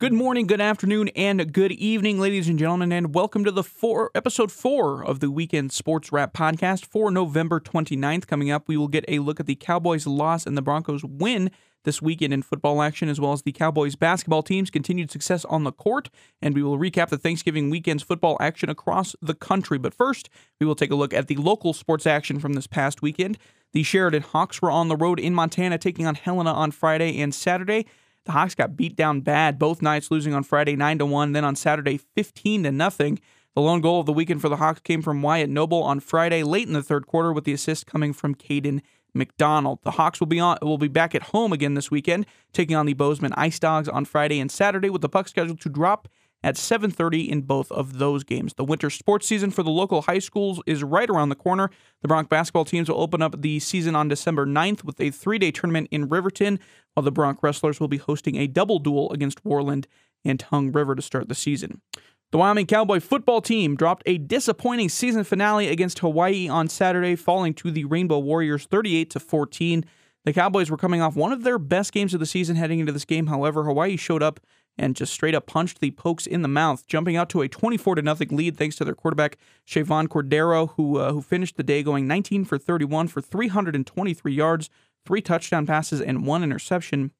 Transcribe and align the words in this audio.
Good 0.00 0.12
morning, 0.12 0.46
good 0.46 0.60
afternoon, 0.60 1.08
and 1.16 1.52
good 1.52 1.72
evening, 1.72 2.20
ladies 2.20 2.48
and 2.48 2.56
gentlemen, 2.56 2.92
and 2.92 3.12
welcome 3.12 3.42
to 3.42 3.50
the 3.50 3.64
four 3.64 4.12
episode 4.14 4.52
four 4.52 5.04
of 5.04 5.18
the 5.18 5.28
Weekend 5.28 5.72
Sports 5.72 6.12
Wrap 6.12 6.32
podcast 6.32 6.86
for 6.86 7.10
November 7.10 7.58
29th. 7.58 8.28
Coming 8.28 8.48
up, 8.48 8.68
we 8.68 8.76
will 8.76 8.86
get 8.86 9.04
a 9.08 9.18
look 9.18 9.40
at 9.40 9.46
the 9.46 9.56
Cowboys' 9.56 10.06
loss 10.06 10.46
and 10.46 10.56
the 10.56 10.62
Broncos' 10.62 11.02
win 11.02 11.50
this 11.82 12.00
weekend 12.00 12.32
in 12.32 12.42
football 12.42 12.80
action, 12.80 13.08
as 13.08 13.20
well 13.20 13.32
as 13.32 13.42
the 13.42 13.50
Cowboys 13.50 13.96
basketball 13.96 14.44
team's 14.44 14.70
continued 14.70 15.10
success 15.10 15.44
on 15.46 15.64
the 15.64 15.72
court, 15.72 16.10
and 16.40 16.54
we 16.54 16.62
will 16.62 16.78
recap 16.78 17.08
the 17.08 17.18
Thanksgiving 17.18 17.68
weekend's 17.68 18.04
football 18.04 18.36
action 18.38 18.68
across 18.68 19.16
the 19.20 19.34
country. 19.34 19.78
But 19.78 19.94
first, 19.94 20.28
we 20.60 20.66
will 20.66 20.76
take 20.76 20.92
a 20.92 20.96
look 20.96 21.12
at 21.12 21.26
the 21.26 21.34
local 21.34 21.72
sports 21.72 22.06
action 22.06 22.38
from 22.38 22.52
this 22.52 22.68
past 22.68 23.02
weekend. 23.02 23.36
The 23.72 23.82
Sheridan 23.82 24.22
Hawks 24.22 24.62
were 24.62 24.70
on 24.70 24.86
the 24.86 24.96
road 24.96 25.18
in 25.18 25.34
Montana, 25.34 25.76
taking 25.76 26.06
on 26.06 26.14
Helena 26.14 26.52
on 26.52 26.70
Friday 26.70 27.20
and 27.20 27.34
Saturday. 27.34 27.84
The 28.28 28.32
Hawks 28.32 28.54
got 28.54 28.76
beat 28.76 28.94
down 28.94 29.22
bad 29.22 29.58
both 29.58 29.80
nights, 29.80 30.10
losing 30.10 30.34
on 30.34 30.42
Friday 30.42 30.76
9 30.76 30.98
to 30.98 31.06
1, 31.06 31.32
then 31.32 31.46
on 31.46 31.56
Saturday 31.56 31.96
15 31.96 32.64
to 32.64 32.70
nothing. 32.70 33.20
The 33.54 33.62
lone 33.62 33.80
goal 33.80 34.00
of 34.00 34.06
the 34.06 34.12
weekend 34.12 34.42
for 34.42 34.50
the 34.50 34.58
Hawks 34.58 34.80
came 34.80 35.00
from 35.00 35.22
Wyatt 35.22 35.48
Noble 35.48 35.82
on 35.82 35.98
Friday 35.98 36.42
late 36.42 36.66
in 36.66 36.74
the 36.74 36.82
third 36.82 37.06
quarter 37.06 37.32
with 37.32 37.44
the 37.44 37.54
assist 37.54 37.86
coming 37.86 38.12
from 38.12 38.34
Caden 38.34 38.82
McDonald. 39.14 39.78
The 39.82 39.92
Hawks 39.92 40.20
will 40.20 40.26
be 40.26 40.38
on 40.38 40.58
will 40.60 40.76
be 40.76 40.88
back 40.88 41.14
at 41.14 41.22
home 41.22 41.54
again 41.54 41.72
this 41.72 41.90
weekend, 41.90 42.26
taking 42.52 42.76
on 42.76 42.84
the 42.84 42.92
Bozeman 42.92 43.32
Ice 43.32 43.58
Dogs 43.58 43.88
on 43.88 44.04
Friday 44.04 44.40
and 44.40 44.52
Saturday 44.52 44.90
with 44.90 45.00
the 45.00 45.08
puck 45.08 45.28
scheduled 45.28 45.62
to 45.62 45.70
drop 45.70 46.06
at 46.42 46.56
7:30 46.56 47.28
in 47.28 47.42
both 47.42 47.70
of 47.72 47.98
those 47.98 48.24
games. 48.24 48.54
The 48.54 48.64
winter 48.64 48.90
sports 48.90 49.26
season 49.26 49.50
for 49.50 49.62
the 49.62 49.70
local 49.70 50.02
high 50.02 50.20
schools 50.20 50.60
is 50.66 50.84
right 50.84 51.08
around 51.10 51.30
the 51.30 51.34
corner. 51.34 51.70
The 52.02 52.08
Bronc 52.08 52.28
basketball 52.28 52.64
teams 52.64 52.88
will 52.88 53.00
open 53.00 53.22
up 53.22 53.42
the 53.42 53.58
season 53.58 53.96
on 53.96 54.08
December 54.08 54.46
9th 54.46 54.84
with 54.84 55.00
a 55.00 55.10
3-day 55.10 55.50
tournament 55.50 55.88
in 55.90 56.08
Riverton, 56.08 56.60
while 56.94 57.02
the 57.02 57.12
Bronc 57.12 57.42
wrestlers 57.42 57.80
will 57.80 57.88
be 57.88 57.96
hosting 57.96 58.36
a 58.36 58.46
double 58.46 58.78
duel 58.78 59.10
against 59.12 59.42
Worland 59.44 59.86
and 60.24 60.38
Tongue 60.38 60.72
River 60.72 60.94
to 60.94 61.02
start 61.02 61.28
the 61.28 61.34
season. 61.34 61.80
The 62.30 62.38
Wyoming 62.38 62.66
Cowboy 62.66 63.00
football 63.00 63.40
team 63.40 63.74
dropped 63.74 64.02
a 64.04 64.18
disappointing 64.18 64.90
season 64.90 65.24
finale 65.24 65.68
against 65.68 66.00
Hawaii 66.00 66.46
on 66.46 66.68
Saturday, 66.68 67.16
falling 67.16 67.54
to 67.54 67.70
the 67.70 67.86
Rainbow 67.86 68.18
Warriors 68.18 68.66
38 68.66 69.10
to 69.10 69.20
14. 69.20 69.84
The 70.26 70.32
Cowboys 70.34 70.70
were 70.70 70.76
coming 70.76 71.00
off 71.00 71.16
one 71.16 71.32
of 71.32 71.42
their 71.42 71.58
best 71.58 71.90
games 71.90 72.12
of 72.12 72.20
the 72.20 72.26
season 72.26 72.56
heading 72.56 72.80
into 72.80 72.92
this 72.92 73.06
game. 73.06 73.28
However, 73.28 73.64
Hawaii 73.64 73.96
showed 73.96 74.22
up 74.22 74.40
and 74.78 74.94
just 74.94 75.12
straight 75.12 75.34
up 75.34 75.46
punched 75.46 75.80
the 75.80 75.90
Pokes 75.90 76.26
in 76.26 76.42
the 76.42 76.48
mouth, 76.48 76.86
jumping 76.86 77.16
out 77.16 77.28
to 77.30 77.42
a 77.42 77.48
24 77.48 77.96
to 77.96 78.02
nothing 78.02 78.28
lead 78.30 78.56
thanks 78.56 78.76
to 78.76 78.84
their 78.84 78.94
quarterback 78.94 79.36
Chevan 79.66 80.08
Cordeiro, 80.08 80.70
who 80.76 80.98
uh, 80.98 81.12
who 81.12 81.20
finished 81.20 81.56
the 81.56 81.62
day 81.62 81.82
going 81.82 82.06
19 82.06 82.44
for 82.44 82.58
31 82.58 83.08
for 83.08 83.20
323 83.20 84.32
yards, 84.32 84.70
three 85.04 85.20
touchdown 85.20 85.66
passes, 85.66 86.00
and 86.00 86.24
one 86.24 86.42
interception. 86.42 87.10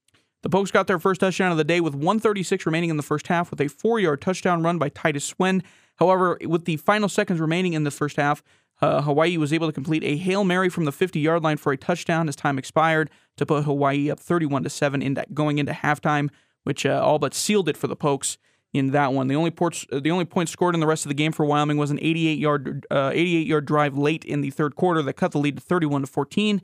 The 0.43 0.49
Pokes 0.49 0.71
got 0.71 0.87
their 0.87 1.01
first 1.01 1.21
touchdown 1.21 1.51
of 1.51 1.59
the 1.59 1.65
day 1.65 1.81
with 1.81 1.95
136 1.95 2.65
remaining 2.65 2.91
in 2.91 2.97
the 2.97 3.03
first 3.03 3.27
half 3.27 3.51
with 3.51 3.61
a 3.61 3.69
four-yard 3.69 4.21
touchdown 4.21 4.63
run 4.63 4.79
by 4.79 4.89
Titus 4.89 5.25
Swen. 5.25 5.65
However, 5.97 6.39
with 6.45 6.65
the 6.65 6.77
final 6.77 7.09
seconds 7.09 7.41
remaining 7.41 7.73
in 7.73 7.83
the 7.83 7.91
first 7.91 8.17
half, 8.17 8.45
uh, 8.81 9.03
Hawaii 9.03 9.37
was 9.37 9.53
able 9.53 9.67
to 9.67 9.73
complete 9.73 10.05
a 10.05 10.17
hail 10.17 10.45
mary 10.45 10.69
from 10.69 10.85
the 10.85 10.93
50-yard 10.93 11.43
line 11.43 11.57
for 11.57 11.73
a 11.73 11.77
touchdown 11.77 12.29
as 12.29 12.37
time 12.37 12.57
expired 12.57 13.11
to 13.37 13.45
put 13.45 13.65
Hawaii 13.65 14.11
up 14.11 14.21
31 14.21 14.63
to 14.63 14.71
seven 14.71 15.03
in 15.03 15.15
that, 15.15 15.35
going 15.35 15.59
into 15.59 15.73
halftime 15.73 16.31
which 16.69 16.85
uh, 16.85 17.01
all 17.03 17.19
but 17.19 17.33
sealed 17.33 17.67
it 17.67 17.79
for 17.79 17.87
the 17.87 17.97
Pokes 17.97 18.37
in 18.75 18.91
that 18.91 19.15
one. 19.15 19.27
The 19.27 19.37
only 19.37 19.51
ports, 19.51 19.87
uh, 19.91 20.01
the 20.01 20.11
only 20.11 20.27
point 20.27 20.51
scored 20.51 20.75
in 20.75 20.81
the 20.81 20.87
rest 20.87 21.07
of 21.07 21.09
the 21.09 21.15
game 21.15 21.33
for 21.33 21.47
Wyoming 21.47 21.79
was 21.79 21.91
an 21.91 21.99
88 21.99 22.39
yard 22.39 22.87
uh, 22.91 23.11
88 23.15 23.47
yard 23.47 23.65
drive 23.65 23.97
late 23.97 24.23
in 24.23 24.43
the 24.43 24.51
third 24.51 24.77
quarter 24.77 25.01
that 25.01 25.15
cut 25.15 25.33
the 25.33 25.39
lead 25.39 25.57
to 25.57 25.63
31 25.63 26.03
to 26.03 26.07
14. 26.07 26.61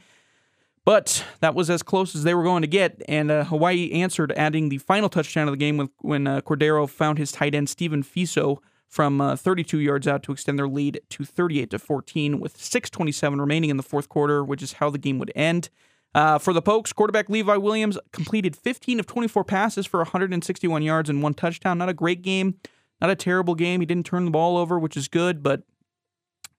But 0.85 1.25
that 1.41 1.55
was 1.55 1.71
as 1.71 1.83
close 1.83 2.15
as 2.15 2.23
they 2.23 2.35
were 2.35 2.43
going 2.43 2.61
to 2.61 2.69
get, 2.69 3.03
and 3.09 3.31
uh, 3.31 3.45
Hawaii 3.45 3.91
answered, 3.93 4.31
adding 4.37 4.69
the 4.69 4.77
final 4.77 5.09
touchdown 5.09 5.49
of 5.49 5.53
the 5.55 5.59
game 5.59 5.79
with, 5.79 5.89
when 6.03 6.27
uh, 6.27 6.43
Cordeiro 6.43 6.87
found 6.87 7.17
his 7.17 7.33
tight 7.33 7.55
end 7.55 7.71
Stephen 7.71 8.03
Fiso 8.03 8.59
from 8.87 9.19
uh, 9.19 9.35
32 9.35 9.79
yards 9.81 10.07
out 10.07 10.23
to 10.25 10.33
extend 10.33 10.59
their 10.59 10.69
lead 10.69 11.01
to 11.09 11.25
38 11.25 11.71
to 11.71 11.79
14, 11.79 12.39
with 12.39 12.59
6:27 12.59 13.41
remaining 13.41 13.71
in 13.71 13.79
the 13.79 13.83
fourth 13.83 14.11
quarter, 14.11 14.45
which 14.45 14.63
is 14.63 14.75
how 14.75 14.91
the 14.91 14.99
game 14.99 15.19
would 15.19 15.33
end. 15.35 15.71
Uh, 16.15 16.39
for 16.39 16.53
the 16.53 16.63
Pokes, 16.63 16.93
quarterback 16.93 17.29
Levi 17.29 17.57
Williams 17.57 17.99
completed 18.13 18.55
15 18.55 19.01
of 19.01 19.07
24 19.07 19.45
passes 19.45 19.87
for 19.87 19.99
161 19.99 20.83
yards 20.83 21.11
and 21.11 21.23
one 21.23 21.35
touchdown. 21.35 21.79
Not 21.79 21.89
a 21.89 21.95
great 21.95 22.23
game, 22.23 22.55
not 23.01 23.11
a 23.11 23.17
terrible 23.17 23.55
game. 23.55 23.81
He 23.81 23.87
didn't 23.87 24.07
turn 24.07 24.25
the 24.25 24.31
ball 24.31 24.57
over, 24.57 24.79
which 24.79 24.97
is 24.97 25.09
good, 25.09 25.43
but 25.43 25.65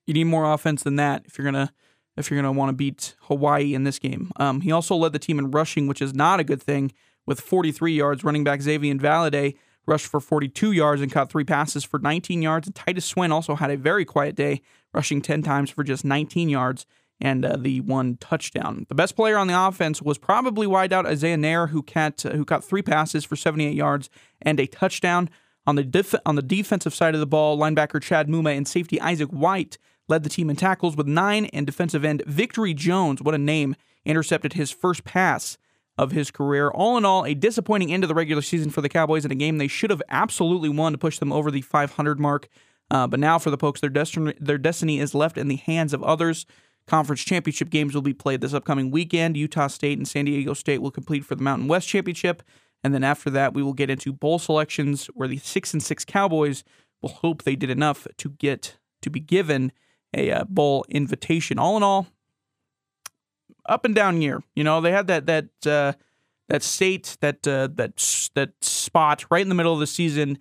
you 0.06 0.12
need 0.14 0.24
more 0.24 0.52
offense 0.52 0.82
than 0.82 0.96
that 0.96 1.22
if 1.24 1.38
you're 1.38 1.44
gonna 1.44 1.72
if 2.16 2.30
you're 2.30 2.40
gonna 2.40 2.52
want 2.52 2.68
to 2.68 2.74
beat 2.74 3.14
Hawaii 3.22 3.74
in 3.74 3.84
this 3.84 3.98
game. 3.98 4.30
Um, 4.36 4.60
he 4.60 4.70
also 4.72 4.94
led 4.94 5.12
the 5.12 5.18
team 5.18 5.38
in 5.38 5.50
rushing, 5.50 5.86
which 5.86 6.02
is 6.02 6.14
not 6.14 6.38
a 6.38 6.44
good 6.44 6.62
thing, 6.62 6.92
with 7.24 7.40
43 7.40 7.92
yards. 7.94 8.24
Running 8.24 8.44
back 8.44 8.60
Xazavian 8.60 9.00
Valladay 9.00 9.56
rushed 9.86 10.06
for 10.06 10.20
42 10.20 10.72
yards 10.72 11.00
and 11.00 11.10
caught 11.10 11.30
three 11.30 11.44
passes 11.44 11.84
for 11.84 11.98
19 11.98 12.42
yards. 12.42 12.66
And 12.66 12.74
Titus 12.74 13.04
Swen 13.04 13.32
also 13.32 13.54
had 13.54 13.70
a 13.70 13.76
very 13.76 14.04
quiet 14.04 14.34
day, 14.34 14.60
rushing 14.92 15.22
10 15.22 15.42
times 15.42 15.70
for 15.70 15.82
just 15.82 16.04
19 16.04 16.48
yards 16.48 16.86
and 17.20 17.44
uh, 17.44 17.56
the 17.56 17.80
one 17.80 18.16
touchdown. 18.18 18.86
The 18.88 18.94
best 18.94 19.16
player 19.16 19.38
on 19.38 19.46
the 19.46 19.66
offense 19.66 20.02
was 20.02 20.18
probably 20.18 20.66
wideout 20.66 21.06
Isaiah 21.06 21.36
Neyor, 21.36 21.70
who 21.70 21.82
caught, 21.82 22.22
who 22.22 22.44
caught 22.44 22.64
three 22.64 22.82
passes 22.82 23.24
for 23.24 23.36
78 23.36 23.74
yards 23.74 24.10
and 24.42 24.60
a 24.60 24.66
touchdown. 24.66 25.30
On 25.66 25.74
the 25.74 26.20
on 26.24 26.36
the 26.36 26.42
defensive 26.42 26.94
side 26.94 27.14
of 27.14 27.20
the 27.20 27.26
ball, 27.26 27.58
linebacker 27.58 28.00
Chad 28.00 28.28
Muma 28.28 28.56
and 28.56 28.68
safety 28.68 29.00
Isaac 29.00 29.30
White 29.30 29.78
led 30.08 30.22
the 30.22 30.28
team 30.28 30.48
in 30.48 30.56
tackles 30.56 30.96
with 30.96 31.06
nine, 31.06 31.46
and 31.46 31.66
defensive 31.66 32.04
end 32.04 32.22
Victory 32.26 32.74
Jones, 32.74 33.20
what 33.20 33.34
a 33.34 33.38
name, 33.38 33.74
intercepted 34.04 34.52
his 34.52 34.70
first 34.70 35.04
pass 35.04 35.58
of 35.98 36.12
his 36.12 36.30
career. 36.30 36.68
All 36.68 36.96
in 36.96 37.04
all, 37.04 37.24
a 37.24 37.34
disappointing 37.34 37.92
end 37.92 38.04
of 38.04 38.08
the 38.08 38.14
regular 38.14 38.42
season 38.42 38.70
for 38.70 38.80
the 38.80 38.88
Cowboys 38.88 39.24
in 39.24 39.32
a 39.32 39.36
game 39.36 39.58
they 39.58 39.66
should 39.66 39.90
have 39.90 40.02
absolutely 40.08 40.68
won 40.68 40.92
to 40.92 40.98
push 40.98 41.18
them 41.18 41.32
over 41.32 41.50
the 41.50 41.62
500 41.62 42.20
mark. 42.20 42.48
Uh, 42.90 43.06
but 43.06 43.18
now 43.18 43.38
for 43.38 43.50
the 43.50 43.58
Pokes, 43.58 43.80
their 43.80 43.90
destiny, 43.90 44.34
their 44.38 44.58
destiny 44.58 45.00
is 45.00 45.14
left 45.14 45.38
in 45.38 45.48
the 45.48 45.56
hands 45.56 45.92
of 45.92 46.02
others. 46.04 46.46
Conference 46.86 47.22
championship 47.24 47.70
games 47.70 47.94
will 47.94 48.02
be 48.02 48.14
played 48.14 48.40
this 48.40 48.54
upcoming 48.54 48.90
weekend. 48.90 49.36
Utah 49.36 49.66
State 49.66 49.98
and 49.98 50.06
San 50.06 50.24
Diego 50.26 50.54
State 50.54 50.80
will 50.80 50.92
compete 50.92 51.24
for 51.24 51.34
the 51.34 51.42
Mountain 51.42 51.66
West 51.66 51.88
Championship. 51.88 52.42
And 52.84 52.94
then 52.94 53.02
after 53.02 53.28
that, 53.30 53.54
we 53.54 53.62
will 53.62 53.72
get 53.72 53.90
into 53.90 54.12
bowl 54.12 54.38
selections 54.38 55.06
where 55.06 55.26
the 55.26 55.38
six 55.38 55.72
and 55.72 55.82
six 55.82 56.04
Cowboys 56.04 56.62
will 57.02 57.10
hope 57.10 57.42
they 57.42 57.56
did 57.56 57.70
enough 57.70 58.06
to 58.18 58.30
get 58.30 58.78
to 59.02 59.10
be 59.10 59.18
given 59.18 59.72
a 60.14 60.30
uh, 60.30 60.44
bowl 60.44 60.84
invitation. 60.88 61.58
All 61.58 61.76
in 61.76 61.82
all, 61.82 62.06
up 63.68 63.84
and 63.84 63.94
down 63.94 64.22
year. 64.22 64.42
You 64.54 64.62
know, 64.62 64.80
they 64.80 64.92
had 64.92 65.08
that 65.08 65.26
that 65.26 65.48
uh, 65.66 65.94
that 66.48 66.62
state 66.62 67.16
that 67.20 67.46
uh, 67.48 67.68
that 67.74 68.30
that 68.34 68.52
spot 68.62 69.24
right 69.30 69.42
in 69.42 69.48
the 69.48 69.56
middle 69.56 69.74
of 69.74 69.80
the 69.80 69.86
season, 69.88 70.38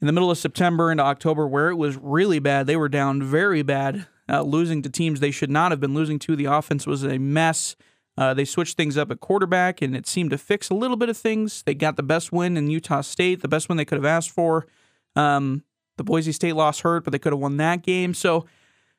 in 0.00 0.06
the 0.06 0.12
middle 0.12 0.30
of 0.30 0.38
September 0.38 0.90
into 0.90 1.04
October, 1.04 1.46
where 1.46 1.68
it 1.68 1.76
was 1.76 1.98
really 1.98 2.38
bad. 2.38 2.66
They 2.66 2.76
were 2.76 2.88
down 2.88 3.22
very 3.22 3.62
bad 3.62 4.06
uh, 4.28 4.42
losing 4.42 4.82
to 4.82 4.90
teams 4.90 5.20
they 5.20 5.30
should 5.30 5.50
not 5.50 5.70
have 5.70 5.80
been 5.80 5.94
losing 5.94 6.18
to. 6.20 6.36
The 6.36 6.46
offense 6.46 6.86
was 6.86 7.04
a 7.04 7.18
mess. 7.18 7.76
Uh, 8.16 8.34
they 8.34 8.44
switched 8.44 8.76
things 8.76 8.98
up 8.98 9.10
at 9.10 9.20
quarterback, 9.20 9.80
and 9.80 9.94
it 9.94 10.06
seemed 10.06 10.30
to 10.30 10.38
fix 10.38 10.70
a 10.70 10.74
little 10.74 10.96
bit 10.96 11.08
of 11.08 11.16
things. 11.16 11.62
They 11.62 11.74
got 11.74 11.96
the 11.96 12.02
best 12.02 12.32
win 12.32 12.56
in 12.56 12.68
Utah 12.68 13.00
State, 13.00 13.42
the 13.42 13.48
best 13.48 13.68
win 13.68 13.78
they 13.78 13.84
could 13.84 13.98
have 13.98 14.04
asked 14.04 14.30
for. 14.30 14.66
Um, 15.14 15.62
the 15.96 16.04
Boise 16.04 16.32
State 16.32 16.54
loss 16.54 16.80
hurt, 16.80 17.04
but 17.04 17.12
they 17.12 17.18
could 17.18 17.32
have 17.32 17.40
won 17.40 17.56
that 17.58 17.82
game. 17.82 18.14
So, 18.14 18.46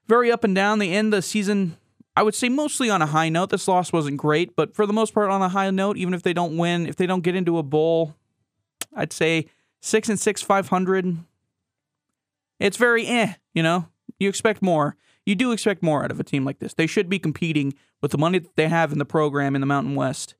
very 0.07 0.31
up 0.31 0.43
and 0.43 0.55
down. 0.55 0.79
They 0.79 0.91
end 0.91 1.11
the 1.11 1.21
season, 1.21 1.77
I 2.15 2.23
would 2.23 2.33
say, 2.33 2.49
mostly 2.49 2.89
on 2.89 3.01
a 3.01 3.07
high 3.07 3.29
note. 3.29 3.49
This 3.49 3.67
loss 3.67 3.91
wasn't 3.91 4.17
great, 4.17 4.55
but 4.55 4.73
for 4.73 4.85
the 4.85 4.93
most 4.93 5.13
part, 5.13 5.29
on 5.29 5.41
a 5.41 5.49
high 5.49 5.69
note. 5.69 5.97
Even 5.97 6.13
if 6.13 6.23
they 6.23 6.33
don't 6.33 6.57
win, 6.57 6.87
if 6.87 6.95
they 6.95 7.05
don't 7.05 7.21
get 7.21 7.35
into 7.35 7.57
a 7.57 7.63
bowl, 7.63 8.15
I'd 8.95 9.13
say 9.13 9.47
six 9.81 10.07
and 10.07 10.19
six, 10.19 10.41
five 10.41 10.69
hundred. 10.69 11.17
It's 12.57 12.77
very 12.77 13.05
eh. 13.05 13.33
You 13.53 13.63
know, 13.63 13.87
you 14.17 14.29
expect 14.29 14.61
more 14.61 14.95
you 15.25 15.35
do 15.35 15.51
expect 15.51 15.83
more 15.83 16.03
out 16.03 16.11
of 16.11 16.19
a 16.19 16.23
team 16.23 16.45
like 16.45 16.59
this. 16.59 16.73
They 16.73 16.87
should 16.87 17.09
be 17.09 17.19
competing 17.19 17.73
with 18.01 18.11
the 18.11 18.17
money 18.17 18.39
that 18.39 18.55
they 18.55 18.67
have 18.67 18.91
in 18.91 18.99
the 18.99 19.05
program 19.05 19.55
in 19.55 19.61
the 19.61 19.67
Mountain 19.67 19.95
West. 19.95 20.35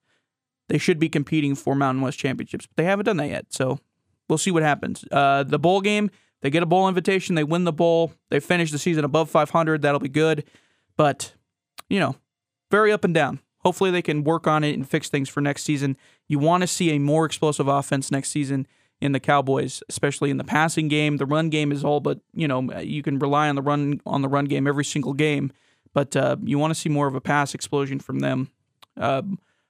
They 0.67 0.77
should 0.77 0.99
be 0.99 1.09
competing 1.09 1.55
for 1.55 1.75
Mountain 1.75 2.01
West 2.01 2.19
championships, 2.19 2.65
but 2.65 2.77
they 2.77 2.85
haven't 2.85 3.05
done 3.05 3.17
that 3.17 3.29
yet. 3.29 3.47
So 3.49 3.79
we'll 4.27 4.37
see 4.37 4.51
what 4.51 4.63
happens. 4.63 5.03
Uh, 5.11 5.43
the 5.43 5.59
bowl 5.59 5.81
game, 5.81 6.11
they 6.41 6.49
get 6.49 6.63
a 6.63 6.67
bowl 6.67 6.87
invitation, 6.87 7.35
they 7.35 7.43
win 7.43 7.63
the 7.63 7.73
bowl, 7.73 8.13
they 8.29 8.39
finish 8.39 8.71
the 8.71 8.79
season 8.79 9.03
above 9.03 9.29
500. 9.29 9.81
That'll 9.81 9.99
be 9.99 10.09
good, 10.09 10.45
but 10.95 11.33
you 11.89 11.99
know, 11.99 12.15
very 12.71 12.91
up 12.91 13.03
and 13.03 13.13
down. 13.13 13.39
Hopefully, 13.63 13.91
they 13.91 14.01
can 14.01 14.23
work 14.23 14.47
on 14.47 14.63
it 14.63 14.73
and 14.73 14.87
fix 14.87 15.09
things 15.09 15.27
for 15.27 15.41
next 15.41 15.63
season. 15.63 15.97
You 16.27 16.39
want 16.39 16.61
to 16.61 16.67
see 16.67 16.91
a 16.91 16.99
more 16.99 17.25
explosive 17.25 17.67
offense 17.67 18.09
next 18.09 18.29
season 18.29 18.67
in 19.01 19.13
the 19.13 19.19
Cowboys, 19.19 19.81
especially 19.89 20.29
in 20.29 20.37
the 20.37 20.43
passing 20.43 20.87
game. 20.87 21.17
The 21.17 21.25
run 21.25 21.49
game 21.49 21.71
is 21.71 21.83
all 21.83 21.99
but 21.99 22.19
you 22.33 22.47
know 22.47 22.71
you 22.79 23.01
can 23.03 23.19
rely 23.19 23.49
on 23.49 23.55
the 23.55 23.61
run 23.61 24.01
on 24.05 24.21
the 24.21 24.27
run 24.27 24.45
game 24.45 24.67
every 24.67 24.85
single 24.85 25.13
game, 25.13 25.51
but 25.93 26.15
uh, 26.15 26.37
you 26.43 26.59
want 26.59 26.71
to 26.71 26.79
see 26.79 26.89
more 26.89 27.07
of 27.07 27.15
a 27.15 27.21
pass 27.21 27.53
explosion 27.53 27.99
from 27.99 28.19
them 28.19 28.49
uh, 28.97 29.21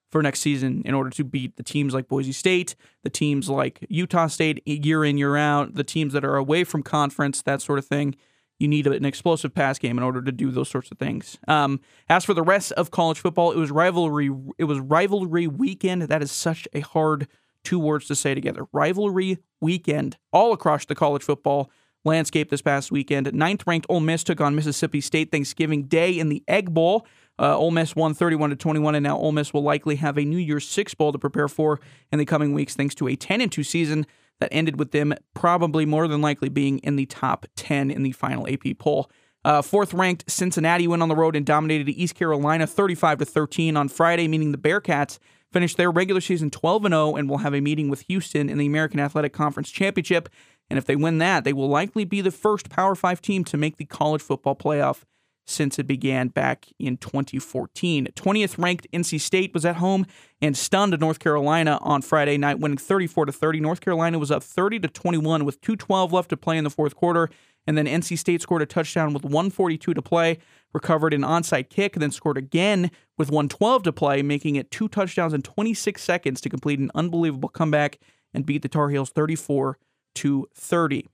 for 0.10 0.24
next 0.24 0.40
season 0.40 0.82
in 0.86 0.94
order 0.94 1.10
to 1.12 1.24
beat 1.24 1.56
the 1.58 1.64
teams 1.64 1.94
like 1.94 2.08
Boise 2.08 2.32
State, 2.32 2.76
the 3.04 3.10
teams 3.10 3.50
like 3.50 3.86
Utah 3.90 4.28
State 4.28 4.68
year 4.68 5.06
in 5.06 5.18
year 5.18 5.38
out, 5.38 5.76
the 5.76 5.84
teams 5.84 6.14
that 6.14 6.26
are 6.26 6.36
away 6.36 6.64
from 6.64 6.82
conference, 6.84 7.42
that 7.44 7.62
sort 7.62 7.80
of 7.80 7.86
thing. 7.86 8.16
You 8.58 8.68
need 8.68 8.88
an 8.88 9.06
explosive 9.06 9.54
pass 9.54 9.80
game 9.80 9.98
in 9.98 10.04
order 10.04 10.22
to 10.22 10.34
do 10.34 10.52
those 10.52 10.68
sorts 10.68 10.92
of 10.92 10.98
things. 10.98 11.38
Um, 11.48 11.80
as 12.10 12.26
for 12.26 12.34
the 12.34 12.44
rest 12.44 12.74
of 12.74 12.92
college 12.92 13.18
football, 13.18 13.54
it 13.54 13.58
was 13.58 13.72
rivalry. 13.72 14.30
It 14.58 14.66
was 14.66 14.80
rivalry 14.80 15.48
weekend. 15.48 16.02
That 16.02 16.22
is 16.22 16.30
such 16.30 16.68
a 16.74 16.82
hard 16.82 17.30
two 17.64 17.80
words 17.80 18.08
to 18.08 18.16
say 18.16 18.34
together 18.34 18.66
rivalry 18.72 19.38
weekend 19.62 20.18
all 20.32 20.54
across 20.54 20.86
the 20.86 20.96
college 20.96 21.24
football 21.24 21.70
landscape 22.06 22.50
this 22.50 22.62
past 22.62 22.92
weekend. 22.92 23.32
Ninth 23.34 23.64
ranked 23.68 23.88
Ole 23.90 24.00
Miss 24.00 24.24
took 24.24 24.42
on 24.42 24.56
Mississippi 24.56 25.02
State 25.02 25.32
Thanksgiving 25.32 25.84
Day 25.84 26.18
in 26.18 26.30
the 26.30 26.44
Egg 26.48 26.74
Bowl. 26.74 27.06
Uh, 27.38 27.58
Ole 27.58 27.72
Miss 27.72 27.96
won 27.96 28.14
31 28.14 28.50
to 28.50 28.56
21, 28.56 28.96
and 28.96 29.04
now 29.04 29.18
Ole 29.18 29.32
Miss 29.32 29.54
will 29.54 29.64
likely 29.64 29.96
have 29.96 30.18
a 30.18 30.26
New 30.26 30.38
Year's 30.38 30.68
Six 30.68 30.94
Bowl 30.94 31.12
to 31.12 31.20
prepare 31.20 31.48
for 31.48 31.80
in 32.12 32.20
the 32.20 32.26
coming 32.26 32.54
weeks, 32.54 32.76
thanks 32.76 32.96
to 32.96 33.08
a 33.08 33.16
10 33.16 33.42
and 33.42 33.52
2 33.52 33.64
season 33.64 34.06
that 34.40 34.50
ended 34.52 34.78
with 34.78 34.92
them 34.92 35.14
probably 35.34 35.86
more 35.86 36.08
than 36.08 36.22
likely 36.22 36.50
being 36.50 36.80
in 36.80 36.96
the 36.96 37.06
top 37.06 37.46
10 37.56 37.92
in 37.92 38.04
the 38.04 38.12
final 38.12 38.48
AP 38.48 38.78
poll. 38.78 39.10
Uh, 39.46 39.62
fourth 39.62 39.94
ranked 39.94 40.30
Cincinnati 40.30 40.88
went 40.88 41.02
on 41.02 41.08
the 41.08 41.16
road 41.16 41.36
and 41.36 41.46
dominated 41.46 41.90
East 41.90 42.16
Carolina 42.16 42.68
35 42.68 43.20
to 43.20 43.26
13 43.26 43.78
on 43.78 43.88
Friday, 43.88 44.28
meaning 44.28 44.52
the 44.52 44.58
Bearcats 44.58 45.18
finished 45.52 45.78
their 45.78 45.92
regular 45.92 46.22
season 46.22 46.50
12 46.50 46.86
and 46.86 46.94
0 46.94 47.16
and 47.16 47.30
will 47.30 47.40
have 47.40 47.54
a 47.54 47.62
meeting 47.62 47.90
with 47.90 48.02
Houston 48.02 48.50
in 48.50 48.58
the 48.58 48.66
American 48.66 49.00
Athletic 49.00 49.34
Conference 49.34 49.70
Championship. 49.70 50.30
And 50.70 50.78
if 50.78 50.86
they 50.86 50.96
win 50.96 51.18
that, 51.18 51.44
they 51.44 51.54
will 51.54 51.68
likely 51.68 52.06
be 52.06 52.22
the 52.22 52.32
first 52.32 52.70
Power 52.70 52.96
5 52.96 53.22
team 53.22 53.44
to 53.46 53.58
make 53.58 53.78
the 53.78 53.86
college 53.86 54.22
football 54.22 54.56
playoff 54.56 55.04
since 55.50 55.80
it 55.80 55.88
began 55.88 56.28
back 56.28 56.68
in 56.78 56.96
2014. 56.98 58.10
20th 58.16 58.64
ranked 58.64 58.88
NC 58.94 59.20
State 59.20 59.54
was 59.54 59.66
at 59.66 59.78
home 59.78 60.06
and 60.42 60.56
stunned 60.56 60.98
North 61.00 61.20
Carolina 61.20 61.80
on 61.82 62.04
Friday 62.04 62.38
night, 62.38 62.60
winning 62.60 62.78
34 62.78 63.26
to 63.26 63.32
30. 63.32 63.60
North 63.60 63.82
Carolina 63.82 64.20
was 64.20 64.30
up 64.30 64.44
30 64.44 64.80
to 64.82 64.88
21 64.88 65.46
with 65.46 65.60
2:12 65.62 66.12
left 66.12 66.30
to 66.30 66.38
play 66.38 66.58
in 66.58 66.64
the 66.64 66.70
fourth 66.70 66.96
quarter, 66.96 67.30
and 67.68 67.78
then 67.78 67.86
NC 67.86 68.18
State 68.18 68.42
scored 68.42 68.62
a 68.62 68.66
touchdown 68.66 69.14
with 69.14 69.24
142 69.24 69.94
to 69.94 70.02
play, 70.02 70.40
recovered 70.74 71.14
an 71.14 71.22
onside 71.22 71.70
kick, 71.70 71.96
and 71.96 72.02
then 72.02 72.12
scored 72.12 72.38
again 72.38 72.92
with 73.18 73.30
112 73.30 73.84
to 73.84 73.94
play, 73.94 74.22
making 74.22 74.56
it 74.56 74.72
two 74.72 74.88
touchdowns 74.88 75.34
in 75.34 75.42
26 75.42 76.02
seconds 76.02 76.42
to 76.42 76.50
complete 76.50 76.80
an 76.80 76.92
unbelievable 76.96 77.50
comeback 77.50 78.00
and 78.34 78.46
beat 78.46 78.62
the 78.62 78.70
Tar 78.70 78.90
Heels 78.90 79.10
34 79.10 79.78
to 80.16 80.48
30. 80.56 81.08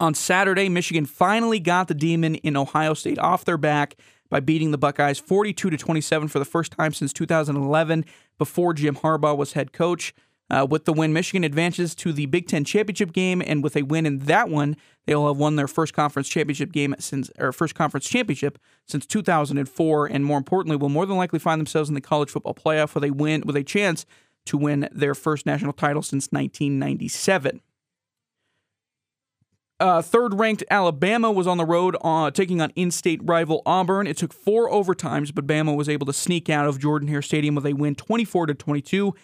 On 0.00 0.14
Saturday, 0.14 0.68
Michigan 0.68 1.06
finally 1.06 1.60
got 1.60 1.86
the 1.86 1.94
Demon 1.94 2.34
in 2.36 2.56
Ohio 2.56 2.94
State 2.94 3.18
off 3.20 3.44
their 3.44 3.56
back 3.56 3.96
by 4.30 4.40
beating 4.40 4.70
the 4.70 4.78
Buckeyes 4.78 5.20
42 5.20 5.70
to 5.70 5.76
27 5.76 6.26
for 6.26 6.38
the 6.38 6.44
first 6.44 6.72
time 6.72 6.92
since 6.92 7.12
2011 7.12 8.04
before 8.38 8.72
Jim 8.74 8.96
Harbaugh 8.96 9.36
was 9.36 9.52
head 9.52 9.72
coach. 9.72 10.14
Uh, 10.52 10.66
with 10.68 10.84
the 10.84 10.92
win, 10.92 11.14
Michigan 11.14 11.44
advances 11.44 11.94
to 11.94 12.12
the 12.12 12.26
Big 12.26 12.46
Ten 12.46 12.62
championship 12.62 13.12
game, 13.12 13.42
and 13.44 13.64
with 13.64 13.74
a 13.74 13.82
win 13.82 14.04
in 14.04 14.18
that 14.20 14.50
one, 14.50 14.76
they 15.06 15.14
will 15.14 15.28
have 15.28 15.38
won 15.38 15.56
their 15.56 15.66
first 15.66 15.94
conference 15.94 16.28
championship 16.28 16.72
game 16.72 16.94
since 16.98 17.30
or 17.38 17.52
first 17.52 17.74
conference 17.74 18.06
championship 18.06 18.58
since 18.86 19.06
2004, 19.06 20.06
and 20.06 20.24
more 20.26 20.36
importantly, 20.36 20.76
will 20.76 20.90
more 20.90 21.06
than 21.06 21.16
likely 21.16 21.38
find 21.38 21.58
themselves 21.58 21.88
in 21.88 21.94
the 21.94 22.02
college 22.02 22.28
football 22.28 22.54
playoff 22.54 22.94
with 22.94 23.02
a 23.02 23.10
win 23.10 23.42
with 23.46 23.56
a 23.56 23.64
chance 23.64 24.04
to 24.44 24.58
win 24.58 24.88
their 24.92 25.14
first 25.14 25.46
national 25.46 25.72
title 25.72 26.02
since 26.02 26.28
1997. 26.28 27.62
Uh, 29.80 30.02
third 30.02 30.34
ranked 30.34 30.62
Alabama 30.70 31.32
was 31.32 31.46
on 31.46 31.56
the 31.56 31.64
road 31.64 31.96
uh, 32.02 32.30
taking 32.30 32.60
on 32.60 32.70
in 32.76 32.90
state 32.90 33.20
rival 33.24 33.62
Auburn. 33.64 34.06
It 34.06 34.18
took 34.18 34.32
four 34.32 34.70
overtimes, 34.70 35.34
but 35.34 35.46
Bama 35.46 35.74
was 35.74 35.88
able 35.88 36.06
to 36.06 36.12
sneak 36.12 36.50
out 36.50 36.68
of 36.68 36.78
Jordan 36.78 37.08
Hare 37.08 37.22
Stadium 37.22 37.54
with 37.54 37.66
a 37.66 37.72
win 37.72 37.94
24 37.94 38.46
to 38.46 38.54
22. 38.54 39.14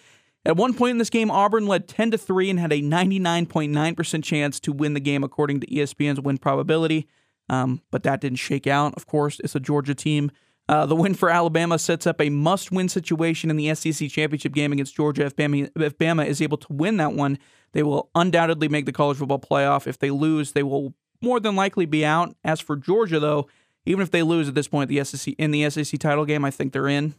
At 0.49 0.57
one 0.57 0.73
point 0.73 0.89
in 0.89 0.97
this 0.97 1.11
game, 1.11 1.29
Auburn 1.29 1.67
led 1.67 1.87
10 1.87 2.09
to 2.09 2.17
3 2.17 2.49
and 2.49 2.59
had 2.59 2.73
a 2.73 2.81
99.9% 2.81 4.23
chance 4.23 4.59
to 4.61 4.71
win 4.71 4.95
the 4.95 4.99
game 4.99 5.23
according 5.23 5.59
to 5.59 5.67
ESPN's 5.67 6.19
win 6.19 6.39
probability. 6.39 7.07
Um, 7.49 7.83
but 7.91 8.01
that 8.01 8.19
didn't 8.19 8.39
shake 8.39 8.65
out. 8.65 8.95
Of 8.95 9.05
course, 9.05 9.39
it's 9.43 9.53
a 9.53 9.59
Georgia 9.59 9.93
team. 9.93 10.31
Uh, 10.67 10.87
the 10.87 10.95
win 10.95 11.13
for 11.13 11.29
Alabama 11.29 11.77
sets 11.77 12.07
up 12.07 12.19
a 12.19 12.31
must 12.31 12.71
win 12.71 12.89
situation 12.89 13.51
in 13.51 13.57
the 13.57 13.75
SEC 13.75 14.09
championship 14.09 14.53
game 14.53 14.73
against 14.73 14.95
Georgia. 14.95 15.23
If 15.23 15.35
Bama, 15.35 15.69
if 15.75 15.99
Bama 15.99 16.25
is 16.25 16.41
able 16.41 16.57
to 16.57 16.73
win 16.73 16.97
that 16.97 17.13
one, 17.13 17.37
they 17.73 17.83
will 17.83 18.09
undoubtedly 18.15 18.69
make 18.69 18.87
the 18.87 18.91
college 18.91 19.17
football 19.17 19.37
playoff. 19.37 19.85
If 19.85 19.99
they 19.99 20.09
lose, 20.09 20.53
they 20.53 20.63
will 20.63 20.95
more 21.21 21.39
than 21.39 21.55
likely 21.55 21.85
be 21.85 22.03
out. 22.03 22.35
As 22.43 22.59
for 22.59 22.75
Georgia, 22.75 23.19
though, 23.19 23.47
even 23.85 24.01
if 24.01 24.09
they 24.09 24.23
lose 24.23 24.49
at 24.49 24.55
this 24.55 24.67
point 24.67 24.89
the 24.89 25.03
SEC 25.03 25.35
in 25.37 25.51
the 25.51 25.69
SEC 25.69 25.99
title 25.99 26.25
game, 26.25 26.43
I 26.43 26.49
think 26.49 26.73
they're 26.73 26.87
in. 26.87 27.13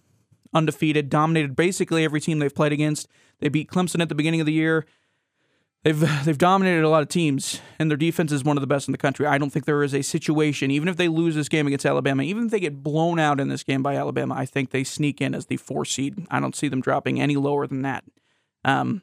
Undefeated, 0.52 1.08
dominated 1.08 1.55
basically 1.55 2.05
every 2.05 2.20
team 2.20 2.38
they've 2.38 2.55
played 2.55 2.73
against. 2.73 3.08
They 3.38 3.49
beat 3.49 3.70
Clemson 3.70 4.00
at 4.00 4.08
the 4.08 4.14
beginning 4.14 4.41
of 4.41 4.47
the 4.47 4.52
year. 4.52 4.87
They've 5.82 6.00
they've 6.25 6.38
dominated 6.38 6.85
a 6.85 6.88
lot 6.88 7.02
of 7.02 7.08
teams, 7.08 7.61
and 7.79 7.91
their 7.91 7.97
defense 7.97 8.32
is 8.32 8.44
one 8.44 8.56
of 8.56 8.61
the 8.61 8.67
best 8.67 8.88
in 8.88 8.93
the 8.93 8.99
country. 8.99 9.26
I 9.26 9.38
don't 9.38 9.50
think 9.50 9.64
there 9.64 9.82
is 9.82 9.94
a 9.94 10.02
situation, 10.02 10.70
even 10.70 10.88
if 10.88 10.97
they 10.97 11.08
lose 11.08 11.35
this 11.35 11.49
game 11.49 11.67
against 11.67 11.87
Alabama, 11.87 12.23
even 12.23 12.47
if 12.47 12.50
they 12.50 12.61
get 12.61 12.82
blown 12.82 13.19
out 13.19 13.41
in 13.41 13.49
this 13.49 13.62
game 13.62 13.82
by 13.82 13.97
Alabama, 13.97 14.35
I 14.37 14.47
think 14.47 14.70
they 14.70 14.85
sneak 14.85 15.20
in 15.20 15.35
as 15.35 15.47
the 15.47 15.56
four 15.56 15.85
seed. 15.85 16.26
I 16.31 16.41
don't 16.41 16.56
see 16.56 16.69
them 16.69 16.81
dropping 16.81 17.20
any 17.20 17.37
lower 17.37 17.67
than 17.67 17.82
that. 17.82 18.05
Um, 18.64 19.02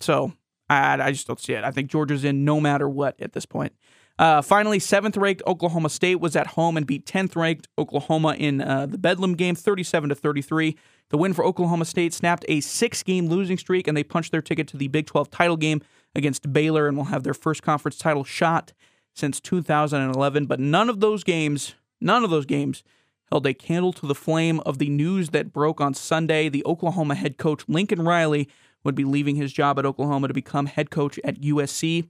so 0.00 0.32
I, 0.70 1.00
I 1.02 1.12
just 1.12 1.26
don't 1.26 1.40
see 1.40 1.54
it. 1.54 1.64
I 1.64 1.70
think 1.70 1.90
Georgia's 1.90 2.24
in 2.24 2.44
no 2.44 2.60
matter 2.60 2.88
what 2.88 3.20
at 3.20 3.32
this 3.32 3.46
point. 3.46 3.72
Uh, 4.18 4.42
finally, 4.42 4.80
seventh 4.80 5.16
ranked 5.16 5.42
Oklahoma 5.46 5.88
State 5.88 6.16
was 6.16 6.34
at 6.34 6.48
home 6.48 6.76
and 6.76 6.86
beat 6.86 7.06
10th 7.06 7.36
ranked 7.36 7.68
Oklahoma 7.78 8.34
in 8.34 8.60
uh, 8.60 8.86
the 8.86 8.98
Bedlam 8.98 9.34
game, 9.34 9.54
37 9.54 10.08
to 10.08 10.14
33. 10.14 10.76
The 11.10 11.18
win 11.18 11.32
for 11.32 11.44
Oklahoma 11.44 11.84
State 11.84 12.12
snapped 12.12 12.44
a 12.48 12.60
six 12.60 13.02
game 13.04 13.28
losing 13.28 13.58
streak, 13.58 13.86
and 13.86 13.96
they 13.96 14.02
punched 14.02 14.32
their 14.32 14.42
ticket 14.42 14.66
to 14.68 14.76
the 14.76 14.88
Big 14.88 15.06
12 15.06 15.30
title 15.30 15.56
game 15.56 15.80
against 16.16 16.52
Baylor 16.52 16.88
and 16.88 16.96
will 16.96 17.04
have 17.04 17.22
their 17.22 17.34
first 17.34 17.62
conference 17.62 17.96
title 17.96 18.24
shot 18.24 18.72
since 19.14 19.40
2011. 19.40 20.46
But 20.46 20.58
none 20.58 20.90
of 20.90 20.98
those 20.98 21.22
games, 21.22 21.76
none 22.00 22.24
of 22.24 22.30
those 22.30 22.46
games 22.46 22.82
held 23.30 23.46
a 23.46 23.54
candle 23.54 23.92
to 23.92 24.06
the 24.06 24.14
flame 24.14 24.58
of 24.60 24.78
the 24.78 24.88
news 24.88 25.30
that 25.30 25.52
broke 25.52 25.80
on 25.80 25.94
Sunday. 25.94 26.48
The 26.48 26.64
Oklahoma 26.66 27.14
head 27.14 27.38
coach 27.38 27.62
Lincoln 27.68 28.02
Riley 28.02 28.48
would 28.82 28.94
be 28.94 29.04
leaving 29.04 29.36
his 29.36 29.52
job 29.52 29.78
at 29.78 29.86
Oklahoma 29.86 30.28
to 30.28 30.34
become 30.34 30.66
head 30.66 30.90
coach 30.90 31.20
at 31.22 31.40
USC. 31.40 32.08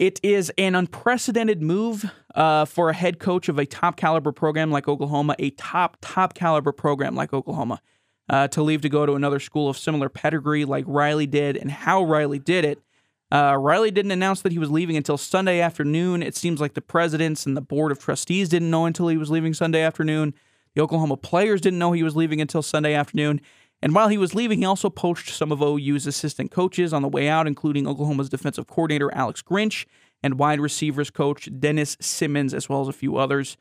It 0.00 0.18
is 0.22 0.50
an 0.56 0.74
unprecedented 0.74 1.60
move 1.60 2.10
uh, 2.34 2.64
for 2.64 2.88
a 2.88 2.94
head 2.94 3.18
coach 3.18 3.50
of 3.50 3.58
a 3.58 3.66
top 3.66 3.98
caliber 3.98 4.32
program 4.32 4.70
like 4.70 4.88
Oklahoma, 4.88 5.36
a 5.38 5.50
top, 5.50 5.98
top 6.00 6.32
caliber 6.32 6.72
program 6.72 7.14
like 7.14 7.34
Oklahoma, 7.34 7.82
uh, 8.30 8.48
to 8.48 8.62
leave 8.62 8.80
to 8.80 8.88
go 8.88 9.04
to 9.04 9.12
another 9.12 9.38
school 9.38 9.68
of 9.68 9.76
similar 9.76 10.08
pedigree 10.08 10.64
like 10.64 10.86
Riley 10.88 11.26
did 11.26 11.58
and 11.58 11.70
how 11.70 12.02
Riley 12.02 12.38
did 12.38 12.64
it. 12.64 12.80
Uh, 13.30 13.58
Riley 13.60 13.90
didn't 13.90 14.12
announce 14.12 14.40
that 14.40 14.52
he 14.52 14.58
was 14.58 14.70
leaving 14.70 14.96
until 14.96 15.18
Sunday 15.18 15.60
afternoon. 15.60 16.22
It 16.22 16.34
seems 16.34 16.62
like 16.62 16.72
the 16.72 16.80
presidents 16.80 17.44
and 17.44 17.54
the 17.54 17.60
board 17.60 17.92
of 17.92 17.98
trustees 17.98 18.48
didn't 18.48 18.70
know 18.70 18.86
until 18.86 19.08
he 19.08 19.18
was 19.18 19.30
leaving 19.30 19.52
Sunday 19.52 19.82
afternoon. 19.82 20.32
The 20.74 20.80
Oklahoma 20.80 21.18
players 21.18 21.60
didn't 21.60 21.78
know 21.78 21.92
he 21.92 22.02
was 22.02 22.16
leaving 22.16 22.40
until 22.40 22.62
Sunday 22.62 22.94
afternoon. 22.94 23.42
And 23.82 23.94
while 23.94 24.08
he 24.08 24.18
was 24.18 24.34
leaving, 24.34 24.58
he 24.58 24.64
also 24.64 24.90
poached 24.90 25.30
some 25.30 25.50
of 25.50 25.62
OU's 25.62 26.06
assistant 26.06 26.50
coaches 26.50 26.92
on 26.92 27.02
the 27.02 27.08
way 27.08 27.28
out, 27.28 27.46
including 27.46 27.86
Oklahoma's 27.86 28.28
defensive 28.28 28.66
coordinator 28.66 29.12
Alex 29.14 29.42
Grinch 29.42 29.86
and 30.22 30.38
wide 30.38 30.60
receivers 30.60 31.10
coach 31.10 31.48
Dennis 31.58 31.96
Simmons, 32.00 32.52
as 32.52 32.68
well 32.68 32.82
as 32.82 32.88
a 32.88 32.92
few 32.92 33.16
others. 33.16 33.56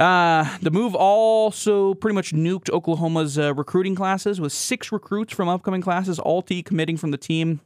Uh, 0.00 0.58
the 0.60 0.70
move 0.70 0.94
also 0.94 1.94
pretty 1.94 2.14
much 2.14 2.32
nuked 2.32 2.70
Oklahoma's 2.70 3.38
uh, 3.38 3.54
recruiting 3.54 3.94
classes, 3.94 4.40
with 4.40 4.52
six 4.52 4.90
recruits 4.90 5.32
from 5.32 5.48
upcoming 5.48 5.82
classes 5.82 6.18
all 6.18 6.42
committing 6.42 6.96
from 6.96 7.10
the 7.10 7.18
team, 7.18 7.60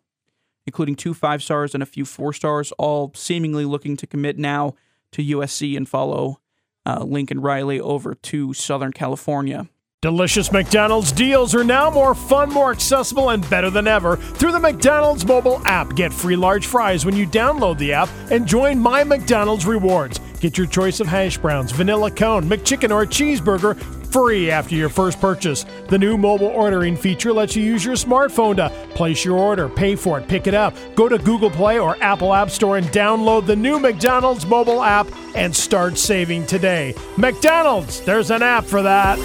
including 0.67 0.95
two 0.95 1.15
five 1.15 1.43
stars 1.43 1.75
and 1.75 1.83
a 1.83 1.87
few 1.87 2.05
four 2.05 2.33
stars, 2.33 2.73
all 2.73 3.13
seemingly 3.15 3.65
looking 3.65 3.97
to 3.97 4.07
commit 4.07 4.37
now 4.37 4.75
to 5.13 5.23
USC 5.23 5.77
and 5.77 5.89
follow 5.89 6.41
uh, 6.85 7.03
Lincoln 7.03 7.41
Riley 7.41 7.81
over 7.81 8.15
to 8.15 8.53
Southern 8.53 8.93
California. 8.93 9.69
Delicious 10.01 10.53
McDonald's 10.53 11.11
deals 11.11 11.57
are 11.57 11.65
now 11.65 11.91
more 11.91 12.15
fun, 12.15 12.51
more 12.51 12.71
accessible, 12.71 13.31
and 13.31 13.51
better 13.51 13.69
than 13.69 13.89
ever 13.89 14.15
through 14.15 14.53
the 14.53 14.61
McDonald's 14.61 15.27
mobile 15.27 15.61
app. 15.65 15.97
Get 15.97 16.13
free 16.13 16.37
large 16.37 16.67
fries 16.67 17.05
when 17.05 17.17
you 17.17 17.27
download 17.27 17.79
the 17.79 17.95
app 17.95 18.09
and 18.31 18.47
join 18.47 18.79
My 18.79 19.03
McDonald's 19.03 19.67
Rewards. 19.67 20.21
Get 20.39 20.57
your 20.57 20.69
choice 20.69 21.01
of 21.01 21.09
hash 21.09 21.37
browns, 21.39 21.73
vanilla 21.73 22.13
cone, 22.13 22.45
McChicken, 22.45 22.93
or 22.93 23.07
cheeseburger 23.07 23.77
free 24.13 24.53
after 24.53 24.77
your 24.77 24.89
first 24.89 25.21
purchase. 25.21 25.67
The 25.89 25.99
new 25.99 26.17
mobile 26.17 26.47
ordering 26.47 26.97
feature 26.97 27.33
lets 27.33 27.57
you 27.57 27.65
use 27.65 27.85
your 27.85 27.97
smartphone 27.97 28.55
to 28.55 28.69
place 28.95 29.25
your 29.25 29.37
order, 29.37 29.69
pay 29.69 29.97
for 29.97 30.21
it, 30.21 30.29
pick 30.29 30.47
it 30.47 30.55
up. 30.55 30.77
Go 30.95 31.09
to 31.09 31.19
Google 31.19 31.51
Play 31.51 31.81
or 31.81 32.01
Apple 32.01 32.33
App 32.33 32.51
Store 32.51 32.77
and 32.77 32.87
download 32.91 33.47
the 33.47 33.57
new 33.57 33.81
McDonald's 33.81 34.47
mobile 34.47 34.81
app 34.81 35.09
and 35.35 35.55
start 35.55 35.99
saving 35.99 36.47
today. 36.47 36.95
McDonald's, 37.17 38.01
there's 38.03 38.31
an 38.31 38.45
app 38.45 38.65
for 38.65 38.81
that 38.83 39.19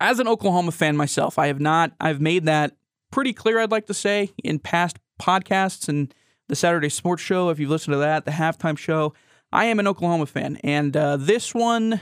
as 0.00 0.18
an 0.18 0.28
Oklahoma 0.28 0.72
fan 0.72 0.96
myself, 0.96 1.38
I 1.38 1.48
have 1.48 1.60
not, 1.60 1.92
I've 2.00 2.20
made 2.20 2.44
that 2.44 2.76
pretty 3.10 3.32
clear, 3.32 3.58
I'd 3.58 3.70
like 3.70 3.86
to 3.86 3.94
say, 3.94 4.30
in 4.42 4.58
past 4.58 4.98
podcasts 5.20 5.88
and 5.88 6.12
the 6.48 6.56
Saturday 6.56 6.88
Sports 6.88 7.22
Show. 7.22 7.50
If 7.50 7.58
you've 7.58 7.70
listened 7.70 7.94
to 7.94 7.98
that, 7.98 8.24
the 8.24 8.30
halftime 8.30 8.78
show, 8.78 9.14
I 9.52 9.66
am 9.66 9.78
an 9.78 9.86
Oklahoma 9.86 10.26
fan. 10.26 10.56
And 10.62 10.96
uh, 10.96 11.16
this 11.16 11.54
one, 11.54 12.00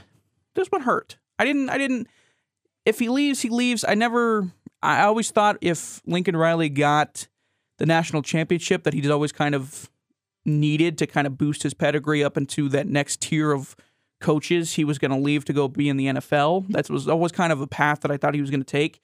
this 0.54 0.68
one 0.68 0.82
hurt. 0.82 1.16
I 1.38 1.44
didn't, 1.44 1.70
I 1.70 1.78
didn't, 1.78 2.08
if 2.84 2.98
he 2.98 3.08
leaves, 3.08 3.42
he 3.42 3.48
leaves. 3.48 3.84
I 3.86 3.94
never, 3.94 4.50
I 4.82 5.02
always 5.02 5.30
thought 5.30 5.58
if 5.60 6.00
Lincoln 6.06 6.36
Riley 6.36 6.68
got 6.68 7.28
the 7.78 7.86
national 7.86 8.22
championship, 8.22 8.84
that 8.84 8.94
he'd 8.94 9.10
always 9.10 9.32
kind 9.32 9.54
of 9.54 9.90
needed 10.44 10.96
to 10.98 11.06
kind 11.06 11.26
of 11.26 11.36
boost 11.36 11.62
his 11.62 11.74
pedigree 11.74 12.22
up 12.22 12.36
into 12.36 12.68
that 12.68 12.86
next 12.86 13.20
tier 13.20 13.52
of 13.52 13.74
coaches 14.20 14.74
he 14.74 14.84
was 14.84 14.98
going 14.98 15.10
to 15.10 15.16
leave 15.16 15.44
to 15.44 15.52
go 15.52 15.68
be 15.68 15.88
in 15.88 15.96
the 15.96 16.06
NFL. 16.06 16.68
That 16.68 16.88
was 16.88 17.08
always 17.08 17.32
kind 17.32 17.52
of 17.52 17.60
a 17.60 17.66
path 17.66 18.00
that 18.00 18.10
I 18.10 18.16
thought 18.16 18.34
he 18.34 18.40
was 18.40 18.50
going 18.50 18.62
to 18.62 18.66
take. 18.66 19.00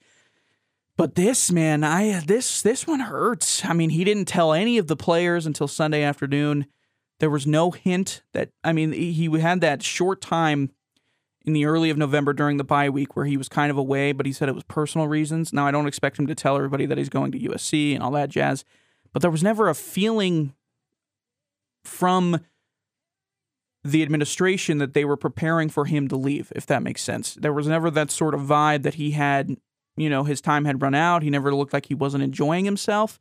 But 0.95 1.15
this 1.15 1.51
man, 1.51 1.83
I 1.83 2.19
this 2.19 2.61
this 2.61 2.85
one 2.85 2.99
hurts. 2.99 3.65
I 3.65 3.73
mean, 3.73 3.89
he 3.89 4.03
didn't 4.03 4.25
tell 4.25 4.53
any 4.53 4.77
of 4.77 4.87
the 4.87 4.95
players 4.95 5.45
until 5.45 5.67
Sunday 5.67 6.03
afternoon. 6.03 6.67
There 7.19 7.29
was 7.29 7.47
no 7.47 7.71
hint 7.71 8.21
that 8.33 8.49
I 8.63 8.73
mean, 8.73 8.91
he 8.91 9.25
had 9.39 9.61
that 9.61 9.81
short 9.81 10.21
time 10.21 10.71
in 11.45 11.53
the 11.53 11.65
early 11.65 11.89
of 11.89 11.97
November 11.97 12.31
during 12.31 12.57
the 12.57 12.63
bye 12.63 12.89
week 12.89 13.15
where 13.15 13.25
he 13.25 13.37
was 13.37 13.49
kind 13.49 13.71
of 13.71 13.77
away, 13.77 14.11
but 14.11 14.25
he 14.25 14.31
said 14.31 14.49
it 14.49 14.55
was 14.55 14.63
personal 14.63 15.07
reasons. 15.07 15.51
Now 15.51 15.65
I 15.65 15.71
don't 15.71 15.87
expect 15.87 16.19
him 16.19 16.27
to 16.27 16.35
tell 16.35 16.55
everybody 16.55 16.85
that 16.85 16.97
he's 16.97 17.09
going 17.09 17.31
to 17.31 17.39
USC 17.39 17.93
and 17.93 18.03
all 18.03 18.11
that 18.11 18.29
jazz, 18.29 18.63
but 19.11 19.21
there 19.21 19.31
was 19.31 19.43
never 19.43 19.69
a 19.69 19.75
feeling 19.75 20.53
from 21.83 22.39
the 23.83 24.01
administration 24.01 24.77
that 24.77 24.93
they 24.93 25.03
were 25.03 25.17
preparing 25.17 25.69
for 25.69 25.85
him 25.85 26.07
to 26.07 26.15
leave, 26.15 26.51
if 26.55 26.65
that 26.67 26.83
makes 26.83 27.01
sense. 27.01 27.35
There 27.35 27.53
was 27.53 27.67
never 27.67 27.91
that 27.91 28.11
sort 28.11 28.33
of 28.33 28.41
vibe 28.41 28.83
that 28.83 28.93
he 28.95 29.11
had 29.11 29.57
you 29.95 30.09
know, 30.09 30.23
his 30.23 30.41
time 30.41 30.65
had 30.65 30.81
run 30.81 30.95
out. 30.95 31.23
He 31.23 31.29
never 31.29 31.53
looked 31.53 31.73
like 31.73 31.87
he 31.87 31.95
wasn't 31.95 32.23
enjoying 32.23 32.65
himself. 32.65 33.19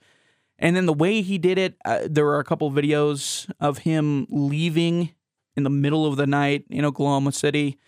And 0.58 0.76
then 0.76 0.86
the 0.86 0.92
way 0.92 1.22
he 1.22 1.38
did 1.38 1.58
it, 1.58 1.76
uh, 1.84 2.00
there 2.08 2.26
are 2.28 2.38
a 2.38 2.44
couple 2.44 2.68
of 2.68 2.74
videos 2.74 3.50
of 3.60 3.78
him 3.78 4.26
leaving 4.30 5.12
in 5.56 5.64
the 5.64 5.70
middle 5.70 6.06
of 6.06 6.16
the 6.16 6.26
night 6.26 6.64
in 6.70 6.84
Oklahoma 6.84 7.32
City, 7.32 7.78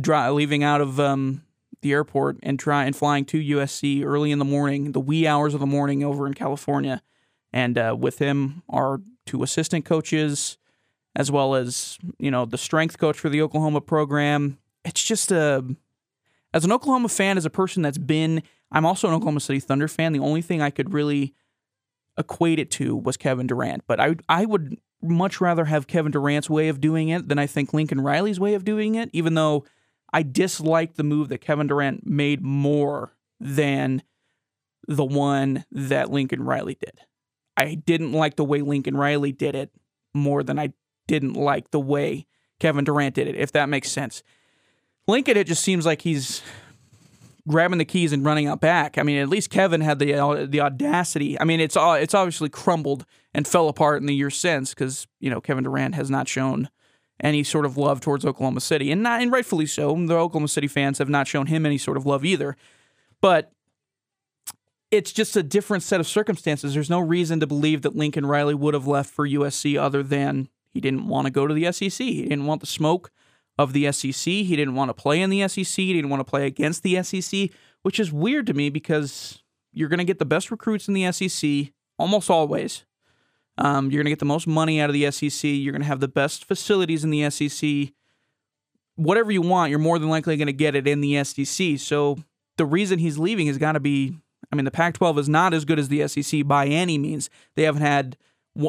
dry, 0.00 0.30
leaving 0.30 0.62
out 0.62 0.80
of 0.80 1.00
um, 1.00 1.42
the 1.82 1.92
airport 1.92 2.38
and 2.42 2.58
try 2.58 2.84
and 2.84 2.94
flying 2.94 3.24
to 3.26 3.56
USC 3.56 4.04
early 4.04 4.30
in 4.30 4.38
the 4.38 4.44
morning, 4.44 4.92
the 4.92 5.00
wee 5.00 5.26
hours 5.26 5.54
of 5.54 5.60
the 5.60 5.66
morning 5.66 6.04
over 6.04 6.26
in 6.26 6.34
California. 6.34 7.02
And 7.52 7.78
uh, 7.78 7.96
with 7.98 8.18
him 8.18 8.62
are 8.68 9.00
two 9.26 9.42
assistant 9.42 9.84
coaches, 9.84 10.58
as 11.16 11.30
well 11.30 11.54
as 11.54 11.98
you 12.18 12.30
know 12.30 12.44
the 12.44 12.58
strength 12.58 12.98
coach 12.98 13.18
for 13.18 13.28
the 13.28 13.42
Oklahoma 13.42 13.80
program. 13.80 14.58
It's 14.84 15.02
just 15.02 15.30
a 15.32 15.64
as 16.52 16.64
an 16.64 16.72
Oklahoma 16.72 17.08
fan, 17.08 17.36
as 17.36 17.44
a 17.44 17.50
person 17.50 17.82
that's 17.82 17.98
been, 17.98 18.42
I'm 18.72 18.84
also 18.84 19.08
an 19.08 19.14
Oklahoma 19.14 19.40
City 19.40 19.60
Thunder 19.60 19.88
fan. 19.88 20.12
The 20.12 20.18
only 20.18 20.42
thing 20.42 20.60
I 20.60 20.70
could 20.70 20.92
really 20.92 21.34
equate 22.18 22.58
it 22.58 22.70
to 22.72 22.96
was 22.96 23.16
Kevin 23.16 23.46
Durant, 23.46 23.84
but 23.86 24.00
I 24.00 24.16
I 24.28 24.44
would 24.44 24.78
much 25.02 25.40
rather 25.40 25.64
have 25.64 25.86
Kevin 25.86 26.12
Durant's 26.12 26.50
way 26.50 26.68
of 26.68 26.80
doing 26.80 27.08
it 27.08 27.28
than 27.28 27.38
I 27.38 27.46
think 27.46 27.72
Lincoln 27.72 28.00
Riley's 28.00 28.40
way 28.40 28.54
of 28.54 28.64
doing 28.64 28.96
it. 28.96 29.08
Even 29.12 29.34
though 29.34 29.64
I 30.12 30.22
disliked 30.22 30.96
the 30.96 31.04
move 31.04 31.28
that 31.28 31.40
Kevin 31.40 31.68
Durant 31.68 32.06
made 32.06 32.42
more 32.42 33.14
than 33.38 34.02
the 34.86 35.04
one 35.04 35.64
that 35.70 36.10
Lincoln 36.10 36.42
Riley 36.42 36.76
did. 36.78 37.00
I 37.56 37.74
didn't 37.74 38.12
like 38.12 38.36
the 38.36 38.44
way 38.44 38.60
Lincoln 38.60 38.96
Riley 38.96 39.32
did 39.32 39.54
it 39.54 39.70
more 40.14 40.42
than 40.42 40.58
I 40.58 40.72
didn't 41.10 41.32
like 41.32 41.72
the 41.72 41.80
way 41.80 42.24
Kevin 42.60 42.84
Durant 42.84 43.16
did 43.16 43.26
it, 43.26 43.34
if 43.34 43.50
that 43.50 43.68
makes 43.68 43.90
sense. 43.90 44.22
Lincoln, 45.08 45.36
it 45.36 45.48
just 45.48 45.64
seems 45.64 45.84
like 45.84 46.02
he's 46.02 46.40
grabbing 47.48 47.78
the 47.78 47.84
keys 47.84 48.12
and 48.12 48.24
running 48.24 48.46
out 48.46 48.60
back. 48.60 48.96
I 48.96 49.02
mean, 49.02 49.18
at 49.18 49.28
least 49.28 49.50
Kevin 49.50 49.80
had 49.80 49.98
the 49.98 50.14
uh, 50.14 50.46
the 50.46 50.60
audacity. 50.60 51.40
I 51.40 51.44
mean, 51.44 51.58
it's 51.58 51.76
all 51.76 51.94
it's 51.94 52.14
obviously 52.14 52.48
crumbled 52.48 53.04
and 53.34 53.44
fell 53.44 53.68
apart 53.68 54.00
in 54.00 54.06
the 54.06 54.14
years 54.14 54.36
since 54.36 54.70
because 54.70 55.08
you 55.18 55.30
know 55.30 55.40
Kevin 55.40 55.64
Durant 55.64 55.96
has 55.96 56.10
not 56.10 56.28
shown 56.28 56.70
any 57.18 57.42
sort 57.42 57.66
of 57.66 57.76
love 57.76 58.00
towards 58.00 58.24
Oklahoma 58.24 58.60
City, 58.60 58.92
and 58.92 59.02
not 59.02 59.20
and 59.20 59.32
rightfully 59.32 59.66
so. 59.66 59.92
The 60.06 60.14
Oklahoma 60.14 60.48
City 60.48 60.68
fans 60.68 60.98
have 60.98 61.08
not 61.08 61.26
shown 61.26 61.46
him 61.46 61.66
any 61.66 61.78
sort 61.78 61.96
of 61.96 62.06
love 62.06 62.24
either. 62.24 62.56
But 63.20 63.52
it's 64.90 65.12
just 65.12 65.36
a 65.36 65.42
different 65.42 65.82
set 65.82 66.00
of 66.00 66.06
circumstances. 66.06 66.74
There's 66.74 66.90
no 66.90 67.00
reason 67.00 67.40
to 67.40 67.46
believe 67.46 67.82
that 67.82 67.96
Lincoln 67.96 68.26
Riley 68.26 68.54
would 68.54 68.74
have 68.74 68.86
left 68.86 69.10
for 69.10 69.28
USC 69.28 69.80
other 69.80 70.02
than 70.02 70.48
he 70.72 70.80
didn't 70.80 71.06
want 71.08 71.26
to 71.26 71.30
go 71.30 71.46
to 71.46 71.54
the 71.54 71.70
SEC. 71.72 72.06
He 72.06 72.22
didn't 72.22 72.46
want 72.46 72.60
the 72.60 72.66
smoke 72.66 73.10
of 73.58 73.72
the 73.72 73.90
SEC. 73.92 74.24
He 74.24 74.56
didn't 74.56 74.74
want 74.74 74.88
to 74.88 74.94
play 74.94 75.20
in 75.20 75.30
the 75.30 75.46
SEC. 75.48 75.66
He 75.66 75.92
didn't 75.92 76.10
want 76.10 76.20
to 76.20 76.30
play 76.30 76.46
against 76.46 76.82
the 76.82 77.02
SEC, 77.02 77.50
which 77.82 78.00
is 78.00 78.12
weird 78.12 78.46
to 78.46 78.54
me 78.54 78.70
because 78.70 79.42
you're 79.72 79.88
going 79.88 79.98
to 79.98 80.04
get 80.04 80.18
the 80.18 80.24
best 80.24 80.50
recruits 80.50 80.88
in 80.88 80.94
the 80.94 81.10
SEC 81.12 81.72
almost 81.98 82.30
always. 82.30 82.84
Um, 83.58 83.90
you're 83.90 84.02
going 84.02 84.06
to 84.06 84.12
get 84.12 84.20
the 84.20 84.24
most 84.24 84.46
money 84.46 84.80
out 84.80 84.88
of 84.88 84.94
the 84.94 85.10
SEC. 85.10 85.44
You're 85.44 85.72
going 85.72 85.82
to 85.82 85.88
have 85.88 86.00
the 86.00 86.08
best 86.08 86.46
facilities 86.46 87.04
in 87.04 87.10
the 87.10 87.28
SEC. 87.30 87.92
Whatever 88.96 89.32
you 89.32 89.42
want, 89.42 89.70
you're 89.70 89.78
more 89.78 89.98
than 89.98 90.08
likely 90.08 90.36
going 90.36 90.46
to 90.46 90.52
get 90.52 90.74
it 90.74 90.86
in 90.86 91.00
the 91.00 91.22
SEC. 91.24 91.78
So 91.78 92.18
the 92.56 92.64
reason 92.64 92.98
he's 92.98 93.18
leaving 93.18 93.46
has 93.48 93.58
got 93.58 93.72
to 93.72 93.80
be 93.80 94.16
I 94.52 94.56
mean, 94.56 94.64
the 94.64 94.70
Pac 94.70 94.94
12 94.94 95.18
is 95.18 95.28
not 95.28 95.54
as 95.54 95.64
good 95.64 95.78
as 95.78 95.88
the 95.88 96.06
SEC 96.08 96.46
by 96.46 96.66
any 96.66 96.98
means. 96.98 97.30
They 97.54 97.62
haven't 97.64 97.82
had 97.82 98.16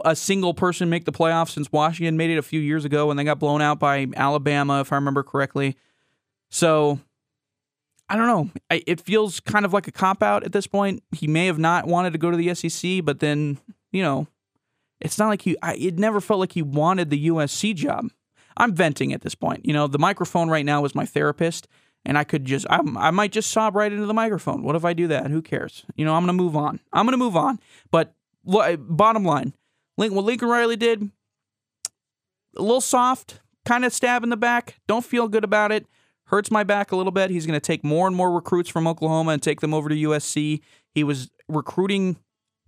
a 0.05 0.15
single 0.15 0.53
person 0.53 0.89
make 0.89 1.05
the 1.05 1.11
playoffs 1.11 1.51
since 1.51 1.71
Washington 1.71 2.17
made 2.17 2.29
it 2.29 2.37
a 2.37 2.43
few 2.43 2.59
years 2.59 2.85
ago 2.85 3.07
when 3.07 3.17
they 3.17 3.23
got 3.23 3.39
blown 3.39 3.61
out 3.61 3.79
by 3.79 4.07
Alabama, 4.15 4.81
if 4.81 4.91
I 4.91 4.95
remember 4.95 5.23
correctly. 5.23 5.75
So 6.49 6.99
I 8.07 8.15
don't 8.15 8.27
know. 8.27 8.49
I, 8.69 8.83
it 8.85 9.01
feels 9.01 9.39
kind 9.39 9.65
of 9.65 9.73
like 9.73 9.87
a 9.87 9.91
cop 9.91 10.21
out 10.21 10.43
at 10.43 10.51
this 10.51 10.67
point. 10.67 11.01
He 11.11 11.27
may 11.27 11.47
have 11.47 11.59
not 11.59 11.87
wanted 11.87 12.13
to 12.13 12.19
go 12.19 12.29
to 12.29 12.37
the 12.37 12.53
SEC, 12.53 13.03
but 13.03 13.19
then 13.19 13.57
you 13.91 14.01
know, 14.01 14.27
it's 14.99 15.17
not 15.17 15.27
like 15.27 15.41
he. 15.41 15.57
I, 15.61 15.75
it 15.75 15.97
never 15.97 16.21
felt 16.21 16.39
like 16.39 16.53
he 16.53 16.61
wanted 16.61 17.09
the 17.09 17.27
USC 17.27 17.75
job. 17.75 18.07
I'm 18.57 18.73
venting 18.73 19.13
at 19.13 19.21
this 19.21 19.35
point. 19.35 19.65
You 19.65 19.73
know, 19.73 19.87
the 19.87 19.99
microphone 19.99 20.49
right 20.49 20.65
now 20.65 20.83
is 20.85 20.93
my 20.93 21.05
therapist, 21.05 21.67
and 22.05 22.17
I 22.17 22.23
could 22.23 22.45
just, 22.45 22.65
I'm, 22.69 22.97
I 22.97 23.11
might 23.11 23.31
just 23.31 23.49
sob 23.49 23.75
right 23.75 23.91
into 23.91 24.05
the 24.05 24.13
microphone. 24.13 24.63
What 24.63 24.75
if 24.75 24.85
I 24.85 24.93
do 24.93 25.07
that? 25.07 25.31
Who 25.31 25.41
cares? 25.41 25.85
You 25.95 26.05
know, 26.05 26.13
I'm 26.13 26.23
gonna 26.23 26.33
move 26.33 26.55
on. 26.55 26.79
I'm 26.93 27.05
gonna 27.05 27.17
move 27.17 27.35
on. 27.35 27.59
But 27.91 28.13
bottom 28.43 29.23
line, 29.23 29.53
Link, 30.01 30.15
what 30.15 30.25
Lincoln 30.25 30.49
Riley 30.49 30.75
did, 30.75 31.11
a 32.57 32.61
little 32.61 32.81
soft, 32.81 33.39
kind 33.65 33.85
of 33.85 33.93
stab 33.93 34.23
in 34.23 34.29
the 34.29 34.37
back. 34.37 34.79
Don't 34.87 35.05
feel 35.05 35.27
good 35.27 35.43
about 35.43 35.71
it. 35.71 35.85
Hurts 36.25 36.49
my 36.49 36.63
back 36.63 36.91
a 36.91 36.95
little 36.95 37.11
bit. 37.11 37.29
He's 37.29 37.45
going 37.45 37.59
to 37.59 37.63
take 37.65 37.83
more 37.83 38.07
and 38.07 38.15
more 38.15 38.31
recruits 38.31 38.67
from 38.67 38.87
Oklahoma 38.87 39.31
and 39.31 39.43
take 39.43 39.61
them 39.61 39.75
over 39.75 39.89
to 39.89 39.95
USC. 39.95 40.61
He 40.89 41.03
was 41.03 41.29
recruiting 41.47 42.17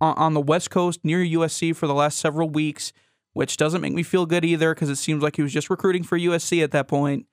on 0.00 0.34
the 0.34 0.40
West 0.40 0.70
Coast 0.70 1.00
near 1.02 1.18
USC 1.18 1.74
for 1.74 1.88
the 1.88 1.94
last 1.94 2.18
several 2.18 2.48
weeks, 2.48 2.92
which 3.32 3.56
doesn't 3.56 3.80
make 3.80 3.94
me 3.94 4.04
feel 4.04 4.26
good 4.26 4.44
either 4.44 4.72
because 4.72 4.88
it 4.88 4.96
seems 4.96 5.20
like 5.20 5.34
he 5.34 5.42
was 5.42 5.52
just 5.52 5.70
recruiting 5.70 6.04
for 6.04 6.16
USC 6.16 6.62
at 6.62 6.70
that 6.70 6.86
point. 6.86 7.26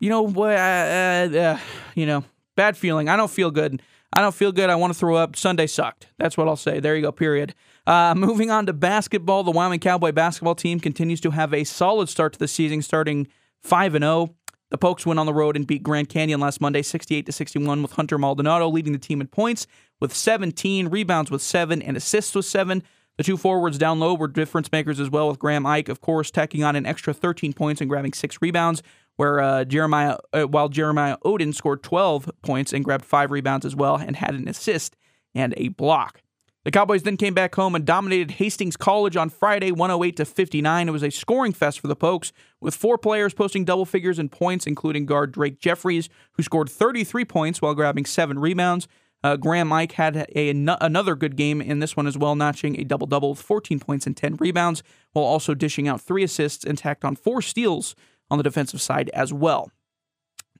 You 0.00 0.10
know 0.10 0.22
what? 0.22 0.56
Uh, 0.56 1.28
uh, 1.38 1.58
you 1.94 2.06
know, 2.06 2.24
bad 2.56 2.76
feeling. 2.76 3.08
I 3.08 3.16
don't 3.16 3.30
feel 3.30 3.52
good. 3.52 3.82
I 4.12 4.20
don't 4.20 4.34
feel 4.34 4.50
good. 4.50 4.68
I 4.68 4.74
want 4.74 4.92
to 4.92 4.98
throw 4.98 5.14
up. 5.14 5.36
Sunday 5.36 5.68
sucked. 5.68 6.08
That's 6.18 6.36
what 6.36 6.48
I'll 6.48 6.56
say. 6.56 6.80
There 6.80 6.96
you 6.96 7.02
go, 7.02 7.12
period. 7.12 7.54
Uh, 7.86 8.14
moving 8.16 8.50
on 8.50 8.66
to 8.66 8.72
basketball, 8.72 9.44
the 9.44 9.50
Wyoming 9.52 9.78
Cowboy 9.78 10.10
basketball 10.10 10.56
team 10.56 10.80
continues 10.80 11.20
to 11.20 11.30
have 11.30 11.54
a 11.54 11.62
solid 11.62 12.08
start 12.08 12.32
to 12.32 12.38
the 12.38 12.48
season, 12.48 12.82
starting 12.82 13.28
5 13.62 13.94
and 13.94 14.02
0. 14.02 14.34
The 14.70 14.78
Pokes 14.78 15.06
went 15.06 15.20
on 15.20 15.26
the 15.26 15.34
road 15.34 15.54
and 15.54 15.66
beat 15.66 15.84
Grand 15.84 16.08
Canyon 16.08 16.40
last 16.40 16.60
Monday 16.60 16.82
68 16.82 17.26
to 17.26 17.32
61 17.32 17.82
with 17.82 17.92
Hunter 17.92 18.18
Maldonado 18.18 18.68
leading 18.68 18.92
the 18.92 18.98
team 18.98 19.20
in 19.20 19.28
points 19.28 19.68
with 20.00 20.12
17, 20.12 20.88
rebounds 20.88 21.30
with 21.30 21.40
7, 21.40 21.80
and 21.80 21.96
assists 21.96 22.34
with 22.34 22.44
7. 22.44 22.82
The 23.16 23.22
two 23.22 23.36
forwards 23.36 23.78
down 23.78 24.00
low 24.00 24.14
were 24.14 24.26
difference 24.26 24.70
makers 24.72 24.98
as 24.98 25.08
well, 25.08 25.28
with 25.28 25.38
Graham 25.38 25.64
Ike, 25.64 25.88
of 25.88 26.00
course, 26.00 26.32
tacking 26.32 26.64
on 26.64 26.74
an 26.74 26.84
extra 26.84 27.14
13 27.14 27.52
points 27.52 27.80
and 27.80 27.88
grabbing 27.88 28.12
six 28.12 28.42
rebounds, 28.42 28.82
where 29.14 29.40
uh, 29.40 29.64
Jeremiah, 29.64 30.18
uh, 30.32 30.42
while 30.42 30.68
Jeremiah 30.68 31.16
Oden 31.24 31.54
scored 31.54 31.84
12 31.84 32.30
points 32.42 32.72
and 32.72 32.84
grabbed 32.84 33.04
five 33.04 33.30
rebounds 33.30 33.64
as 33.64 33.76
well 33.76 33.96
and 33.96 34.16
had 34.16 34.34
an 34.34 34.48
assist 34.48 34.96
and 35.34 35.54
a 35.56 35.68
block. 35.68 36.20
The 36.66 36.72
Cowboys 36.72 37.04
then 37.04 37.16
came 37.16 37.32
back 37.32 37.54
home 37.54 37.76
and 37.76 37.84
dominated 37.84 38.32
Hastings 38.32 38.76
College 38.76 39.16
on 39.16 39.30
Friday 39.30 39.70
108 39.70 40.16
to 40.16 40.24
59. 40.24 40.88
It 40.88 40.90
was 40.90 41.04
a 41.04 41.10
scoring 41.10 41.52
fest 41.52 41.78
for 41.78 41.86
the 41.86 41.94
Pokes 41.94 42.32
with 42.60 42.74
four 42.74 42.98
players 42.98 43.32
posting 43.32 43.64
double 43.64 43.84
figures 43.84 44.18
in 44.18 44.28
points 44.28 44.66
including 44.66 45.06
guard 45.06 45.30
Drake 45.30 45.60
Jeffries 45.60 46.08
who 46.32 46.42
scored 46.42 46.68
33 46.68 47.24
points 47.24 47.62
while 47.62 47.76
grabbing 47.76 48.04
7 48.04 48.40
rebounds. 48.40 48.88
Uh, 49.22 49.36
Graham 49.36 49.72
Ike 49.72 49.92
had 49.92 50.16
a, 50.16 50.50
a, 50.50 50.76
another 50.80 51.14
good 51.14 51.36
game 51.36 51.62
in 51.62 51.78
this 51.78 51.96
one 51.96 52.08
as 52.08 52.18
well, 52.18 52.34
notching 52.34 52.80
a 52.80 52.84
double 52.84 53.06
double 53.06 53.30
with 53.30 53.42
14 53.42 53.78
points 53.78 54.04
and 54.04 54.16
10 54.16 54.34
rebounds, 54.34 54.82
while 55.12 55.24
also 55.24 55.54
dishing 55.54 55.86
out 55.86 56.00
three 56.00 56.24
assists 56.24 56.64
and 56.64 56.76
tacked 56.76 57.04
on 57.04 57.14
four 57.14 57.40
steals 57.42 57.94
on 58.28 58.38
the 58.38 58.44
defensive 58.44 58.80
side 58.80 59.08
as 59.10 59.32
well. 59.32 59.70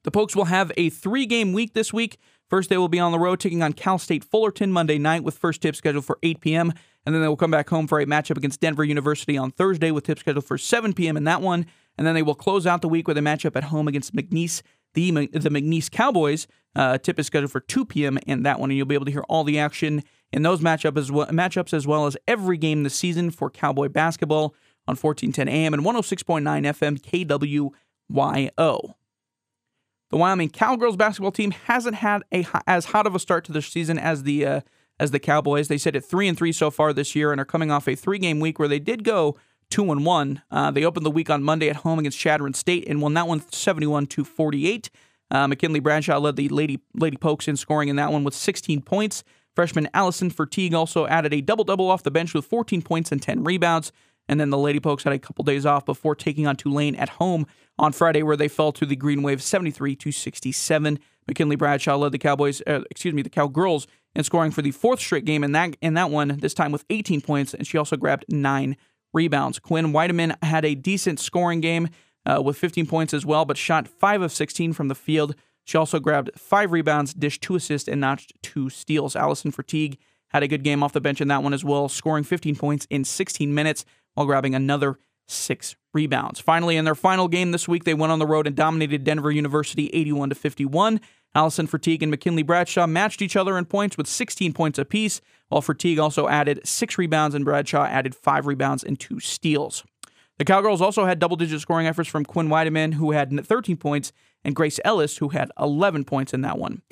The 0.04 0.12
Pokes 0.12 0.36
will 0.36 0.44
have 0.44 0.70
a 0.76 0.88
three 0.88 1.26
game 1.26 1.52
week 1.52 1.74
this 1.74 1.92
week 1.92 2.16
First, 2.48 2.70
they 2.70 2.78
will 2.78 2.88
be 2.88 3.00
on 3.00 3.12
the 3.12 3.18
road 3.18 3.40
taking 3.40 3.62
on 3.62 3.72
Cal 3.72 3.98
State 3.98 4.22
Fullerton 4.22 4.70
Monday 4.72 4.98
night 4.98 5.24
with 5.24 5.36
first 5.36 5.62
tip 5.62 5.74
scheduled 5.74 6.04
for 6.04 6.18
8 6.22 6.40
p.m. 6.40 6.72
And 7.04 7.14
then 7.14 7.22
they 7.22 7.28
will 7.28 7.36
come 7.36 7.50
back 7.50 7.68
home 7.68 7.86
for 7.86 8.00
a 8.00 8.06
matchup 8.06 8.36
against 8.36 8.60
Denver 8.60 8.84
University 8.84 9.36
on 9.36 9.50
Thursday 9.50 9.90
with 9.90 10.04
tip 10.04 10.18
scheduled 10.18 10.44
for 10.44 10.58
7 10.58 10.92
p.m. 10.92 11.16
in 11.16 11.24
that 11.24 11.42
one. 11.42 11.66
And 11.98 12.06
then 12.06 12.14
they 12.14 12.22
will 12.22 12.34
close 12.34 12.66
out 12.66 12.82
the 12.82 12.88
week 12.88 13.08
with 13.08 13.18
a 13.18 13.20
matchup 13.20 13.56
at 13.56 13.64
home 13.64 13.88
against 13.88 14.14
McNeese, 14.14 14.62
the, 14.94 15.10
the 15.10 15.50
McNeese 15.50 15.90
Cowboys. 15.90 16.46
Uh, 16.74 16.98
tip 16.98 17.18
is 17.18 17.26
scheduled 17.26 17.50
for 17.50 17.60
2 17.60 17.84
p.m. 17.86 18.18
in 18.26 18.42
that 18.42 18.60
one, 18.60 18.70
and 18.70 18.76
you'll 18.76 18.86
be 18.86 18.94
able 18.94 19.06
to 19.06 19.12
hear 19.12 19.24
all 19.28 19.44
the 19.44 19.58
action 19.58 20.02
in 20.32 20.42
those 20.42 20.60
matchup 20.60 20.98
as 20.98 21.10
well, 21.10 21.26
matchups 21.28 21.72
as 21.72 21.86
well 21.86 22.06
as 22.06 22.16
every 22.28 22.58
game 22.58 22.82
this 22.82 22.94
season 22.94 23.30
for 23.30 23.48
Cowboy 23.48 23.88
basketball 23.88 24.54
on 24.86 24.94
1410 24.94 25.48
AM 25.48 25.74
and 25.74 25.82
106.9 25.82 26.42
FM 26.66 27.72
KWYO. 28.08 28.94
The 30.10 30.16
Wyoming 30.16 30.50
Cowgirls 30.50 30.96
basketball 30.96 31.32
team 31.32 31.50
hasn't 31.50 31.96
had 31.96 32.22
a 32.32 32.46
as 32.66 32.86
hot 32.86 33.06
of 33.06 33.14
a 33.14 33.18
start 33.18 33.44
to 33.46 33.52
the 33.52 33.62
season 33.62 33.98
as 33.98 34.22
the 34.22 34.46
uh, 34.46 34.60
as 35.00 35.10
the 35.10 35.18
Cowboys. 35.18 35.68
They 35.68 35.78
sit 35.78 35.96
at 35.96 36.04
three 36.04 36.28
and 36.28 36.38
three 36.38 36.52
so 36.52 36.70
far 36.70 36.92
this 36.92 37.14
year 37.14 37.32
and 37.32 37.40
are 37.40 37.44
coming 37.44 37.70
off 37.70 37.88
a 37.88 37.94
three 37.94 38.18
game 38.18 38.40
week 38.40 38.58
where 38.58 38.68
they 38.68 38.78
did 38.78 39.04
go 39.04 39.36
two 39.70 39.90
and 39.90 40.04
one. 40.04 40.42
Uh, 40.50 40.70
they 40.70 40.84
opened 40.84 41.04
the 41.04 41.10
week 41.10 41.30
on 41.30 41.42
Monday 41.42 41.68
at 41.68 41.76
home 41.76 41.98
against 41.98 42.18
Chadron 42.18 42.54
State 42.54 42.86
and 42.86 43.02
won 43.02 43.14
that 43.14 43.26
one 43.26 43.40
71 43.40 44.06
to 44.06 44.24
48. 44.24 44.90
Uh, 45.30 45.48
McKinley 45.48 45.80
Bradshaw 45.80 46.18
led 46.18 46.36
the 46.36 46.48
Lady 46.48 46.80
Lady 46.94 47.16
Pokes 47.16 47.48
in 47.48 47.56
scoring 47.56 47.88
in 47.88 47.96
that 47.96 48.12
one 48.12 48.24
with 48.24 48.34
16 48.34 48.82
points. 48.82 49.24
Freshman 49.54 49.88
Allyson 49.94 50.30
Fertig 50.30 50.74
also 50.74 51.06
added 51.06 51.32
a 51.32 51.40
double 51.40 51.64
double 51.64 51.90
off 51.90 52.02
the 52.02 52.10
bench 52.10 52.34
with 52.34 52.44
14 52.44 52.82
points 52.82 53.10
and 53.10 53.22
10 53.22 53.42
rebounds. 53.42 53.90
And 54.28 54.40
then 54.40 54.50
the 54.50 54.58
Lady 54.58 54.80
Pokes 54.80 55.04
had 55.04 55.12
a 55.12 55.18
couple 55.18 55.44
days 55.44 55.64
off 55.64 55.84
before 55.84 56.14
taking 56.14 56.46
on 56.46 56.56
Tulane 56.56 56.96
at 56.96 57.08
home 57.10 57.46
on 57.78 57.92
Friday, 57.92 58.22
where 58.22 58.36
they 58.36 58.48
fell 58.48 58.72
to 58.72 58.86
the 58.86 58.96
Green 58.96 59.22
Wave 59.22 59.42
73 59.42 59.96
to 59.96 60.12
67. 60.12 60.98
McKinley 61.26 61.56
Bradshaw 61.56 61.96
led 61.96 62.12
the 62.12 62.18
Cowboys, 62.18 62.62
uh, 62.66 62.80
excuse 62.90 63.14
me, 63.14 63.22
the 63.22 63.30
Cowgirls 63.30 63.86
in 64.14 64.24
scoring 64.24 64.50
for 64.50 64.62
the 64.62 64.70
fourth 64.70 65.00
straight 65.00 65.24
game 65.24 65.44
in 65.44 65.52
that 65.52 65.76
in 65.80 65.94
that 65.94 66.10
one. 66.10 66.38
This 66.40 66.54
time 66.54 66.72
with 66.72 66.84
18 66.90 67.20
points, 67.20 67.54
and 67.54 67.66
she 67.66 67.78
also 67.78 67.96
grabbed 67.96 68.24
nine 68.28 68.76
rebounds. 69.12 69.58
Quinn 69.58 69.92
Weidemann 69.92 70.42
had 70.42 70.64
a 70.64 70.74
decent 70.74 71.20
scoring 71.20 71.60
game 71.60 71.88
uh, 72.24 72.40
with 72.42 72.56
15 72.56 72.86
points 72.86 73.14
as 73.14 73.24
well, 73.24 73.44
but 73.44 73.56
shot 73.56 73.88
five 73.88 74.22
of 74.22 74.32
16 74.32 74.72
from 74.72 74.88
the 74.88 74.94
field. 74.94 75.34
She 75.64 75.76
also 75.76 75.98
grabbed 75.98 76.30
five 76.36 76.72
rebounds, 76.72 77.12
dished 77.12 77.42
two 77.42 77.56
assists, 77.56 77.88
and 77.88 78.00
notched 78.00 78.32
two 78.42 78.70
steals. 78.70 79.16
Allyson 79.16 79.52
Fertig 79.52 79.98
had 80.28 80.42
a 80.42 80.48
good 80.48 80.62
game 80.62 80.82
off 80.82 80.92
the 80.92 81.00
bench 81.00 81.20
in 81.20 81.28
that 81.28 81.42
one 81.42 81.54
as 81.54 81.64
well, 81.64 81.88
scoring 81.88 82.24
15 82.24 82.56
points 82.56 82.86
in 82.88 83.04
16 83.04 83.52
minutes 83.52 83.84
while 84.14 84.26
grabbing 84.26 84.54
another 84.54 84.98
six 85.26 85.76
rebounds. 85.92 86.40
Finally, 86.40 86.76
in 86.76 86.84
their 86.84 86.94
final 86.94 87.28
game 87.28 87.52
this 87.52 87.66
week, 87.66 87.84
they 87.84 87.94
went 87.94 88.12
on 88.12 88.18
the 88.18 88.26
road 88.26 88.46
and 88.46 88.54
dominated 88.54 89.04
Denver 89.04 89.30
University 89.30 89.88
81 89.92 90.30
to 90.30 90.34
51. 90.34 91.00
Allyson 91.34 91.66
Fertig 91.66 92.02
and 92.02 92.10
McKinley 92.10 92.42
Bradshaw 92.42 92.86
matched 92.86 93.20
each 93.20 93.36
other 93.36 93.58
in 93.58 93.66
points 93.66 93.98
with 93.98 94.06
16 94.06 94.52
points 94.52 94.78
apiece, 94.78 95.20
while 95.48 95.60
Fertig 95.60 95.98
also 95.98 96.28
added 96.28 96.66
six 96.66 96.96
rebounds 96.96 97.34
and 97.34 97.44
Bradshaw 97.44 97.84
added 97.84 98.14
five 98.14 98.46
rebounds 98.46 98.82
and 98.82 98.98
two 98.98 99.20
steals. 99.20 99.84
The 100.38 100.44
Cowgirls 100.44 100.82
also 100.82 101.06
had 101.06 101.18
double 101.18 101.36
digit 101.36 101.60
scoring 101.60 101.86
efforts 101.86 102.08
from 102.08 102.24
Quinn 102.24 102.48
Weidemann, 102.48 102.94
who 102.94 103.12
had 103.12 103.46
13 103.46 103.76
points, 103.76 104.12
and 104.44 104.54
Grace 104.54 104.78
Ellis, 104.84 105.18
who 105.18 105.30
had 105.30 105.50
11 105.58 106.04
points 106.04 106.34
in 106.34 106.42
that 106.42 106.58
one. 106.58 106.82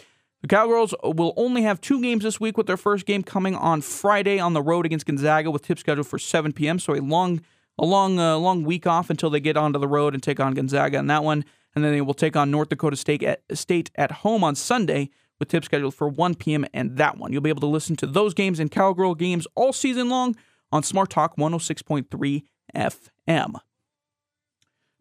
The 0.41 0.49
Cowgirls 0.49 0.95
will 1.03 1.33
only 1.37 1.63
have 1.63 1.81
two 1.81 2.01
games 2.03 2.23
this 2.23 2.41
week, 2.41 2.57
with 2.57 2.67
their 2.67 2.77
first 2.77 3.07
game 3.07 3.23
coming 3.23 3.55
on 3.55 3.81
Friday 3.81 4.39
on 4.39 4.53
the 4.53 4.63
road 4.63 4.87
against 4.87 5.07
Gonzaga, 5.07 5.51
with 5.51 5.63
tip 5.63 5.79
scheduled 5.79 6.07
for 6.07 6.19
7 6.19 6.53
p.m. 6.53 6.79
So 6.79 6.95
a 6.95 7.01
long, 7.01 7.41
a 7.79 7.85
long, 7.85 8.19
uh, 8.19 8.37
long 8.37 8.65
week 8.65 8.87
off 8.87 9.11
until 9.11 9.31
they 9.31 9.41
get 9.41 9.57
onto 9.57 9.79
the 9.79 9.89
road 9.89 10.15
and 10.15 10.23
take 10.23 10.41
on 10.41 10.55
Gonzaga 10.55 10.99
in 10.99 11.07
that 11.09 11.25
one, 11.25 11.45
and 11.75 11.85
then 11.85 11.93
they 11.93 12.01
will 12.01 12.15
take 12.15 12.37
on 12.37 12.51
North 12.51 12.69
Dakota 12.69 12.97
State 12.97 13.23
at, 13.23 13.43
State 13.53 13.91
at 13.97 14.11
home 14.11 14.45
on 14.45 14.55
Sunday, 14.55 15.11
with 15.39 15.49
tip 15.49 15.65
scheduled 15.65 15.95
for 15.95 16.09
1 16.09 16.37
p.m. 16.37 16.65
and 16.73 16.97
that 16.97 17.19
one. 17.19 17.33
You'll 17.33 17.43
be 17.43 17.51
able 17.51 17.61
to 17.61 17.67
listen 17.67 17.97
to 17.97 18.07
those 18.07 18.35
games 18.35 18.61
and 18.61 18.71
Cowgirl 18.71 19.17
games 19.17 19.47
all 19.55 19.73
season 19.73 20.09
long 20.09 20.37
on 20.71 20.83
Smart 20.83 21.11
Talk 21.11 21.37
106.3 21.37 22.43
FM. 22.75 23.55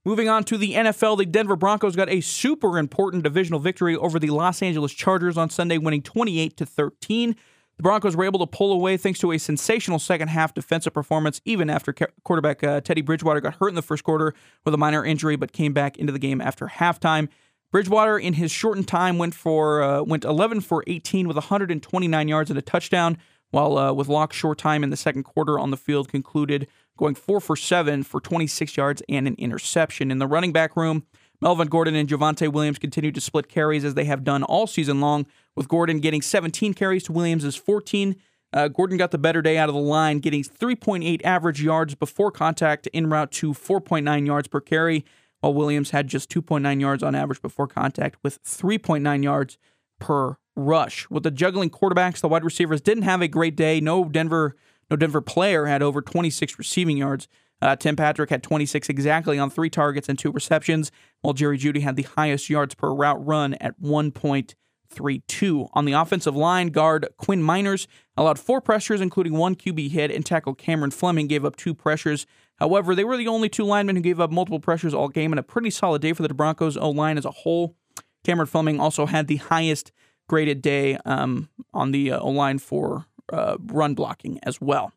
Moving 0.06 0.27
on 0.27 0.44
to 0.46 0.58
the 0.58 0.74
NFL, 0.74 1.18
the 1.18 1.25
Denver 1.25 1.56
Broncos 1.56 1.96
got 1.96 2.10
a 2.10 2.20
super 2.20 2.77
important 2.77 3.24
divisional 3.24 3.60
victory 3.60 3.96
over 3.96 4.20
the 4.20 4.32
Los 4.32 4.62
Angeles 4.62 4.92
Chargers 4.92 5.38
on 5.38 5.50
Sunday, 5.50 5.77
winning 5.77 6.01
28 6.01 6.58
to 6.58 6.65
13. 6.65 7.36
The 7.77 7.84
Broncos 7.84 8.15
were 8.15 8.25
able 8.25 8.39
to 8.39 8.48
pull 8.48 8.72
away 8.72 8.98
thanks 8.98 9.20
to 9.20 9.32
a 9.32 9.38
sensational 9.39 9.98
second 9.98 10.27
half 10.27 10.53
defensive 10.53 10.94
performance, 10.94 11.42
even 11.44 11.70
after 11.70 11.94
quarterback 12.24 12.63
uh, 12.63 12.82
Teddy 12.82 13.01
Bridgewater 13.01 13.42
got 13.42 13.56
hurt 13.56 13.70
in 13.70 13.75
the 13.75 13.82
first 13.82 14.03
quarter 14.03 14.34
with 14.63 14.74
a 14.74 14.77
minor 14.77 15.03
injury, 15.03 15.36
but 15.36 15.51
came 15.51 15.74
back 15.74 15.98
into 15.98 16.13
the 16.13 16.20
game 16.20 16.39
after 16.39 16.68
halftime. 16.68 17.30
Bridgewater, 17.72 18.20
in 18.20 18.34
his 18.34 18.51
shortened 18.51 18.88
time, 18.88 19.18
went 19.18 19.34
for 19.34 19.82
uh, 19.82 20.03
went 20.03 20.24
11 20.24 20.62
for 20.62 20.84
18 20.86 21.27
with 21.27 21.36
129 21.36 22.27
yards 22.27 22.51
and 22.51 22.60
a 22.60 22.62
touchdown, 22.62 23.18
while 23.50 23.77
uh, 23.80 23.92
with 23.92 24.08
Lock's 24.08 24.36
short 24.36 24.60
time 24.60 24.84
in 24.84 24.92
the 24.92 24.98
second 24.98 25.24
quarter 25.24 25.58
on 25.58 25.72
the 25.72 25.77
field 25.77 26.08
concluded 26.08 26.68
going 26.98 27.15
four 27.15 27.42
for 27.42 27.56
seven 27.56 28.03
for 28.03 28.22
26 28.22 28.77
yards 28.77 29.01
and 29.10 29.27
an 29.27 29.34
interception. 29.39 30.12
In 30.12 30.20
the 30.20 30.27
running 30.27 30.51
back 30.51 30.77
room, 30.77 31.08
Melvin 31.43 31.67
Gordon 31.67 31.93
and 31.95 32.07
Javonte 32.07 32.50
Williams 32.50 32.79
continued 32.79 33.15
to 33.15 33.21
split 33.21 33.50
carries 33.50 33.83
as 33.83 33.95
they 33.95 34.05
have 34.05 34.23
done 34.23 34.43
all 34.43 34.65
season 34.65 35.01
long, 35.01 35.25
with 35.55 35.67
Gordon 35.67 36.00
getting 36.00 36.21
17 36.21 36.73
carries 36.73 37.03
to 37.03 37.12
Williams' 37.12 37.57
14. 37.57 38.15
Uh, 38.53 38.69
Gordon 38.69 38.97
got 38.97 39.12
the 39.12 39.17
better 39.17 39.41
day 39.41 39.57
out 39.57 39.67
of 39.67 39.75
the 39.75 39.81
line, 39.81 40.19
getting 40.19 40.41
3.8 40.41 41.19
average 41.25 41.62
yards 41.62 41.95
before 41.95 42.31
contact 42.31 42.88
en 42.93 43.09
route 43.09 43.29
to 43.33 43.51
4.9 43.51 44.25
yards 44.25 44.47
per 44.47 44.62
carry, 44.62 45.03
while 45.41 45.53
Williams 45.53 45.89
had 45.89 46.08
just 46.08 46.29
2.9 46.29 46.79
yards 46.79 47.03
on 47.03 47.13
average 47.13 47.41
before 47.41 47.67
contact 47.67 48.15
with 48.23 48.41
3.9 48.43 49.21
yards 49.21 49.58
per 49.99 50.38
rush. 50.56 51.10
With 51.10 51.23
the 51.23 51.32
juggling 51.32 51.71
quarterbacks, 51.71 52.21
the 52.21 52.29
wide 52.29 52.45
receivers 52.45 52.79
didn't 52.79 53.03
have 53.03 53.21
a 53.21 53.27
great 53.27 53.58
day. 53.58 53.82
No 53.82 54.06
Denver 54.06 54.56
no 54.89 54.95
Denver 54.95 55.21
player 55.21 55.65
had 55.65 55.82
over 55.82 56.01
26 56.01 56.58
receiving 56.58 56.95
yards. 56.95 57.27
Uh, 57.63 57.78
Tim 57.78 57.95
Patrick 57.95 58.30
had 58.30 58.43
26 58.43 58.89
exactly 58.89 59.39
on 59.39 59.49
three 59.49 59.69
targets 59.69 60.10
and 60.10 60.19
two 60.19 60.34
receptions, 60.34 60.91
while 61.21 61.34
Jerry 61.34 61.58
Jeudy 61.58 61.80
had 61.80 61.95
the 61.95 62.04
highest 62.04 62.49
yards 62.49 62.76
per 62.76 62.93
route 62.93 63.26
run 63.26 63.54
at 63.54 63.80
1.32. 63.82 65.69
On 65.71 65.86
the 65.86 65.93
offensive 65.93 66.36
line, 66.36 66.67
guard 66.67 67.08
Quinn 67.15 67.41
Meinerz 67.41 67.88
allowed 68.17 68.38
four 68.38 68.60
pressures, 68.60 68.99
including 68.99 69.38
one 69.38 69.56
QB 69.56 69.91
hit, 69.91 70.12
and 70.12 70.26
tackle 70.26 70.54
Cameron 70.54 70.91
Fleming 70.91 71.28
gave 71.28 71.45
up 71.45 71.56
two 71.56 71.73
pressures. 71.73 72.26
However, 72.58 72.95
they 72.95 73.06
were 73.06 73.15
the 73.15 73.30
only 73.30 73.47
two 73.47 73.63
linemen 73.63 73.95
who 73.95 74.02
gave 74.02 74.19
up 74.19 74.30
multiple 74.30 74.60
pressures 74.60 74.93
all 74.93 75.08
game, 75.08 75.32
and 75.32 75.39
a 75.39 75.43
pretty 75.43 75.69
solid 75.69 76.02
day 76.02 76.12
for 76.12 76.23
the 76.23 76.34
Broncos 76.34 76.76
O 76.76 76.89
line 76.89 77.17
as 77.17 77.23
a 77.23 77.32
whole. 77.32 77.78
Cameron 78.26 78.47
Fleming 78.47 78.82
also 78.82 79.06
had 79.06 79.28
the 79.28 79.38
highest 79.38 79.93
graded 80.28 80.62
day 80.62 80.97
um, 81.06 81.47
on 81.73 81.91
the 81.91 82.12
uh, 82.12 82.19
O 82.19 82.30
line 82.30 82.60
for 82.60 83.06
uh, 83.32 83.56
run 83.67 83.95
blocking 83.95 84.38
as 84.43 84.60
well. 84.60 84.91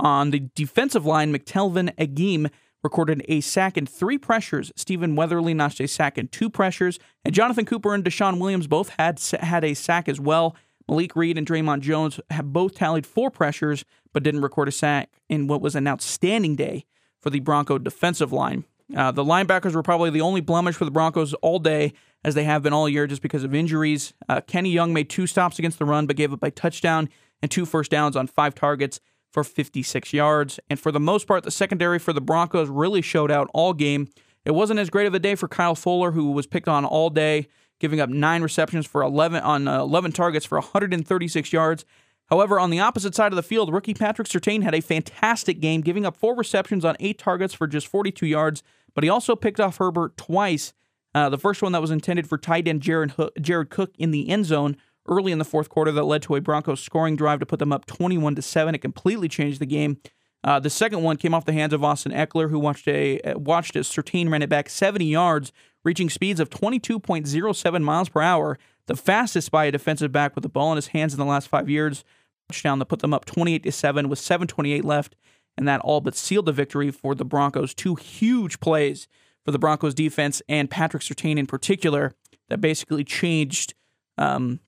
On 0.00 0.30
the 0.30 0.48
defensive 0.54 1.04
line, 1.04 1.32
McTelvin 1.32 1.92
Agim 1.98 2.48
recorded 2.82 3.24
a 3.28 3.40
sack 3.40 3.76
and 3.76 3.88
three 3.88 4.18
pressures. 4.18 4.70
Stephen 4.76 5.16
Weatherly 5.16 5.54
notched 5.54 5.80
a 5.80 5.88
sack 5.88 6.16
and 6.16 6.30
two 6.30 6.48
pressures, 6.48 6.98
and 7.24 7.34
Jonathan 7.34 7.64
Cooper 7.64 7.94
and 7.94 8.04
DeShawn 8.04 8.38
Williams 8.38 8.66
both 8.66 8.90
had 8.98 9.20
had 9.40 9.64
a 9.64 9.74
sack 9.74 10.08
as 10.08 10.20
well. 10.20 10.54
Malik 10.88 11.14
Reed 11.16 11.36
and 11.36 11.46
Dre'Mont 11.46 11.80
Jones 11.80 12.18
have 12.30 12.52
both 12.52 12.74
tallied 12.74 13.06
four 13.06 13.30
pressures, 13.30 13.84
but 14.12 14.22
didn't 14.22 14.40
record 14.40 14.68
a 14.68 14.72
sack 14.72 15.10
in 15.28 15.46
what 15.46 15.60
was 15.60 15.74
an 15.74 15.86
outstanding 15.86 16.56
day 16.56 16.86
for 17.20 17.30
the 17.30 17.40
Bronco 17.40 17.78
defensive 17.78 18.32
line. 18.32 18.64
Uh, 18.96 19.12
the 19.12 19.24
linebackers 19.24 19.74
were 19.74 19.82
probably 19.82 20.08
the 20.08 20.22
only 20.22 20.40
blemish 20.40 20.76
for 20.76 20.86
the 20.86 20.90
Broncos 20.90 21.34
all 21.34 21.58
day, 21.58 21.92
as 22.24 22.34
they 22.34 22.44
have 22.44 22.62
been 22.62 22.72
all 22.72 22.88
year, 22.88 23.06
just 23.06 23.20
because 23.20 23.44
of 23.44 23.54
injuries. 23.54 24.14
Uh, 24.28 24.40
Kenny 24.40 24.70
Young 24.70 24.94
made 24.94 25.10
two 25.10 25.26
stops 25.26 25.58
against 25.58 25.78
the 25.78 25.84
run, 25.84 26.06
but 26.06 26.16
gave 26.16 26.32
up 26.32 26.42
a 26.42 26.50
touchdown 26.50 27.10
and 27.42 27.50
two 27.50 27.66
first 27.66 27.90
downs 27.90 28.16
on 28.16 28.26
five 28.26 28.54
targets 28.54 28.98
for 29.30 29.44
56 29.44 30.12
yards. 30.12 30.58
And 30.70 30.78
for 30.78 30.92
the 30.92 31.00
most 31.00 31.26
part, 31.26 31.44
the 31.44 31.50
secondary 31.50 31.98
for 31.98 32.12
the 32.12 32.20
Broncos 32.20 32.68
really 32.68 33.02
showed 33.02 33.30
out 33.30 33.50
all 33.52 33.72
game. 33.72 34.08
It 34.44 34.52
wasn't 34.52 34.80
as 34.80 34.90
great 34.90 35.06
of 35.06 35.14
a 35.14 35.18
day 35.18 35.34
for 35.34 35.48
Kyle 35.48 35.74
Fuller, 35.74 36.12
who 36.12 36.32
was 36.32 36.46
picked 36.46 36.68
on 36.68 36.84
all 36.84 37.10
day, 37.10 37.48
giving 37.80 38.00
up 38.00 38.08
nine 38.08 38.42
receptions 38.42 38.86
for 38.86 39.02
11 39.02 39.42
on 39.42 39.68
uh, 39.68 39.80
11 39.80 40.12
targets 40.12 40.46
for 40.46 40.58
136 40.58 41.52
yards. 41.52 41.84
However, 42.26 42.60
on 42.60 42.70
the 42.70 42.80
opposite 42.80 43.14
side 43.14 43.32
of 43.32 43.36
the 43.36 43.42
field, 43.42 43.72
rookie 43.72 43.94
Patrick 43.94 44.28
Surtain 44.28 44.62
had 44.62 44.74
a 44.74 44.82
fantastic 44.82 45.60
game, 45.60 45.80
giving 45.80 46.04
up 46.04 46.16
four 46.16 46.36
receptions 46.36 46.84
on 46.84 46.96
eight 47.00 47.18
targets 47.18 47.54
for 47.54 47.66
just 47.66 47.86
42 47.86 48.26
yards. 48.26 48.62
But 48.94 49.04
he 49.04 49.10
also 49.10 49.34
picked 49.34 49.60
off 49.60 49.78
Herbert 49.78 50.16
twice. 50.16 50.72
Uh, 51.14 51.30
the 51.30 51.38
first 51.38 51.62
one 51.62 51.72
that 51.72 51.80
was 51.80 51.90
intended 51.90 52.28
for 52.28 52.36
tight 52.36 52.68
end 52.68 52.82
Jared, 52.82 53.14
Jared 53.40 53.70
Cook 53.70 53.94
in 53.98 54.10
the 54.10 54.28
end 54.28 54.44
zone, 54.44 54.76
early 55.08 55.32
in 55.32 55.38
the 55.38 55.44
fourth 55.44 55.68
quarter 55.68 55.90
that 55.92 56.04
led 56.04 56.22
to 56.22 56.36
a 56.36 56.40
Broncos 56.40 56.80
scoring 56.80 57.16
drive 57.16 57.40
to 57.40 57.46
put 57.46 57.58
them 57.58 57.72
up 57.72 57.86
21 57.86 58.34
to 58.36 58.42
7. 58.42 58.74
It 58.74 58.78
completely 58.78 59.28
changed 59.28 59.60
the 59.60 59.66
game. 59.66 59.98
Uh, 60.44 60.60
the 60.60 60.70
second 60.70 61.02
one 61.02 61.16
came 61.16 61.34
off 61.34 61.44
the 61.44 61.52
hands 61.52 61.72
of 61.72 61.82
Austin 61.82 62.12
Ekeler, 62.12 62.48
who 62.48 62.58
watched 62.58 62.86
a 62.86 63.20
watched 63.34 63.74
as 63.74 63.88
Surtain 63.88 64.30
ran 64.30 64.42
it 64.42 64.48
back 64.48 64.68
70 64.68 65.04
yards, 65.04 65.52
reaching 65.84 66.08
speeds 66.08 66.38
of 66.38 66.50
22.07 66.50 67.82
miles 67.82 68.08
per 68.08 68.20
hour, 68.20 68.58
the 68.86 68.96
fastest 68.96 69.50
by 69.50 69.64
a 69.64 69.72
defensive 69.72 70.12
back 70.12 70.34
with 70.34 70.42
the 70.42 70.48
ball 70.48 70.70
in 70.70 70.76
his 70.76 70.88
hands 70.88 71.12
in 71.12 71.18
the 71.18 71.26
last 71.26 71.48
five 71.48 71.68
years. 71.68 72.04
Touchdown 72.48 72.78
that 72.78 72.86
put 72.86 73.00
them 73.00 73.12
up 73.12 73.24
28 73.24 73.62
to 73.64 73.72
7 73.72 74.08
with 74.08 74.18
7:28 74.18 74.84
left, 74.84 75.16
and 75.56 75.66
that 75.66 75.80
all 75.80 76.00
but 76.00 76.14
sealed 76.14 76.46
the 76.46 76.52
victory 76.52 76.90
for 76.90 77.14
the 77.14 77.24
Broncos. 77.24 77.74
Two 77.74 77.96
huge 77.96 78.60
plays 78.60 79.08
for 79.44 79.50
the 79.50 79.58
Broncos 79.58 79.94
defense 79.94 80.40
and 80.48 80.70
Patrick 80.70 81.02
Surtain 81.02 81.36
in 81.36 81.46
particular 81.46 82.14
that 82.48 82.60
basically 82.60 83.04
changed 83.04 83.74
um, 84.16 84.60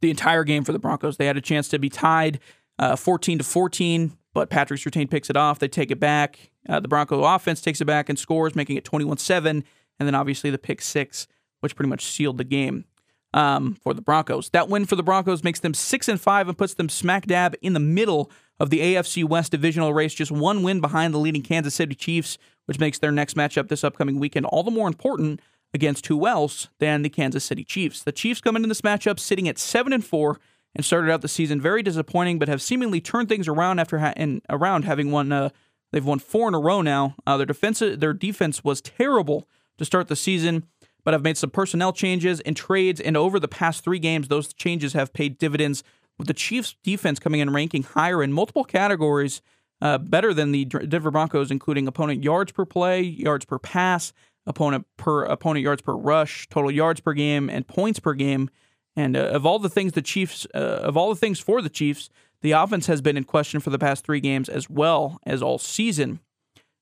the 0.00 0.10
entire 0.10 0.44
game 0.44 0.64
for 0.64 0.72
the 0.72 0.78
Broncos. 0.78 1.16
They 1.16 1.26
had 1.26 1.36
a 1.36 1.40
chance 1.40 1.68
to 1.68 1.78
be 1.78 1.88
tied 1.88 2.40
uh, 2.78 2.96
14 2.96 3.38
to 3.38 3.44
14, 3.44 4.16
but 4.34 4.50
Patrick 4.50 4.80
Surtain 4.80 5.10
picks 5.10 5.30
it 5.30 5.36
off. 5.36 5.58
They 5.58 5.68
take 5.68 5.90
it 5.90 6.00
back. 6.00 6.50
Uh, 6.68 6.80
the 6.80 6.88
Bronco 6.88 7.24
offense 7.24 7.60
takes 7.60 7.80
it 7.80 7.86
back 7.86 8.08
and 8.08 8.18
scores, 8.18 8.54
making 8.54 8.76
it 8.76 8.84
21 8.84 9.18
7. 9.18 9.64
And 9.98 10.06
then 10.06 10.14
obviously 10.14 10.50
the 10.50 10.58
pick 10.58 10.82
six, 10.82 11.26
which 11.60 11.74
pretty 11.74 11.88
much 11.88 12.04
sealed 12.04 12.38
the 12.38 12.44
game 12.44 12.84
um, 13.32 13.76
for 13.82 13.94
the 13.94 14.02
Broncos. 14.02 14.50
That 14.50 14.68
win 14.68 14.84
for 14.84 14.96
the 14.96 15.02
Broncos 15.02 15.44
makes 15.44 15.60
them 15.60 15.74
6 15.74 16.08
and 16.08 16.20
5 16.20 16.48
and 16.48 16.58
puts 16.58 16.74
them 16.74 16.88
smack 16.88 17.26
dab 17.26 17.54
in 17.62 17.72
the 17.72 17.80
middle 17.80 18.30
of 18.58 18.70
the 18.70 18.80
AFC 18.80 19.24
West 19.24 19.52
divisional 19.52 19.92
race, 19.92 20.14
just 20.14 20.32
one 20.32 20.62
win 20.62 20.80
behind 20.80 21.12
the 21.12 21.18
leading 21.18 21.42
Kansas 21.42 21.74
City 21.74 21.94
Chiefs, 21.94 22.38
which 22.64 22.78
makes 22.78 22.98
their 22.98 23.12
next 23.12 23.36
matchup 23.36 23.68
this 23.68 23.84
upcoming 23.84 24.18
weekend 24.18 24.46
all 24.46 24.62
the 24.62 24.70
more 24.70 24.88
important 24.88 25.40
against 25.76 26.08
who 26.08 26.26
else 26.26 26.68
than 26.80 27.02
the 27.02 27.08
Kansas 27.08 27.44
City 27.44 27.62
Chiefs. 27.62 28.02
The 28.02 28.10
Chiefs 28.10 28.40
come 28.40 28.56
into 28.56 28.66
this 28.66 28.80
matchup 28.80 29.20
sitting 29.20 29.48
at 29.48 29.58
7 29.58 29.92
and 29.92 30.04
4 30.04 30.40
and 30.74 30.84
started 30.84 31.12
out 31.12 31.20
the 31.20 31.28
season 31.28 31.60
very 31.60 31.82
disappointing, 31.82 32.38
but 32.38 32.48
have 32.48 32.60
seemingly 32.60 33.00
turned 33.00 33.28
things 33.28 33.46
around 33.46 33.78
after 33.78 33.98
ha- 33.98 34.14
and 34.16 34.42
around 34.50 34.84
having 34.84 35.12
won. 35.12 35.30
Uh, 35.30 35.50
they've 35.92 36.04
won 36.04 36.18
four 36.18 36.48
in 36.48 36.54
a 36.54 36.58
row 36.58 36.82
now. 36.82 37.14
Uh, 37.26 37.36
their 37.36 37.46
defense, 37.46 37.78
their 37.78 38.12
defense 38.12 38.64
was 38.64 38.80
terrible 38.80 39.48
to 39.78 39.84
start 39.84 40.08
the 40.08 40.16
season, 40.16 40.64
but 41.04 41.14
have 41.14 41.22
made 41.22 41.36
some 41.36 41.50
personnel 41.50 41.92
changes 41.92 42.40
and 42.40 42.56
trades. 42.56 43.00
And 43.00 43.16
over 43.16 43.38
the 43.38 43.48
past 43.48 43.84
three 43.84 43.98
games, 43.98 44.28
those 44.28 44.52
changes 44.52 44.92
have 44.94 45.12
paid 45.12 45.38
dividends, 45.38 45.84
with 46.18 46.28
the 46.28 46.34
Chiefs' 46.34 46.76
defense 46.82 47.18
coming 47.18 47.40
in 47.40 47.52
ranking 47.52 47.82
higher 47.82 48.22
in 48.22 48.32
multiple 48.32 48.64
categories, 48.64 49.42
uh, 49.82 49.98
better 49.98 50.32
than 50.32 50.52
the 50.52 50.64
Denver 50.64 51.10
Broncos, 51.10 51.50
including 51.50 51.86
opponent 51.86 52.24
yards 52.24 52.52
per 52.52 52.64
play, 52.64 53.02
yards 53.02 53.44
per 53.44 53.58
pass, 53.58 54.12
opponent 54.46 54.86
per 54.96 55.24
opponent 55.24 55.62
yards 55.62 55.82
per 55.82 55.94
rush, 55.94 56.48
total 56.48 56.70
yards 56.70 57.00
per 57.00 57.12
game, 57.12 57.50
and 57.50 57.66
points 57.66 57.98
per 57.98 58.14
game. 58.14 58.48
And 58.94 59.16
uh, 59.16 59.20
of 59.20 59.44
all 59.44 59.58
the 59.58 59.68
things 59.68 59.92
the 59.92 60.02
Chiefs, 60.02 60.46
uh, 60.54 60.58
of 60.58 60.96
all 60.96 61.10
the 61.10 61.16
things 61.16 61.38
for 61.38 61.60
the 61.60 61.68
Chiefs, 61.68 62.08
the 62.42 62.52
offense 62.52 62.86
has 62.86 63.00
been 63.00 63.16
in 63.16 63.24
question 63.24 63.60
for 63.60 63.70
the 63.70 63.78
past 63.78 64.04
three 64.04 64.20
games 64.20 64.48
as 64.48 64.70
well 64.70 65.18
as 65.24 65.42
all 65.42 65.58
season. 65.58 66.20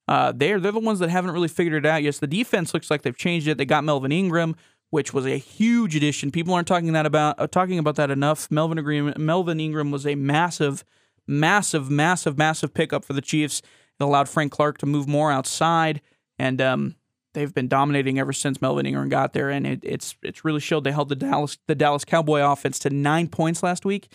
Uh, 0.06 0.32
they're 0.34 0.60
they're 0.60 0.72
the 0.72 0.80
ones 0.80 0.98
that 0.98 1.10
haven't 1.10 1.30
really 1.30 1.48
figured 1.48 1.84
it 1.84 1.88
out. 1.88 2.02
Yes, 2.02 2.18
the 2.18 2.26
defense 2.26 2.74
looks 2.74 2.90
like 2.90 3.02
they've 3.02 3.16
changed 3.16 3.48
it. 3.48 3.56
They 3.56 3.64
got 3.64 3.84
Melvin 3.84 4.12
Ingram, 4.12 4.54
which 4.90 5.14
was 5.14 5.26
a 5.26 5.38
huge 5.38 5.96
addition. 5.96 6.30
People 6.30 6.52
aren't 6.54 6.68
talking 6.68 6.92
that 6.92 7.06
about 7.06 7.40
uh, 7.40 7.46
talking 7.46 7.78
about 7.78 7.96
that 7.96 8.10
enough. 8.10 8.50
Melvin 8.50 8.78
Ingram, 8.78 9.14
Melvin 9.16 9.60
Ingram 9.60 9.90
was 9.90 10.06
a 10.06 10.14
massive, 10.14 10.84
massive, 11.26 11.90
massive, 11.90 12.36
massive 12.36 12.74
pickup 12.74 13.04
for 13.04 13.14
the 13.14 13.22
Chiefs. 13.22 13.62
It 13.98 14.04
allowed 14.04 14.28
Frank 14.28 14.52
Clark 14.52 14.78
to 14.78 14.86
move 14.86 15.08
more 15.08 15.32
outside, 15.32 16.02
and 16.38 16.60
um, 16.60 16.96
they've 17.34 17.52
been 17.52 17.68
dominating 17.68 18.18
ever 18.18 18.32
since 18.32 18.62
Melvin 18.62 18.86
Ingram 18.86 19.08
got 19.08 19.32
there. 19.32 19.50
And 19.50 19.66
it, 19.66 19.80
it's 19.82 20.16
it's 20.22 20.44
really 20.44 20.60
showed. 20.60 20.84
They 20.84 20.92
held 20.92 21.08
the 21.10 21.16
Dallas 21.16 21.58
the 21.66 21.74
Dallas 21.74 22.04
Cowboy 22.04 22.40
offense 22.40 22.78
to 22.80 22.90
nine 22.90 23.28
points 23.28 23.62
last 23.62 23.84
week. 23.84 24.08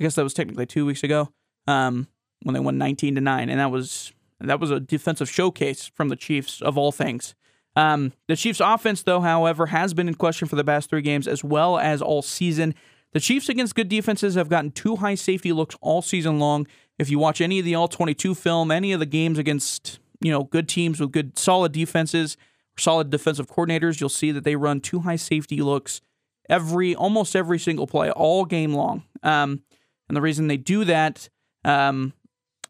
I 0.00 0.04
guess 0.04 0.14
that 0.14 0.24
was 0.24 0.34
technically 0.34 0.66
two 0.66 0.86
weeks 0.86 1.02
ago 1.02 1.32
um, 1.66 2.08
when 2.42 2.54
they 2.54 2.60
won 2.60 2.78
19 2.78 3.14
to 3.16 3.20
nine, 3.20 3.50
and 3.50 3.60
that 3.60 3.70
was 3.70 4.12
that 4.40 4.58
was 4.58 4.70
a 4.70 4.80
defensive 4.80 5.28
showcase 5.28 5.90
from 5.94 6.08
the 6.08 6.16
Chiefs 6.16 6.62
of 6.62 6.78
all 6.78 6.90
things. 6.90 7.34
Um, 7.76 8.12
the 8.28 8.36
Chiefs' 8.36 8.60
offense, 8.60 9.02
though, 9.02 9.20
however, 9.20 9.66
has 9.66 9.94
been 9.94 10.08
in 10.08 10.14
question 10.14 10.48
for 10.48 10.56
the 10.56 10.64
past 10.64 10.90
three 10.90 11.00
games 11.00 11.26
as 11.26 11.42
well 11.42 11.78
as 11.78 12.02
all 12.02 12.22
season. 12.22 12.74
The 13.12 13.20
Chiefs 13.20 13.48
against 13.48 13.74
good 13.74 13.88
defenses 13.88 14.34
have 14.34 14.48
gotten 14.48 14.70
two 14.70 14.96
high 14.96 15.14
safety 15.14 15.52
looks 15.52 15.76
all 15.80 16.02
season 16.02 16.38
long. 16.38 16.66
If 16.98 17.10
you 17.10 17.18
watch 17.18 17.40
any 17.40 17.58
of 17.58 17.64
the 17.64 17.74
all 17.74 17.88
22 17.88 18.34
film, 18.34 18.70
any 18.70 18.92
of 18.92 19.00
the 19.00 19.06
games 19.06 19.38
against 19.38 19.98
you 20.20 20.30
know 20.30 20.44
good 20.44 20.68
teams 20.68 21.00
with 21.00 21.12
good 21.12 21.38
solid 21.38 21.72
defenses, 21.72 22.36
solid 22.76 23.10
defensive 23.10 23.48
coordinators, 23.48 24.00
you'll 24.00 24.08
see 24.08 24.32
that 24.32 24.44
they 24.44 24.56
run 24.56 24.80
two 24.80 25.00
high 25.00 25.16
safety 25.16 25.60
looks 25.60 26.00
every 26.48 26.94
almost 26.94 27.36
every 27.36 27.58
single 27.58 27.86
play 27.86 28.10
all 28.10 28.44
game 28.44 28.74
long. 28.74 29.04
Um, 29.22 29.62
and 30.08 30.16
the 30.16 30.20
reason 30.22 30.48
they 30.48 30.56
do 30.56 30.84
that 30.84 31.28
um, 31.64 32.12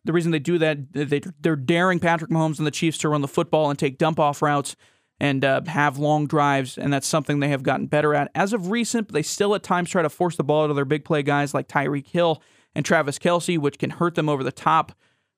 the 0.05 0.13
reason 0.13 0.33
they 0.33 0.39
do 0.39 0.59
that, 0.59 0.93
they, 0.93 1.21
they're 1.41 1.57
daring 1.57 2.01
Patrick 2.01 2.31
Mahomes 2.31 2.59
and 2.59 2.67
the 2.67 2.73
Chiefs 2.73 2.99
to 2.99 3.09
run 3.09 3.21
the 3.21 3.29
football 3.29 3.71
and 3.71 3.79
take 3.79 3.99
dump 3.99 4.19
off 4.19 4.43
routes 4.43 4.75
and 5.21 5.45
uh, 5.45 5.61
have 5.67 5.99
long 5.99 6.27
drives, 6.27 6.77
and 6.77 6.93
that's 6.93 7.07
something 7.07 7.39
they 7.39 7.49
have 7.49 7.63
gotten 7.63 7.87
better 7.87 8.15
at. 8.15 8.31
As 8.35 8.53
of 8.53 8.71
recent, 8.71 9.07
But 9.09 9.15
they 9.15 9.23
still 9.23 9.55
at 9.55 9.63
times 9.63 9.91
try 9.91 10.03
to 10.03 10.09
force 10.09 10.37
the 10.37 10.43
ball 10.43 10.67
to 10.67 10.75
their 10.75 10.85
big 10.85 11.05
play 11.05 11.23
guys 11.23 11.55
like 11.55 11.69
Tyreek 11.69 12.09
Hill 12.09 12.43
and 12.75 12.85
Travis 12.85 13.19
Kelce, 13.19 13.59
which 13.59 13.79
can 13.79 13.91
hurt 13.91 14.17
them 14.17 14.29
over 14.29 14.43
the 14.43 14.51
top 14.51 14.93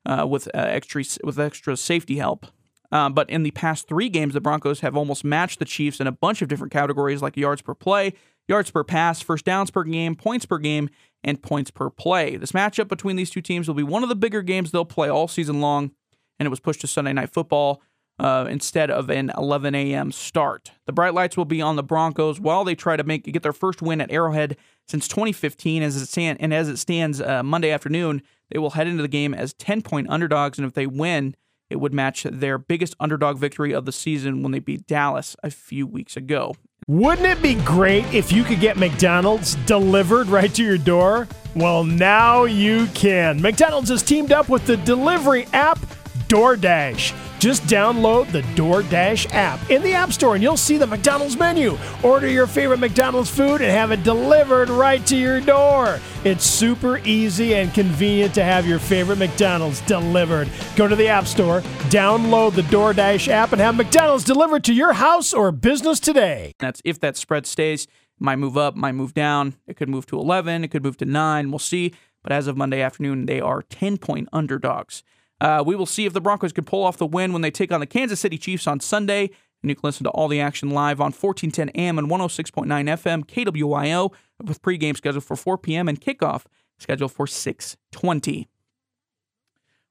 uh, 0.07 0.27
with 0.27 0.49
uh, 0.49 0.59
extra 0.59 1.05
with 1.23 1.39
extra 1.39 1.77
safety 1.77 2.17
help. 2.17 2.47
Um, 2.95 3.13
but 3.13 3.29
in 3.29 3.43
the 3.43 3.51
past 3.51 3.89
three 3.89 4.09
games, 4.09 4.35
the 4.35 4.41
Broncos 4.41 4.79
have 4.81 4.97
almost 4.97 5.25
matched 5.25 5.59
the 5.59 5.65
Chiefs 5.65 5.99
in 5.99 6.07
a 6.07 6.13
bunch 6.13 6.43
of 6.43 6.49
different 6.49 6.73
categories 6.73 7.21
like 7.21 7.37
yards 7.37 7.61
per 7.61 7.75
play, 7.75 8.13
yards 8.47 8.71
per 8.71 8.85
pass, 8.85 9.21
first 9.21 9.45
downs 9.45 9.73
per 9.73 9.83
game, 9.83 10.15
points 10.15 10.47
per 10.47 10.59
game, 10.59 10.89
and 11.25 11.43
points 11.43 11.73
per 11.73 11.91
play. 11.91 12.37
This 12.37 12.53
matchup 12.53 12.87
between 12.87 13.17
these 13.17 13.31
two 13.31 13.43
teams 13.43 13.67
will 13.67 13.75
be 13.75 13.83
one 13.83 14.05
of 14.05 14.09
the 14.09 14.15
bigger 14.15 14.43
games 14.43 14.71
they'll 14.71 14.85
play 14.85 15.09
all 15.09 15.27
season 15.27 15.61
long, 15.61 15.91
and 16.39 16.47
it 16.47 16.51
was 16.51 16.61
pushed 16.61 16.83
to 16.83 16.87
Sunday 16.87 17.13
Night 17.13 17.31
Football 17.31 17.83
uh, 18.21 18.47
instead 18.49 18.93
of 18.93 19.11
an 19.11 19.33
11 19.37 19.75
a.m. 19.75 20.13
start. 20.13 20.71
The 20.87 20.93
bright 20.93 21.15
lights 21.15 21.37
will 21.37 21.45
be 21.45 21.61
on 21.61 21.75
the 21.75 21.83
Broncos 21.83 22.39
while 22.39 22.63
they 22.63 22.77
try 22.77 22.97
to 22.97 23.03
make 23.03 23.25
get 23.25 23.43
their 23.43 23.53
first 23.53 23.83
win 23.83 24.01
at 24.01 24.13
Arrowhead 24.13 24.57
since 24.87 25.09
2015. 25.09 25.83
As 25.83 25.97
it 25.97 26.07
stand, 26.07 26.39
and 26.41 26.55
as 26.55 26.69
it 26.69 26.77
stands 26.77 27.21
uh, 27.21 27.43
Monday 27.43 27.73
afternoon, 27.73 28.23
they 28.53 28.59
will 28.61 28.71
head 28.71 28.87
into 28.87 29.03
the 29.03 29.09
game 29.09 29.35
as 29.35 29.53
10 29.55 29.83
point 29.83 30.09
underdogs, 30.09 30.59
and 30.59 30.67
if 30.69 30.75
they 30.75 30.87
win, 30.87 31.35
it 31.75 31.81
would 31.81 31.93
match 31.93 32.23
their 32.23 32.57
biggest 32.57 32.95
underdog 33.01 33.37
victory 33.37 33.73
of 33.73 33.85
the 33.85 33.91
season 33.91 34.45
when 34.45 34.53
they 34.53 34.61
beat 34.61 34.87
Dallas 34.87 35.35
a 35.43 35.51
few 35.51 35.89
weeks 35.89 36.17
ago. 36.17 36.55
Wouldn't 36.87 37.27
it 37.27 37.43
be 37.43 37.57
great 37.57 38.05
if 38.15 38.31
you 38.31 38.45
could 38.45 38.61
get 38.61 38.77
McDonald's 38.77 39.57
delivered 39.67 40.29
right 40.29 40.55
to 40.55 40.63
your 40.63 40.79
door? 40.79 41.27
Well, 41.57 41.83
now 41.83 42.45
you 42.45 42.87
can. 42.95 43.43
McDonald's 43.43 43.89
has 43.89 44.05
teamed 44.05 44.31
up 44.31 44.49
with 44.49 44.65
the 44.67 44.77
delivery 44.77 45.49
app 45.53 45.81
DoorDash. 46.29 47.15
Just 47.39 47.65
download 47.65 48.33
the 48.33 48.41
DoorDash 48.55 49.35
app 49.35 49.71
in 49.71 49.83
the 49.83 49.93
App 49.93 50.13
Store 50.13 50.35
and 50.35 50.43
you'll 50.43 50.57
see 50.57 50.79
the 50.79 50.87
McDonald's 50.87 51.37
menu. 51.37 51.77
Order 52.03 52.29
your 52.29 52.47
favorite 52.47 52.81
McDonald's 52.81 53.29
food 53.29 53.61
and 53.61 53.71
have 53.71 53.91
it 53.91 54.03
delivered 54.03 54.71
right 54.71 55.05
to 55.07 55.17
your 55.17 55.41
door. 55.41 56.01
It's 56.25 56.45
super 56.45 56.99
easy 56.99 57.55
and 57.55 57.73
convenient 57.75 58.35
to 58.35 58.45
have 58.45 58.67
your 58.67 58.79
favorite 58.79 59.19
McDonald's 59.19 59.83
delivered. 59.83 60.49
Go 60.75 60.89
to 60.89 60.97
the 60.97 61.09
App 61.09 61.27
Store, 61.27 61.61
download 61.91 62.55
the 62.55 62.63
DoorDash 62.63 63.29
app, 63.29 63.53
and 63.53 63.61
have 63.61 63.77
McDonald's 63.77 64.25
delivered 64.25 64.65
to 64.65 64.73
your 64.73 64.95
house 64.95 65.35
or 65.35 65.53
business 65.53 66.01
today. 66.01 66.55
That's 66.59 66.81
if 66.85 66.99
that 67.01 67.17
spread 67.17 67.47
stays. 67.47 67.87
Might 68.19 68.37
move 68.37 68.57
up, 68.57 68.75
might 68.77 68.93
move 68.93 69.13
down. 69.13 69.57
It 69.67 69.77
could 69.77 69.89
move 69.89 70.07
to 70.07 70.19
11, 70.19 70.65
it 70.65 70.69
could 70.69 70.83
move 70.83 70.97
to 70.99 71.05
9. 71.05 71.51
We'll 71.51 71.59
see. 71.59 71.93
But 72.23 72.33
as 72.33 72.47
of 72.47 72.57
Monday 72.57 72.81
afternoon, 72.81 73.27
they 73.27 73.41
are 73.41 73.61
10 73.61 73.99
point 73.99 74.29
underdogs. 74.33 75.03
Uh, 75.41 75.63
we 75.67 75.77
will 75.77 75.87
see 75.87 76.07
if 76.07 76.13
the 76.13 76.21
Broncos 76.21 76.53
can 76.53 76.65
pull 76.65 76.85
off 76.85 76.97
the 76.97 77.07
win 77.07 77.33
when 77.33 77.43
they 77.43 77.51
take 77.51 77.73
on 77.73 77.81
the 77.81 77.87
Kansas 77.87 78.21
City 78.21 78.39
Chiefs 78.39 78.67
on 78.67 78.81
Sunday. 78.81 79.31
And 79.63 79.71
you 79.71 79.75
can 79.75 79.83
listen 79.83 80.05
to 80.05 80.11
all 80.11 80.29
the 80.29 80.41
action 80.41 80.71
live 80.71 81.01
on 81.01 81.13
1410 81.13 81.71
AM 81.71 81.99
and 81.99 82.09
106.9 82.09 82.67
FM 82.67 83.25
KWYO 83.25 84.13
with 84.43 84.61
pregame 84.63 84.97
scheduled 84.97 85.25
for 85.25 85.37
4 85.37 85.57
p.m. 85.59 85.89
and 85.89 86.01
kickoff 86.01 86.45
scheduled 86.79 87.13
for 87.13 87.27
620. 87.27 88.49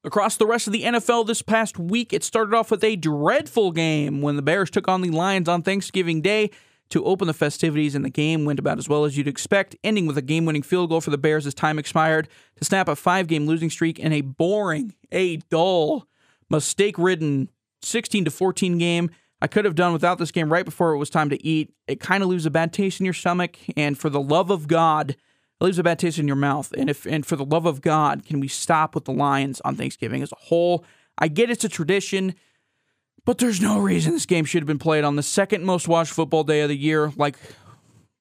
Across 0.04 0.36
the 0.36 0.46
rest 0.46 0.66
of 0.66 0.72
the 0.72 0.82
NFL 0.82 1.26
this 1.26 1.40
past 1.40 1.78
week, 1.78 2.12
it 2.12 2.22
started 2.22 2.54
off 2.54 2.70
with 2.70 2.84
a 2.84 2.94
dreadful 2.94 3.72
game 3.72 4.20
when 4.20 4.36
the 4.36 4.42
Bears 4.42 4.70
took 4.70 4.86
on 4.86 5.00
the 5.00 5.10
Lions 5.10 5.48
on 5.48 5.62
Thanksgiving 5.62 6.20
Day 6.20 6.50
to 6.90 7.04
open 7.04 7.26
the 7.26 7.34
festivities, 7.34 7.94
and 7.94 8.04
the 8.04 8.10
game 8.10 8.44
went 8.44 8.58
about 8.58 8.78
as 8.78 8.88
well 8.88 9.04
as 9.04 9.16
you'd 9.16 9.28
expect, 9.28 9.76
ending 9.82 10.06
with 10.06 10.18
a 10.18 10.22
game 10.22 10.44
winning 10.44 10.62
field 10.62 10.90
goal 10.90 11.00
for 11.00 11.10
the 11.10 11.18
Bears 11.18 11.46
as 11.46 11.54
time 11.54 11.78
expired 11.78 12.28
to 12.56 12.64
snap 12.64 12.88
a 12.88 12.96
five 12.96 13.26
game 13.26 13.46
losing 13.46 13.70
streak 13.70 13.98
in 13.98 14.12
a 14.12 14.20
boring, 14.20 14.94
a 15.10 15.36
dull, 15.50 16.06
mistake 16.50 16.98
ridden 16.98 17.50
16 17.82 18.26
to 18.26 18.30
14 18.30 18.78
game. 18.78 19.10
I 19.40 19.46
could 19.46 19.64
have 19.64 19.74
done 19.74 19.92
without 19.92 20.18
this 20.18 20.30
game 20.30 20.50
right 20.50 20.64
before 20.64 20.92
it 20.92 20.98
was 20.98 21.10
time 21.10 21.30
to 21.30 21.46
eat. 21.46 21.74
It 21.86 22.00
kind 22.00 22.22
of 22.22 22.28
leaves 22.28 22.46
a 22.46 22.50
bad 22.50 22.72
taste 22.72 23.00
in 23.00 23.04
your 23.04 23.12
stomach, 23.12 23.56
and 23.76 23.98
for 23.98 24.08
the 24.08 24.20
love 24.20 24.50
of 24.50 24.68
God, 24.68 25.10
it 25.10 25.64
leaves 25.64 25.78
a 25.78 25.82
bad 25.82 25.98
taste 25.98 26.18
in 26.18 26.26
your 26.26 26.36
mouth. 26.36 26.72
And 26.76 26.88
if 26.88 27.06
and 27.06 27.26
for 27.26 27.36
the 27.36 27.44
love 27.44 27.66
of 27.66 27.80
God, 27.80 28.24
can 28.24 28.40
we 28.40 28.48
stop 28.48 28.94
with 28.94 29.04
the 29.04 29.12
Lions 29.12 29.60
on 29.64 29.76
Thanksgiving 29.76 30.22
as 30.22 30.32
a 30.32 30.36
whole? 30.36 30.84
I 31.18 31.28
get 31.28 31.50
it's 31.50 31.64
a 31.64 31.68
tradition. 31.68 32.34
But 33.24 33.38
there's 33.38 33.60
no 33.60 33.78
reason 33.78 34.12
this 34.12 34.26
game 34.26 34.44
should 34.44 34.62
have 34.62 34.66
been 34.66 34.78
played 34.78 35.04
on 35.04 35.16
the 35.16 35.22
second 35.22 35.64
most 35.64 35.88
watched 35.88 36.12
football 36.12 36.44
day 36.44 36.60
of 36.60 36.68
the 36.68 36.76
year. 36.76 37.10
Like, 37.16 37.36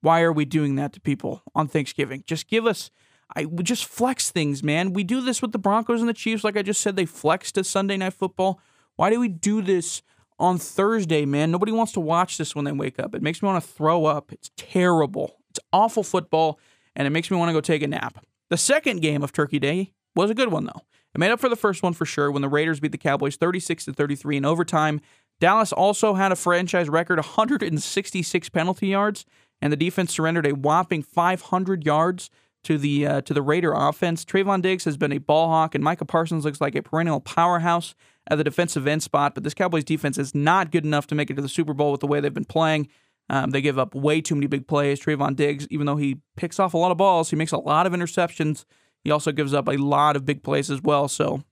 why 0.02 0.22
are 0.22 0.32
we 0.32 0.46
doing 0.46 0.76
that 0.76 0.94
to 0.94 1.02
people 1.02 1.42
on 1.54 1.68
Thanksgiving? 1.68 2.24
Just 2.26 2.48
give 2.48 2.66
us, 2.66 2.90
I 3.36 3.46
just 3.46 3.86
flex 3.86 4.32
things, 4.32 4.64
man. 4.64 4.94
We 4.94 5.04
do 5.04 5.22
this 5.22 5.42
with 5.42 5.52
the 5.52 5.60
Broncos 5.60 6.00
and 6.00 6.08
the 6.08 6.14
Chiefs. 6.14 6.44
Like 6.44 6.56
I 6.56 6.62
just 6.62 6.82
said, 6.82 6.96
they 6.96 7.06
flex 7.06 7.52
to 7.54 7.64
Sunday 7.64 7.98
night 7.98 8.14
football. 8.14 8.62
Why 8.96 9.10
do 9.10 9.20
we 9.20 9.28
do 9.28 9.62
this 9.62 10.02
on 10.40 10.58
Thursday, 10.58 11.26
man? 11.26 11.52
Nobody 11.52 11.72
wants 11.72 11.92
to 11.94 12.00
watch 12.00 12.38
this 12.38 12.56
when 12.56 12.64
they 12.64 12.72
wake 12.72 13.00
up. 13.00 13.14
It 13.14 13.22
makes 13.22 13.42
me 13.42 13.48
want 13.48 13.64
to 13.64 13.70
throw 13.70 14.06
up. 14.06 14.32
It's 14.32 14.52
terrible. 14.56 15.38
It's 15.50 15.60
awful 15.74 16.04
football, 16.04 16.60
and 16.96 17.06
it 17.08 17.10
makes 17.10 17.30
me 17.30 17.38
want 17.38 17.50
to 17.50 17.54
go 17.54 17.62
take 17.62 17.82
a 17.82 17.88
nap. 17.88 18.26
The 18.50 18.58
second 18.58 19.02
game 19.02 19.22
of 19.22 19.34
Turkey 19.34 19.60
Day 19.60 19.94
was 20.16 20.30
a 20.30 20.36
good 20.36 20.52
one, 20.52 20.66
though. 20.66 20.82
It 21.14 21.20
made 21.20 21.32
up 21.32 21.40
for 21.40 21.50
the 21.50 21.56
first 21.56 21.84
one 21.84 21.94
for 21.94 22.06
sure 22.06 22.32
when 22.32 22.42
the 22.42 22.50
Raiders 22.50 22.80
beat 22.80 22.92
the 22.92 22.98
Cowboys 22.98 23.36
36 23.36 23.86
to 23.86 23.94
33 23.94 24.38
in 24.38 24.46
overtime. 24.46 25.00
Dallas 25.40 25.74
also 25.74 26.14
had 26.14 26.32
a 26.32 26.36
franchise 26.36 26.90
record 26.90 27.18
166 27.18 28.50
penalty 28.50 28.88
yards, 28.88 29.26
and 29.62 29.72
the 29.72 29.78
defense 29.78 30.14
surrendered 30.14 30.48
a 30.48 30.56
whopping 30.56 31.04
500 31.04 31.86
yards 31.86 32.30
to 32.64 32.78
the 32.78 33.06
uh, 33.06 33.22
to 33.22 33.34
the 33.34 33.42
Raider 33.42 33.74
offense. 33.74 34.26
Trevon 34.26 34.62
Diggs 34.62 34.86
has 34.86 34.98
been 34.98 35.12
a 35.12 35.18
ball 35.18 35.50
hawk, 35.50 35.76
and 35.76 35.84
Micah 35.84 36.06
Parsons 36.06 36.46
looks 36.46 36.62
like 36.62 36.76
a 36.76 36.82
perennial 36.82 37.20
powerhouse 37.20 37.94
at 38.28 38.38
the 38.38 38.44
defensive 38.44 38.88
end 38.88 39.04
spot. 39.04 39.36
But 39.36 39.44
this 39.44 39.54
Cowboys 39.54 39.84
defense 39.84 40.18
is 40.18 40.34
not 40.34 40.72
good 40.72 40.86
enough 40.86 41.08
to 41.08 41.16
make 41.16 41.30
it 41.30 41.36
to 41.36 41.42
the 41.42 41.50
Super 41.50 41.74
Bowl 41.74 41.92
with 41.92 42.02
the 42.02 42.08
way 42.08 42.20
they've 42.20 42.34
been 42.34 42.46
playing. 42.46 42.88
Um, 43.30 43.52
they 43.52 43.62
give 43.62 43.80
up 43.80 43.96
way 43.96 44.22
too 44.22 44.36
many 44.36 44.48
big 44.48 44.68
plays. 44.68 45.00
Trevon 45.00 45.36
Diggs, 45.36 45.68
even 45.70 45.86
though 45.86 45.96
he 45.96 46.20
picks 46.36 46.60
off 46.60 46.74
a 46.74 46.78
lot 46.78 46.92
of 46.92 46.98
balls, 46.98 47.30
he 47.30 47.36
makes 47.36 47.52
a 47.52 47.58
lot 47.58 47.86
of 47.88 47.94
interceptions. 47.94 48.66
He 49.04 49.12
also 49.12 49.32
gives 49.32 49.54
up 49.54 49.68
a 49.68 49.78
lot 49.78 50.16
of 50.16 50.26
big 50.26 50.44
plays 50.44 50.72
as 50.72 50.82
well. 50.82 51.08
So 51.08 51.44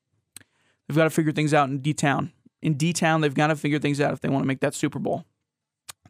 they've 0.87 0.95
got 0.97 1.05
to 1.05 1.09
figure 1.09 1.31
things 1.31 1.53
out 1.53 1.69
in 1.69 1.79
D 1.79 1.93
Town. 1.93 2.31
In 2.61 2.75
D 2.75 2.93
Town, 2.93 3.21
they've 3.21 3.33
got 3.33 3.47
to 3.47 3.55
figure 3.55 3.79
things 3.79 3.99
out 3.99 4.13
if 4.13 4.21
they 4.21 4.29
want 4.29 4.43
to 4.43 4.47
make 4.47 4.61
that 4.61 4.73
Super 4.73 4.99
Bowl. 4.99 5.25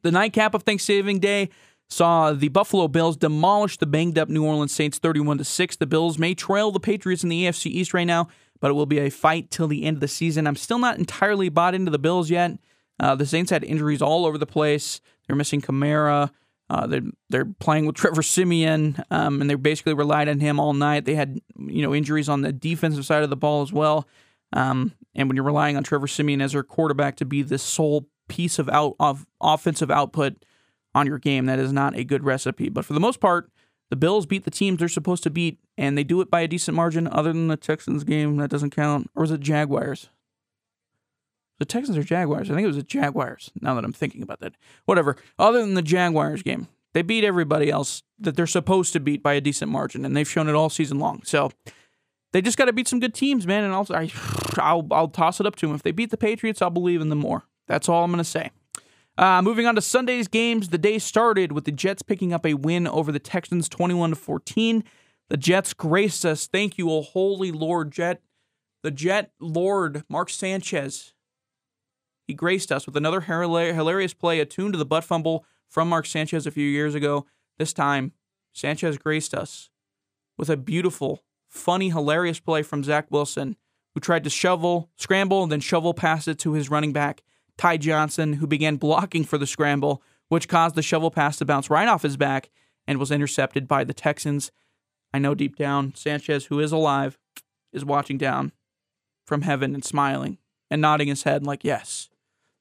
The 0.04 0.12
nightcap 0.12 0.54
of 0.54 0.64
Thanksgiving 0.64 1.20
Day 1.20 1.50
saw 1.90 2.32
the 2.32 2.48
Buffalo 2.48 2.88
Bills 2.88 3.18
demolish 3.18 3.78
the 3.78 3.86
banged 3.86 4.18
up 4.18 4.30
New 4.30 4.46
Orleans 4.46 4.72
Saints 4.72 4.98
31 4.98 5.40
to 5.40 5.44
6. 5.44 5.76
The 5.76 5.86
Bills 5.86 6.18
may 6.18 6.34
trail 6.34 6.72
the 6.72 6.80
Patriots 6.80 7.24
in 7.24 7.30
the 7.30 7.46
AFC 7.46 7.68
East 7.68 7.94
right 7.94 8.06
now, 8.06 8.28
but 8.60 8.72
it 8.72 8.74
will 8.74 8.86
be 8.86 9.00
a 9.00 9.10
fight 9.10 9.52
till 9.52 9.68
the 9.68 9.84
end 9.84 9.98
of 9.98 10.02
the 10.02 10.08
season. 10.08 10.48
I'm 10.48 10.56
still 10.56 10.80
not 10.80 10.98
entirely 10.98 11.50
bought 11.50 11.76
into 11.76 11.92
the 11.92 12.00
Bills 12.00 12.30
yet. 12.30 12.58
Uh, 13.00 13.16
the 13.16 13.26
Saints 13.26 13.52
had 13.52 13.64
injuries 13.64 14.02
all 14.02 14.26
over 14.26 14.38
the 14.38 14.46
place. 14.46 15.02
They're 15.28 15.36
missing 15.36 15.62
Kamara. 15.62 16.32
Uh, 16.72 16.88
they're 16.88 17.02
they're 17.30 17.46
playing 17.60 17.86
with 17.86 17.96
Trevor 17.98 18.24
Siemian, 18.24 19.04
um, 19.12 19.42
and 19.42 19.50
they 19.50 19.56
basically 19.56 19.94
relied 19.94 20.30
on 20.30 20.40
him 20.40 20.58
all 20.58 20.74
night. 20.74 21.04
They 21.04 21.16
had 21.16 21.42
you 21.58 21.82
know 21.82 21.94
injuries 21.94 22.30
on 22.30 22.42
the 22.42 22.54
defensive 22.54 23.06
side 23.06 23.24
of 23.24 23.30
the 23.30 23.36
ball 23.36 23.62
as 23.62 23.74
well. 23.74 24.08
Um, 24.54 24.94
and 25.14 25.28
when 25.28 25.36
you're 25.36 25.46
relying 25.46 25.76
on 25.76 25.84
Trevor 25.84 26.08
Siemian 26.08 26.42
as 26.42 26.54
your 26.54 26.64
quarterback 26.64 27.18
to 27.18 27.26
be 27.26 27.42
the 27.42 27.58
sole 27.58 28.08
piece 28.30 28.58
of 28.58 28.70
out 28.70 28.96
of 29.02 29.26
offensive 29.42 29.92
output 29.92 30.46
on 30.96 31.08
your 31.08 31.20
game, 31.20 31.46
that 31.48 31.60
is 31.60 31.74
not 31.74 31.98
a 31.98 32.06
good 32.06 32.24
recipe. 32.24 32.70
But 32.70 32.86
for 32.86 32.94
the 32.94 33.00
most 33.02 33.20
part, 33.20 33.52
the 33.90 33.98
Bills 33.98 34.26
beat 34.26 34.46
the 34.46 34.52
teams 34.52 34.80
they're 34.80 34.88
supposed 34.88 35.24
to 35.24 35.30
beat, 35.30 35.60
and 35.78 35.98
they 35.98 36.06
do 36.06 36.22
it 36.22 36.32
by 36.32 36.40
a 36.40 36.48
decent 36.48 36.76
margin. 36.78 37.06
Other 37.08 37.34
than 37.34 37.50
the 37.50 37.58
Texans 37.58 38.06
game, 38.06 38.38
that 38.38 38.50
doesn't 38.50 38.74
count. 38.74 39.12
Or 39.14 39.22
was 39.24 39.32
it 39.32 39.42
Jaguars? 39.42 40.10
The 41.62 41.66
Texans 41.66 41.96
or 41.96 42.02
Jaguars? 42.02 42.50
I 42.50 42.56
think 42.56 42.64
it 42.64 42.70
was 42.70 42.76
the 42.76 42.82
Jaguars. 42.82 43.52
Now 43.62 43.76
that 43.76 43.86
I'm 43.86 43.94
thinking 43.94 44.24
about 44.24 44.40
that, 44.40 44.56
whatever. 44.86 45.16
Other 45.38 45.62
than 45.62 45.76
the 45.76 45.84
Jaguars 45.84 46.42
game, 46.42 46.68
they 46.94 47.04
beat 47.04 47.24
everybody 47.24 47.70
else 47.70 48.02
that 48.18 48.36
they're 48.36 48.48
supposed 48.48 48.94
to 48.94 49.00
beat 49.00 49.22
by 49.22 49.34
a 49.34 49.42
decent 49.42 49.72
margin, 49.72 50.04
and 50.04 50.18
they've 50.18 50.28
shown 50.28 50.50
it 50.50 50.56
all 50.56 50.72
season 50.72 50.98
long. 50.98 51.22
So 51.24 51.52
they 52.32 52.42
just 52.42 52.58
got 52.58 52.66
to 52.66 52.74
beat 52.74 52.88
some 52.88 53.00
good 53.00 53.14
teams, 53.14 53.46
man. 53.46 53.64
And 53.64 53.74
I'll, 53.74 53.86
I, 53.92 54.12
I'll 54.58 54.88
I'll 54.90 55.08
toss 55.08 55.40
it 55.40 55.46
up 55.46 55.56
to 55.58 55.68
them. 55.68 55.76
If 55.76 55.84
they 55.84 55.92
beat 55.92 56.10
the 56.10 56.18
Patriots, 56.18 56.64
I'll 56.64 56.72
believe 56.72 57.00
in 57.00 57.10
them 57.10 57.20
more. 57.20 57.44
That's 57.68 57.88
all 57.88 58.04
I'm 58.04 58.10
gonna 58.10 58.24
say. 58.24 58.50
Uh, 59.20 59.44
moving 59.44 59.68
on 59.68 59.76
to 59.76 59.82
Sunday's 59.82 60.28
games, 60.28 60.70
the 60.70 60.80
day 60.80 60.98
started 60.98 61.52
with 61.52 61.66
the 61.66 61.72
Jets 61.72 62.02
picking 62.02 62.34
up 62.34 62.44
a 62.44 62.56
win 62.56 62.88
over 62.88 63.12
the 63.12 63.20
Texans, 63.20 63.70
21 63.70 64.10
to 64.10 64.16
14. 64.16 64.84
The 65.30 65.38
Jets 65.38 65.76
graced 65.76 66.26
us. 66.26 66.48
Thank 66.48 66.80
you, 66.80 66.90
oh 66.90 67.04
holy 67.04 67.52
Lord 67.52 67.92
Jet, 67.92 68.24
the 68.82 68.90
Jet 68.90 69.30
Lord 69.40 70.06
Mark 70.10 70.32
Sanchez. 70.32 71.14
He 72.32 72.36
graced 72.36 72.72
us 72.72 72.86
with 72.86 72.96
another 72.96 73.20
hilarious 73.20 74.14
play 74.14 74.40
attuned 74.40 74.72
to 74.72 74.78
the 74.78 74.86
butt 74.86 75.04
fumble 75.04 75.44
from 75.68 75.90
Mark 75.90 76.06
Sanchez 76.06 76.48
a 76.48 76.52
few 76.52 76.66
years 76.66 76.96
ago. 76.96 77.26
This 77.58 77.74
time, 77.74 78.14
Sanchez 78.54 78.98
graced 78.98 79.34
us 79.34 79.70
with 80.38 80.50
a 80.50 80.56
beautiful, 80.56 81.26
funny, 81.50 81.90
hilarious 81.90 82.40
play 82.40 82.64
from 82.64 82.86
Zach 82.86 83.08
Wilson, 83.12 83.58
who 83.94 84.00
tried 84.00 84.24
to 84.24 84.30
shovel, 84.30 84.90
scramble, 84.96 85.44
and 85.44 85.52
then 85.52 85.60
shovel 85.60 85.94
pass 85.94 86.26
it 86.26 86.40
to 86.40 86.54
his 86.54 86.70
running 86.70 86.94
back 86.94 87.22
Ty 87.58 87.76
Johnson, 87.76 88.32
who 88.32 88.48
began 88.48 88.78
blocking 88.78 89.26
for 89.26 89.38
the 89.38 89.46
scramble, 89.46 90.02
which 90.30 90.48
caused 90.48 90.76
the 90.76 90.82
shovel 90.82 91.12
pass 91.12 91.36
to 91.36 91.44
bounce 91.44 91.70
right 91.70 91.90
off 91.90 92.04
his 92.04 92.16
back 92.16 92.50
and 92.88 92.98
was 92.98 93.12
intercepted 93.12 93.68
by 93.68 93.84
the 93.84 93.94
Texans. 93.94 94.54
I 95.14 95.20
know 95.20 95.36
deep 95.36 95.58
down, 95.58 95.96
Sanchez, 95.96 96.46
who 96.46 96.62
is 96.62 96.72
alive, 96.72 97.20
is 97.74 97.84
watching 97.84 98.18
down 98.18 98.54
from 99.26 99.42
heaven 99.42 99.74
and 99.76 99.84
smiling 99.84 100.38
and 100.70 100.82
nodding 100.82 101.10
his 101.10 101.24
head 101.24 101.46
like, 101.46 101.66
yes, 101.66 102.08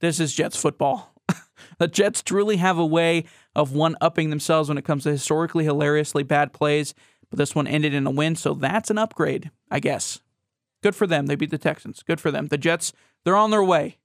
this 0.01 0.21
is 0.21 0.35
Jets 0.35 0.57
football. 0.57 1.15
the 1.79 1.89
Jets 1.89 2.23
truly 2.23 2.57
have 2.57 2.79
a 2.79 2.87
way 2.87 3.25
of 3.55 3.73
one 3.73 3.97
upping 4.01 4.31
themselves 4.31 4.69
when 4.69 4.79
it 4.79 4.85
comes 4.85 5.05
to 5.05 5.11
historically 5.11 5.65
hilariously 5.65 6.23
bad 6.23 6.53
plays, 6.53 6.95
but 7.29 7.39
this 7.39 7.55
one 7.55 7.67
ended 7.67 7.95
in 7.95 8.07
a 8.07 8.11
win, 8.11 8.37
so 8.37 8.55
that's 8.55 8.91
an 8.91 8.99
upgrade, 8.99 9.51
I 9.71 9.81
guess. 9.81 10.21
Good 10.83 10.97
for 10.97 11.07
them. 11.07 11.27
They 11.27 11.35
beat 11.37 11.51
the 11.51 11.59
Texans. 11.59 12.03
Good 12.03 12.21
for 12.21 12.31
them. 12.31 12.49
The 12.49 12.59
Jets, 12.59 12.93
they're 13.25 13.37
on 13.37 13.51
their 13.51 13.63
way. 13.63 13.99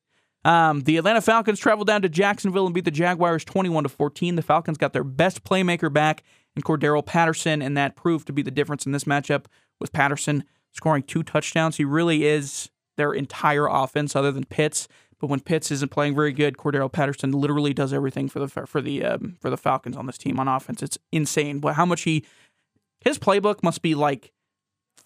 Um, 0.43 0.81
the 0.81 0.97
Atlanta 0.97 1.21
Falcons 1.21 1.59
traveled 1.59 1.87
down 1.87 2.03
to 2.03 2.09
Jacksonville 2.09 2.67
and 2.67 2.75
beat 2.75 2.85
the 2.85 2.91
Jaguars 2.91 3.43
21 3.43 3.83
to 3.83 3.89
14. 3.89 4.35
The 4.35 4.41
Falcons 4.43 4.77
got 4.77 4.93
their 4.93 5.03
best 5.03 5.43
playmaker 5.43 5.91
back 5.91 6.23
in 6.55 6.61
Cordarrelle 6.61 7.05
Patterson, 7.05 7.61
and 7.61 7.75
that 7.77 7.95
proved 7.95 8.27
to 8.27 8.33
be 8.33 8.43
the 8.43 8.51
difference 8.51 8.85
in 8.85 8.91
this 8.91 9.05
matchup 9.05 9.45
with 9.79 9.91
Patterson 9.91 10.43
scoring 10.71 11.01
two 11.01 11.23
touchdowns. 11.23 11.77
He 11.77 11.85
really 11.85 12.25
is 12.25 12.69
their 12.97 13.13
entire 13.13 13.67
offense, 13.67 14.15
other 14.15 14.31
than 14.31 14.45
Pitts. 14.45 14.87
But 15.19 15.27
when 15.27 15.39
Pitts 15.39 15.71
isn't 15.71 15.91
playing 15.91 16.15
very 16.15 16.33
good, 16.33 16.57
Cordarrelle 16.57 16.91
Patterson 16.91 17.31
literally 17.31 17.73
does 17.73 17.93
everything 17.93 18.27
for 18.27 18.39
the 18.39 18.47
for 18.47 18.81
the 18.81 19.03
um, 19.03 19.37
for 19.39 19.49
the 19.49 19.57
Falcons 19.57 19.95
on 19.95 20.05
this 20.05 20.17
team 20.17 20.39
on 20.39 20.47
offense. 20.47 20.83
It's 20.83 20.97
insane. 21.11 21.59
But 21.59 21.75
how 21.75 21.85
much 21.85 22.01
he 22.01 22.25
his 22.99 23.17
playbook 23.17 23.63
must 23.63 23.81
be 23.81 23.95
like 23.95 24.33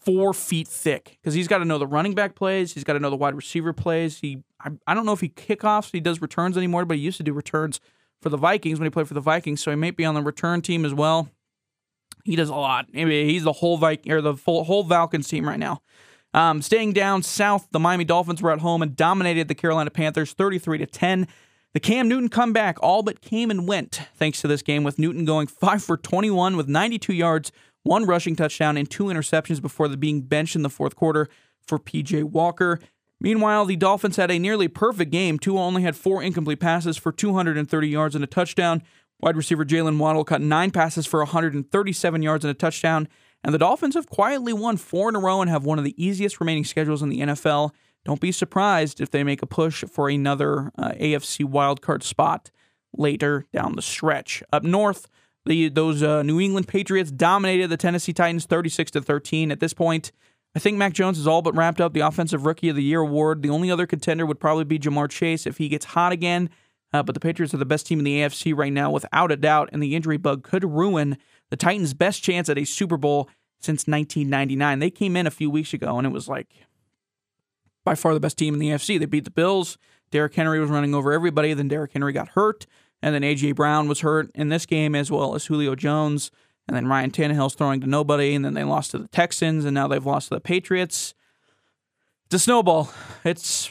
four 0.01 0.33
feet 0.33 0.67
thick 0.67 1.17
because 1.21 1.33
he's 1.33 1.47
got 1.47 1.59
to 1.59 1.65
know 1.65 1.77
the 1.77 1.87
running 1.87 2.15
back 2.15 2.35
plays. 2.35 2.73
He's 2.73 2.83
got 2.83 2.93
to 2.93 2.99
know 2.99 3.09
the 3.09 3.15
wide 3.15 3.35
receiver 3.35 3.73
plays. 3.73 4.19
He, 4.19 4.43
I, 4.59 4.71
I 4.87 4.93
don't 4.93 5.05
know 5.05 5.13
if 5.13 5.21
he 5.21 5.29
kickoffs, 5.29 5.91
he 5.91 5.99
does 5.99 6.21
returns 6.21 6.57
anymore, 6.57 6.85
but 6.85 6.97
he 6.97 7.03
used 7.03 7.17
to 7.17 7.23
do 7.23 7.33
returns 7.33 7.79
for 8.21 8.29
the 8.29 8.37
Vikings 8.37 8.79
when 8.79 8.85
he 8.85 8.89
played 8.89 9.07
for 9.07 9.13
the 9.13 9.21
Vikings. 9.21 9.61
So 9.61 9.71
he 9.71 9.75
may 9.75 9.91
be 9.91 10.05
on 10.05 10.15
the 10.15 10.21
return 10.21 10.61
team 10.61 10.85
as 10.85 10.93
well. 10.93 11.29
He 12.23 12.35
does 12.35 12.49
a 12.49 12.55
lot. 12.55 12.87
Maybe 12.91 13.25
he's 13.25 13.43
the 13.43 13.53
whole 13.53 13.77
Viking 13.77 14.11
or 14.11 14.21
the 14.21 14.35
full, 14.35 14.63
whole 14.63 14.83
Falcons 14.83 15.27
team 15.27 15.47
right 15.47 15.59
now. 15.59 15.81
Um, 16.33 16.61
staying 16.61 16.93
down 16.93 17.23
south, 17.23 17.67
the 17.71 17.79
Miami 17.79 18.03
Dolphins 18.03 18.41
were 18.41 18.51
at 18.51 18.59
home 18.59 18.81
and 18.81 18.95
dominated 18.95 19.47
the 19.47 19.55
Carolina 19.55 19.89
Panthers 19.89 20.33
33 20.33 20.79
to 20.79 20.85
10. 20.85 21.27
The 21.73 21.79
Cam 21.79 22.07
Newton 22.07 22.29
comeback 22.29 22.77
all 22.81 23.03
but 23.03 23.21
came 23.21 23.51
and 23.51 23.67
went 23.67 24.01
thanks 24.15 24.41
to 24.41 24.47
this 24.47 24.61
game, 24.61 24.83
with 24.83 24.99
Newton 24.99 25.25
going 25.25 25.47
5 25.47 25.83
for 25.83 25.97
21 25.97 26.57
with 26.57 26.67
92 26.67 27.13
yards, 27.13 27.51
one 27.83 28.05
rushing 28.05 28.35
touchdown, 28.35 28.77
and 28.77 28.89
two 28.89 29.05
interceptions 29.05 29.61
before 29.61 29.87
the 29.87 29.97
being 29.97 30.21
benched 30.21 30.55
in 30.55 30.61
the 30.61 30.69
fourth 30.69 30.95
quarter 30.95 31.29
for 31.65 31.79
PJ 31.79 32.23
Walker. 32.23 32.79
Meanwhile, 33.21 33.65
the 33.65 33.75
Dolphins 33.75 34.15
had 34.15 34.31
a 34.31 34.39
nearly 34.39 34.67
perfect 34.67 35.11
game. 35.11 35.39
Tua 35.39 35.61
only 35.61 35.81
had 35.81 35.95
four 35.95 36.23
incomplete 36.23 36.59
passes 36.59 36.95
for 36.97 37.11
230 37.11 37.87
yards 37.87 38.15
and 38.15 38.23
a 38.23 38.27
touchdown. 38.27 38.81
Wide 39.19 39.35
receiver 39.35 39.65
Jaylen 39.65 39.97
Waddle 39.97 40.23
caught 40.23 40.41
nine 40.41 40.71
passes 40.71 41.05
for 41.05 41.19
137 41.19 42.21
yards 42.21 42.45
and 42.45 42.51
a 42.51 42.53
touchdown. 42.53 43.09
And 43.43 43.53
the 43.53 43.59
Dolphins 43.59 43.95
have 43.95 44.09
quietly 44.09 44.53
won 44.53 44.77
four 44.77 45.09
in 45.09 45.15
a 45.15 45.19
row 45.19 45.41
and 45.41 45.49
have 45.49 45.63
one 45.63 45.77
of 45.77 45.85
the 45.85 46.03
easiest 46.03 46.39
remaining 46.39 46.65
schedules 46.65 47.01
in 47.01 47.09
the 47.09 47.19
NFL. 47.19 47.71
Don't 48.05 48.21
be 48.21 48.31
surprised 48.31 49.01
if 49.01 49.11
they 49.11 49.23
make 49.23 49.41
a 49.41 49.47
push 49.47 49.83
for 49.85 50.09
another 50.09 50.71
uh, 50.77 50.91
AFC 50.91 51.45
wildcard 51.45 52.03
spot 52.03 52.51
later 52.95 53.45
down 53.53 53.75
the 53.75 53.81
stretch. 53.81 54.43
Up 54.51 54.63
north, 54.63 55.07
the 55.45 55.69
those 55.69 56.03
uh, 56.03 56.23
New 56.23 56.39
England 56.39 56.67
Patriots 56.67 57.11
dominated 57.11 57.67
the 57.67 57.77
Tennessee 57.77 58.13
Titans 58.13 58.45
36 58.45 58.91
to 58.91 59.01
13. 59.01 59.51
At 59.51 59.59
this 59.59 59.73
point, 59.73 60.11
I 60.55 60.59
think 60.59 60.77
Mac 60.77 60.93
Jones 60.93 61.19
is 61.19 61.27
all 61.27 61.41
but 61.41 61.55
wrapped 61.55 61.79
up 61.79 61.93
the 61.93 61.99
Offensive 62.01 62.45
Rookie 62.45 62.69
of 62.69 62.75
the 62.75 62.83
Year 62.83 63.01
award. 63.01 63.41
The 63.41 63.49
only 63.49 63.69
other 63.69 63.85
contender 63.85 64.25
would 64.25 64.39
probably 64.39 64.63
be 64.63 64.79
Ja'Marr 64.79 65.09
Chase 65.09 65.45
if 65.45 65.57
he 65.57 65.69
gets 65.69 65.85
hot 65.85 66.11
again. 66.11 66.49
Uh, 66.91 67.03
but 67.03 67.13
the 67.13 67.19
Patriots 67.19 67.53
are 67.53 67.57
the 67.57 67.65
best 67.65 67.85
team 67.85 67.99
in 67.99 68.05
the 68.05 68.19
AFC 68.19 68.55
right 68.55 68.73
now, 68.73 68.89
without 68.89 69.31
a 69.31 69.37
doubt, 69.37 69.69
and 69.71 69.83
the 69.83 69.95
injury 69.95 70.17
bug 70.17 70.43
could 70.43 70.63
ruin 70.63 71.17
the 71.49 71.57
Titans' 71.57 71.93
best 71.93 72.23
chance 72.23 72.49
at 72.49 72.57
a 72.57 72.65
Super 72.65 72.97
Bowl 72.97 73.29
since 73.59 73.87
1999. 73.87 74.79
They 74.79 74.89
came 74.89 75.15
in 75.15 75.27
a 75.27 75.31
few 75.31 75.49
weeks 75.49 75.73
ago, 75.73 75.97
and 75.97 76.07
it 76.07 76.11
was 76.11 76.27
like 76.27 76.47
by 77.83 77.95
far 77.95 78.13
the 78.13 78.19
best 78.19 78.37
team 78.37 78.53
in 78.53 78.59
the 78.59 78.69
AFC. 78.69 78.99
They 78.99 79.05
beat 79.05 79.25
the 79.25 79.31
Bills. 79.31 79.77
Derrick 80.11 80.35
Henry 80.35 80.59
was 80.59 80.69
running 80.69 80.95
over 80.95 81.11
everybody. 81.11 81.53
Then 81.53 81.67
Derrick 81.67 81.93
Henry 81.93 82.13
got 82.13 82.29
hurt. 82.29 82.65
And 83.01 83.15
then 83.15 83.23
A.J. 83.23 83.53
Brown 83.53 83.87
was 83.87 84.01
hurt 84.01 84.29
in 84.35 84.49
this 84.49 84.65
game, 84.65 84.93
as 84.93 85.09
well 85.09 85.35
as 85.35 85.45
Julio 85.45 85.75
Jones. 85.75 86.31
And 86.67 86.75
then 86.75 86.87
Ryan 86.87 87.11
Tannehill's 87.11 87.55
throwing 87.55 87.81
to 87.81 87.87
nobody. 87.87 88.35
And 88.35 88.43
then 88.43 88.53
they 88.53 88.63
lost 88.63 88.91
to 88.91 88.97
the 88.97 89.07
Texans, 89.07 89.65
and 89.65 89.73
now 89.73 89.87
they've 89.87 90.05
lost 90.05 90.29
to 90.29 90.35
the 90.35 90.41
Patriots. 90.41 91.13
It's 92.25 92.35
a 92.35 92.39
snowball. 92.39 92.91
It's, 93.23 93.69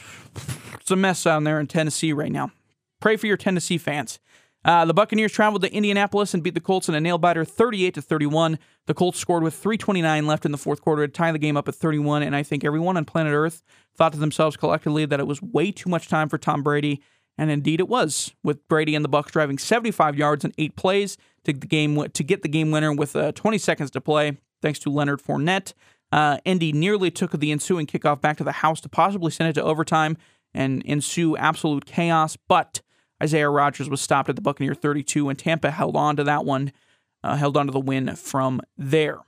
it's 0.73 0.91
a 0.91 0.95
mess 0.95 1.23
down 1.23 1.43
there 1.43 1.59
in 1.59 1.67
Tennessee 1.67 2.11
right 2.11 2.31
now. 2.31 2.51
Pray 2.99 3.15
for 3.15 3.27
your 3.27 3.37
Tennessee 3.37 3.77
fans. 3.77 4.19
Uh, 4.65 4.83
the 4.85 4.93
Buccaneers 4.93 5.31
traveled 5.31 5.61
to 5.61 5.73
Indianapolis 5.73 6.33
and 6.33 6.43
beat 6.43 6.53
the 6.53 6.59
Colts 6.59 6.89
in 6.89 6.95
a 6.95 6.99
nail 6.99 7.17
biter 7.17 7.45
38 7.45 7.93
to 7.93 8.01
31. 8.01 8.59
The 8.87 8.93
Colts 8.93 9.17
scored 9.17 9.43
with 9.43 9.53
329 9.53 10.27
left 10.27 10.45
in 10.45 10.51
the 10.51 10.57
fourth 10.57 10.81
quarter 10.81 11.07
to 11.07 11.11
tie 11.11 11.31
the 11.31 11.39
game 11.39 11.55
up 11.55 11.67
at 11.67 11.75
31, 11.75 12.23
and 12.23 12.35
I 12.35 12.43
think 12.43 12.63
everyone 12.65 12.97
on 12.97 13.05
planet 13.05 13.33
Earth 13.33 13.63
thought 13.95 14.11
to 14.13 14.19
themselves 14.19 14.57
collectively 14.57 15.05
that 15.05 15.19
it 15.19 15.27
was 15.27 15.41
way 15.41 15.71
too 15.71 15.89
much 15.89 16.09
time 16.09 16.27
for 16.27 16.37
Tom 16.37 16.61
Brady 16.61 17.01
and 17.39 17.49
indeed 17.49 17.79
it 17.79 17.87
was, 17.87 18.33
with 18.43 18.67
Brady 18.67 18.95
and 18.95 19.05
the 19.05 19.09
Bucs 19.09 19.31
driving 19.31 19.57
75 19.57 20.17
yards 20.17 20.43
in 20.43 20.51
eight 20.57 20.75
plays 20.75 21.15
to 21.45 21.53
the 21.53 21.67
game 21.67 22.09
to 22.09 22.23
get 22.23 22.41
the 22.41 22.49
game 22.49 22.69
winner 22.69 22.91
with 22.91 23.15
uh, 23.15 23.31
20 23.31 23.57
seconds 23.57 23.89
to 23.91 24.01
play, 24.01 24.37
thanks 24.61 24.77
to 24.79 24.89
Leonard 24.89 25.21
Fournette. 25.21 25.71
Uh, 26.11 26.39
Indy 26.43 26.73
nearly 26.73 27.09
took 27.09 27.31
the 27.31 27.53
ensuing 27.53 27.87
kickoff 27.87 28.19
back 28.19 28.35
to 28.37 28.43
the 28.43 28.51
house 28.51 28.81
to 28.81 28.89
possibly 28.89 29.31
send 29.31 29.49
it 29.49 29.53
to 29.53 29.63
overtime 29.63 30.17
and 30.53 30.83
ensue 30.83 31.37
absolute 31.37 31.85
chaos, 31.85 32.37
but 32.49 32.81
Isaiah 33.21 33.49
Rodgers 33.49 33.89
was 33.89 34.01
stopped 34.01 34.29
at 34.29 34.35
the 34.35 34.41
Buccaneer 34.41 34.73
32, 34.73 35.29
and 35.29 35.37
Tampa 35.37 35.71
held 35.71 35.95
on 35.95 36.15
to 36.15 36.23
that 36.23 36.45
one, 36.45 36.71
uh, 37.23 37.35
held 37.35 37.57
on 37.57 37.65
to 37.65 37.71
the 37.71 37.79
win 37.79 38.15
from 38.15 38.61
there. 38.77 39.19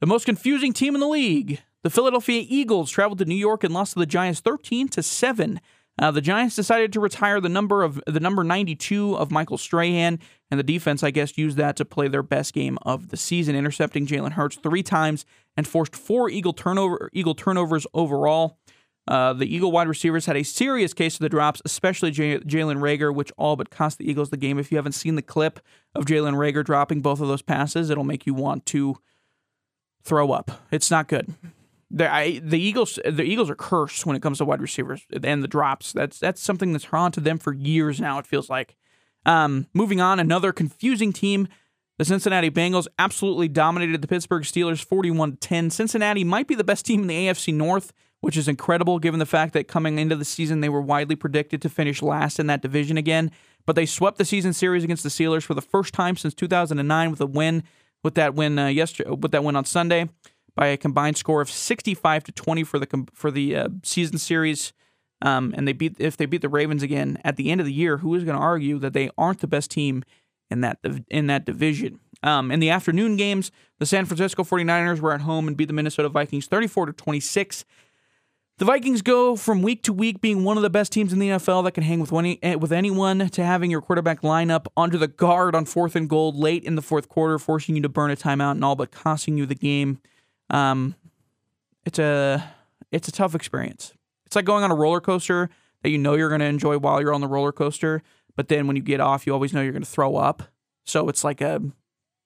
The 0.00 0.06
most 0.06 0.26
confusing 0.26 0.72
team 0.72 0.94
in 0.94 1.00
the 1.00 1.08
league, 1.08 1.62
the 1.82 1.90
Philadelphia 1.90 2.44
Eagles, 2.46 2.90
traveled 2.90 3.18
to 3.18 3.24
New 3.24 3.34
York 3.34 3.64
and 3.64 3.72
lost 3.72 3.94
to 3.94 3.98
the 3.98 4.06
Giants 4.06 4.40
13 4.40 4.88
to 4.88 5.02
7. 5.02 5.60
Uh, 5.96 6.10
the 6.10 6.20
Giants 6.20 6.56
decided 6.56 6.92
to 6.92 7.00
retire 7.00 7.40
the 7.40 7.48
number 7.48 7.84
of 7.84 8.02
the 8.06 8.20
number 8.20 8.42
92 8.42 9.16
of 9.16 9.30
Michael 9.30 9.58
Strahan, 9.58 10.18
and 10.50 10.58
the 10.58 10.64
defense, 10.64 11.02
I 11.02 11.10
guess, 11.10 11.38
used 11.38 11.56
that 11.56 11.76
to 11.76 11.84
play 11.84 12.08
their 12.08 12.22
best 12.22 12.52
game 12.52 12.78
of 12.82 13.08
the 13.08 13.16
season, 13.16 13.54
intercepting 13.54 14.06
Jalen 14.06 14.32
Hurts 14.32 14.56
three 14.56 14.82
times 14.82 15.24
and 15.56 15.68
forced 15.68 15.94
four 15.94 16.28
Eagle 16.28 16.52
turnover 16.52 17.10
Eagle 17.12 17.34
turnovers 17.34 17.86
overall. 17.94 18.58
Uh, 19.06 19.32
the 19.32 19.52
Eagle 19.52 19.70
wide 19.70 19.88
receivers 19.88 20.26
had 20.26 20.36
a 20.36 20.42
serious 20.42 20.94
case 20.94 21.14
of 21.14 21.20
the 21.20 21.28
drops, 21.28 21.60
especially 21.64 22.10
J- 22.10 22.38
Jalen 22.38 22.78
Reagor, 22.78 23.14
which 23.14 23.30
all 23.36 23.54
but 23.56 23.70
cost 23.70 23.98
the 23.98 24.08
Eagles 24.08 24.30
the 24.30 24.36
game. 24.36 24.58
If 24.58 24.72
you 24.72 24.78
haven't 24.78 24.92
seen 24.92 25.14
the 25.14 25.22
clip 25.22 25.60
of 25.94 26.06
Jalen 26.06 26.34
Reagor 26.34 26.64
dropping 26.64 27.02
both 27.02 27.20
of 27.20 27.28
those 27.28 27.42
passes, 27.42 27.90
it'll 27.90 28.04
make 28.04 28.26
you 28.26 28.34
want 28.34 28.64
to 28.66 28.96
throw 30.02 30.32
up. 30.32 30.62
It's 30.70 30.90
not 30.90 31.08
good 31.08 31.34
the 31.94 32.12
I, 32.12 32.40
the 32.40 32.58
Eagles 32.58 32.98
the 33.04 33.22
Eagles 33.22 33.48
are 33.48 33.54
cursed 33.54 34.04
when 34.04 34.16
it 34.16 34.22
comes 34.22 34.38
to 34.38 34.44
wide 34.44 34.60
receivers 34.60 35.06
and 35.22 35.42
the 35.42 35.48
drops. 35.48 35.92
That's 35.92 36.18
that's 36.18 36.40
something 36.40 36.72
that's 36.72 36.86
haunted 36.86 37.24
them 37.24 37.38
for 37.38 37.52
years 37.54 38.00
now. 38.00 38.18
It 38.18 38.26
feels 38.26 38.50
like. 38.50 38.76
Um, 39.26 39.68
moving 39.72 40.02
on, 40.02 40.20
another 40.20 40.52
confusing 40.52 41.10
team. 41.10 41.48
The 41.96 42.04
Cincinnati 42.04 42.50
Bengals 42.50 42.88
absolutely 42.98 43.48
dominated 43.48 44.02
the 44.02 44.08
Pittsburgh 44.08 44.42
Steelers 44.42 44.84
41 44.84 45.36
10. 45.36 45.70
Cincinnati 45.70 46.24
might 46.24 46.46
be 46.46 46.54
the 46.54 46.64
best 46.64 46.84
team 46.84 47.02
in 47.02 47.06
the 47.06 47.26
AFC 47.26 47.54
North, 47.54 47.94
which 48.24 48.38
is 48.38 48.48
incredible 48.48 48.98
given 48.98 49.20
the 49.20 49.26
fact 49.26 49.52
that 49.52 49.68
coming 49.68 49.98
into 49.98 50.16
the 50.16 50.24
season 50.24 50.62
they 50.62 50.70
were 50.70 50.80
widely 50.80 51.14
predicted 51.14 51.60
to 51.60 51.68
finish 51.68 52.00
last 52.00 52.40
in 52.40 52.46
that 52.46 52.62
division 52.62 52.96
again. 52.96 53.30
But 53.66 53.76
they 53.76 53.84
swept 53.84 54.16
the 54.16 54.24
season 54.24 54.54
series 54.54 54.82
against 54.82 55.02
the 55.02 55.10
Steelers 55.10 55.42
for 55.42 55.52
the 55.52 55.60
first 55.60 55.92
time 55.92 56.16
since 56.16 56.32
2009 56.32 57.10
with 57.10 57.20
a 57.20 57.26
win 57.26 57.64
with 58.02 58.14
that 58.14 58.34
win 58.34 58.58
uh, 58.58 58.68
yesterday 58.68 59.10
with 59.10 59.30
that 59.32 59.44
win 59.44 59.56
on 59.56 59.66
Sunday 59.66 60.08
by 60.54 60.68
a 60.68 60.78
combined 60.78 61.18
score 61.18 61.42
of 61.42 61.50
65 61.50 62.24
to 62.24 62.32
20 62.32 62.64
for 62.64 62.78
the 62.78 63.06
for 63.12 63.30
the 63.30 63.56
uh, 63.56 63.68
season 63.82 64.16
series. 64.16 64.72
Um, 65.20 65.54
and 65.54 65.68
they 65.68 65.74
beat 65.74 65.96
if 65.98 66.16
they 66.16 66.24
beat 66.24 66.40
the 66.40 66.48
Ravens 66.48 66.82
again 66.82 67.18
at 67.24 67.36
the 67.36 67.50
end 67.50 67.60
of 67.60 67.66
the 67.66 67.74
year, 67.74 67.98
who 67.98 68.14
is 68.14 68.24
going 68.24 68.38
to 68.38 68.42
argue 68.42 68.78
that 68.78 68.94
they 68.94 69.10
aren't 69.18 69.40
the 69.40 69.46
best 69.46 69.70
team 69.70 70.02
in 70.50 70.62
that 70.62 70.78
in 71.10 71.26
that 71.26 71.44
division? 71.44 72.00
Um, 72.22 72.50
in 72.50 72.60
the 72.60 72.70
afternoon 72.70 73.16
games, 73.16 73.50
the 73.78 73.86
San 73.86 74.06
Francisco 74.06 74.44
49ers 74.44 75.00
were 75.00 75.12
at 75.12 75.20
home 75.20 75.46
and 75.46 75.58
beat 75.58 75.66
the 75.66 75.74
Minnesota 75.74 76.08
Vikings 76.08 76.46
34 76.46 76.86
to 76.86 76.92
26. 76.94 77.66
The 78.58 78.64
Vikings 78.64 79.02
go 79.02 79.34
from 79.34 79.62
week 79.62 79.82
to 79.82 79.92
week 79.92 80.20
being 80.20 80.44
one 80.44 80.56
of 80.56 80.62
the 80.62 80.70
best 80.70 80.92
teams 80.92 81.12
in 81.12 81.18
the 81.18 81.28
NFL 81.28 81.64
that 81.64 81.72
can 81.72 81.82
hang 81.82 81.98
with 81.98 82.12
eh, 82.40 82.54
with 82.54 82.70
anyone 82.70 83.28
to 83.30 83.44
having 83.44 83.68
your 83.68 83.80
quarterback 83.80 84.22
line 84.22 84.48
up 84.48 84.72
under 84.76 84.96
the 84.96 85.08
guard 85.08 85.56
on 85.56 85.64
fourth 85.64 85.96
and 85.96 86.08
goal 86.08 86.32
late 86.32 86.62
in 86.62 86.76
the 86.76 86.82
fourth 86.82 87.08
quarter, 87.08 87.36
forcing 87.40 87.74
you 87.74 87.82
to 87.82 87.88
burn 87.88 88.12
a 88.12 88.16
timeout 88.16 88.52
and 88.52 88.64
all 88.64 88.76
but 88.76 88.92
costing 88.92 89.36
you 89.36 89.44
the 89.44 89.56
game. 89.56 89.98
Um, 90.50 90.94
it's 91.84 91.98
a 91.98 92.54
it's 92.92 93.08
a 93.08 93.12
tough 93.12 93.34
experience. 93.34 93.92
It's 94.24 94.36
like 94.36 94.44
going 94.44 94.62
on 94.62 94.70
a 94.70 94.76
roller 94.76 95.00
coaster 95.00 95.50
that 95.82 95.90
you 95.90 95.98
know 95.98 96.14
you're 96.14 96.28
going 96.28 96.40
to 96.40 96.46
enjoy 96.46 96.78
while 96.78 97.00
you're 97.00 97.12
on 97.12 97.20
the 97.20 97.26
roller 97.26 97.50
coaster, 97.50 98.04
but 98.36 98.46
then 98.46 98.68
when 98.68 98.76
you 98.76 98.82
get 98.82 99.00
off, 99.00 99.26
you 99.26 99.32
always 99.32 99.52
know 99.52 99.62
you're 99.62 99.72
going 99.72 99.82
to 99.82 99.90
throw 99.90 100.14
up. 100.14 100.44
So 100.84 101.08
it's 101.08 101.24
like 101.24 101.40
a 101.40 101.60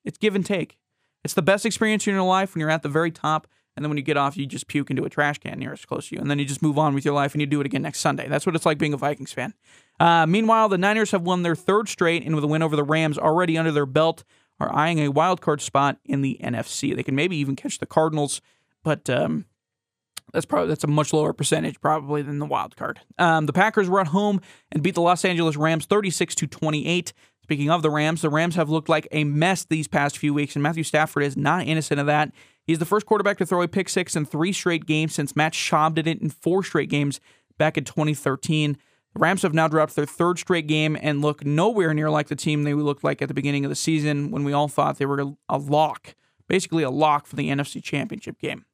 it's 0.05 0.19
give 0.19 0.35
and 0.35 0.45
take. 0.45 0.77
It's 1.25 1.33
the 1.33 1.43
best 1.43 1.65
experience 1.65 2.07
in 2.07 2.13
your 2.13 2.23
life 2.23 2.55
when 2.55 2.61
you're 2.61 2.71
at 2.71 2.83
the 2.83 2.91
very 2.91 3.11
top, 3.11 3.47
and 3.79 3.85
then 3.85 3.91
when 3.91 3.97
you 3.97 4.03
get 4.03 4.17
off, 4.17 4.37
you 4.37 4.45
just 4.45 4.67
puke 4.67 4.91
into 4.91 5.05
a 5.05 5.09
trash 5.09 5.39
can 5.39 5.59
nearest 5.59 5.87
close 5.87 6.09
to 6.09 6.17
you, 6.17 6.21
and 6.21 6.29
then 6.29 6.41
you 6.41 6.45
just 6.45 6.63
move 6.63 6.77
on 6.77 6.95
with 6.95 7.05
your 7.05 7.15
life 7.15 7.33
and 7.33 7.41
you 7.41 7.47
do 7.47 7.61
it 7.61 7.67
again 7.67 7.83
next 7.83 8.01
Sunday. 8.01 8.27
That's 8.29 8.45
what 8.45 8.57
it's 8.57 8.67
like 8.67 8.77
being 8.77 8.93
a 8.93 8.97
Vikings 8.97 9.33
fan. 9.33 9.55
Uh, 10.01 10.27
meanwhile, 10.27 10.69
the 10.69 10.77
Niners 10.77 11.13
have 11.13 11.23
won 11.23 11.43
their 11.43 11.55
third 11.55 11.89
straight, 11.89 12.25
and 12.25 12.35
with 12.35 12.43
a 12.43 12.49
win 12.49 12.63
over 12.63 12.75
the 12.75 12.83
Rams 12.83 13.17
already 13.17 13.57
under 13.57 13.71
their 13.71 13.87
belt, 13.87 14.25
are 14.61 14.75
eyeing 14.75 14.99
a 14.99 15.09
wild 15.09 15.41
card 15.41 15.61
spot 15.61 15.99
in 16.05 16.21
the 16.21 16.41
NFC. 16.43 16.95
They 16.95 17.05
can 17.05 17.15
maybe 17.15 17.37
even 17.37 17.55
catch 17.55 17.79
the 17.79 17.87
Cardinals, 17.87 18.41
but 18.83 19.09
um, 19.09 19.45
that's 20.33 20.47
probably 20.47 20.69
that's 20.69 20.85
a 20.85 20.89
much 20.89 21.13
lower 21.13 21.33
percentage 21.33 21.81
probably 21.81 22.23
than 22.23 22.39
the 22.39 22.47
wild 22.47 22.77
card. 22.77 23.01
Um, 23.19 23.47
the 23.47 23.53
Packers 23.53 23.89
were 23.89 24.01
at 24.01 24.09
home 24.09 24.41
and 24.73 24.83
beat 24.83 24.95
the 24.95 25.01
Los 25.01 25.25
Angeles 25.25 25.57
Rams 25.57 25.87
36 25.87 26.35
to 26.37 26.47
28. 26.47 27.13
Speaking 27.43 27.71
of 27.71 27.81
the 27.81 27.91
Rams, 27.91 28.21
the 28.21 28.29
Rams 28.29 28.57
have 28.57 28.69
looked 28.69 28.91
like 28.91 29.09
a 29.11 29.25
mess 29.25 29.65
these 29.65 29.89
past 29.89 30.19
few 30.19 30.35
weeks, 30.35 30.55
and 30.55 30.63
Matthew 30.63 30.83
Stafford 30.83 31.23
is 31.23 31.37
not 31.37 31.67
innocent 31.67 31.99
of 31.99 32.07
that. 32.07 32.31
He's 32.69 32.79
the 32.79 32.85
first 32.85 33.07
quarterback 33.07 33.39
to 33.39 33.47
throw 33.47 33.63
a 33.63 33.67
pick 33.67 33.89
six 33.89 34.15
in 34.15 34.27
three 34.27 34.53
straight 34.53 34.85
games 34.85 35.15
since 35.15 35.35
Matt 35.35 35.55
Schaub 35.55 35.95
did 35.95 36.07
it 36.07 36.21
in 36.21 36.29
four 36.29 36.63
straight 36.63 36.91
games 36.91 37.19
back 37.57 37.79
in 37.79 37.85
2013. 37.85 38.77
The 39.15 39.19
Rams 39.19 39.41
have 39.41 39.55
now 39.55 39.69
dropped 39.69 39.97
their 39.97 40.05
third 40.05 40.39
straight 40.39 40.67
game 40.67 40.95
and 41.01 41.23
look 41.23 41.47
nowhere 41.47 41.95
near 41.95 42.11
like 42.11 42.29
the 42.29 42.37
team 42.37 42.65
they 42.65 42.75
looked 42.75 43.03
like 43.03 43.23
at 43.23 43.29
the 43.29 43.35
beginning 43.35 43.65
of 43.65 43.71
the 43.71 43.75
season 43.75 44.31
when 44.31 44.45
we 44.45 44.53
all 44.53 44.69
thought 44.69 44.99
they 44.99 45.07
were 45.07 45.33
a 45.49 45.57
lock, 45.57 46.15
basically 46.47 46.83
a 46.83 46.91
lock 46.91 47.27
for 47.27 47.37
the 47.37 47.49
NFC 47.49 47.83
Championship 47.83 48.39
game. 48.39 48.67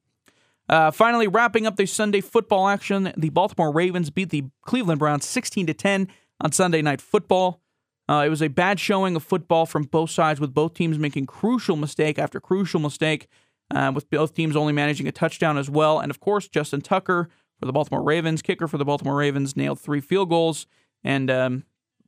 Uh, 0.69 0.91
finally, 0.91 1.29
wrapping 1.29 1.65
up 1.65 1.77
the 1.77 1.87
Sunday 1.87 2.21
football 2.21 2.67
action, 2.67 3.13
the 3.17 3.31
Baltimore 3.31 3.73
Ravens 3.73 4.11
beat 4.11 4.31
the 4.31 4.43
Cleveland 4.63 4.99
Browns 4.99 5.25
16 5.25 5.69
to 5.69 5.75
10 5.75 6.09
on 6.41 6.51
Sunday 6.51 6.83
Night 6.83 7.01
Football. 7.01 7.61
Uh, 8.09 8.25
it 8.27 8.29
was 8.29 8.43
a 8.43 8.49
bad 8.49 8.81
showing 8.81 9.15
of 9.15 9.23
football 9.23 9.67
from 9.67 9.85
both 9.85 10.11
sides, 10.11 10.41
with 10.41 10.53
both 10.53 10.75
teams 10.75 10.99
making 10.99 11.27
crucial 11.27 11.77
mistake 11.77 12.19
after 12.19 12.41
crucial 12.41 12.81
mistake, 12.81 13.29
uh, 13.71 13.93
with 13.95 14.09
both 14.11 14.35
teams 14.35 14.57
only 14.57 14.73
managing 14.73 15.07
a 15.07 15.13
touchdown 15.13 15.59
as 15.59 15.71
well. 15.71 16.01
And 16.01 16.11
of 16.11 16.21
course, 16.21 16.49
Justin 16.49 16.81
Tucker 16.81 17.29
for 17.59 17.67
the 17.67 17.73
Baltimore 17.73 18.03
Ravens, 18.03 18.43
kicker 18.43 18.69
for 18.69 18.79
the 18.79 18.85
Baltimore 18.85 19.17
Ravens, 19.17 19.57
nailed 19.57 19.81
three 19.81 20.01
field 20.01 20.29
goals 20.29 20.67
and 21.03 21.31
um, 21.31 21.65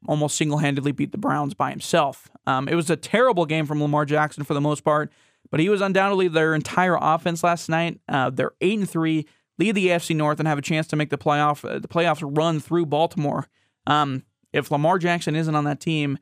almost 0.06 0.36
single 0.36 0.58
handedly 0.58 0.92
beat 0.92 1.12
the 1.12 1.18
Browns 1.18 1.54
by 1.54 1.70
himself. 1.70 2.30
Um, 2.46 2.68
it 2.68 2.74
was 2.74 2.90
a 2.90 2.96
terrible 2.96 3.46
game 3.46 3.66
from 3.66 3.80
Lamar 3.80 4.04
Jackson 4.04 4.44
for 4.44 4.54
the 4.54 4.60
most 4.60 4.82
part, 4.82 5.12
but 5.50 5.60
he 5.60 5.68
was 5.68 5.80
undoubtedly 5.80 6.28
their 6.28 6.54
entire 6.54 6.98
offense 7.00 7.42
last 7.42 7.68
night. 7.68 8.00
Uh, 8.08 8.30
they're 8.30 8.52
eight 8.60 8.78
and 8.78 8.88
three, 8.88 9.26
lead 9.58 9.74
the 9.74 9.88
AFC 9.88 10.14
North, 10.16 10.38
and 10.38 10.48
have 10.48 10.58
a 10.58 10.62
chance 10.62 10.86
to 10.88 10.96
make 10.96 11.10
the 11.10 11.18
playoff 11.18 11.68
uh, 11.68 11.78
the 11.78 11.88
playoffs 11.88 12.22
run 12.36 12.60
through 12.60 12.86
Baltimore. 12.86 13.48
Um, 13.86 14.24
if 14.52 14.70
Lamar 14.70 14.98
Jackson 14.98 15.36
isn't 15.36 15.54
on 15.54 15.64
that 15.64 15.80
team, 15.80 16.18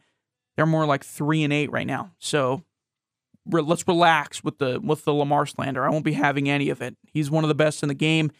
they're 0.57 0.67
more 0.67 0.87
like 0.87 1.05
three 1.05 1.43
and 1.43 1.53
eight 1.53 1.71
right 1.71 1.87
now. 1.87 2.13
So 2.19 2.63
re- 3.47 3.63
let's 3.63 3.87
relax 3.87 4.43
with 4.43 4.59
the 4.59 4.81
with 4.81 5.05
the 5.05 5.15
Lamar 5.15 5.47
slander. 5.47 5.85
I 5.85 5.91
won't 5.91 6.05
be 6.05 6.13
having 6.13 6.49
any 6.49 6.71
of 6.71 6.83
it. 6.83 6.97
He's 7.13 7.31
one 7.31 7.45
of 7.45 7.49
the 7.49 7.55
best 7.55 7.83
in 7.83 7.89
the 7.89 7.95
game. 7.95 8.31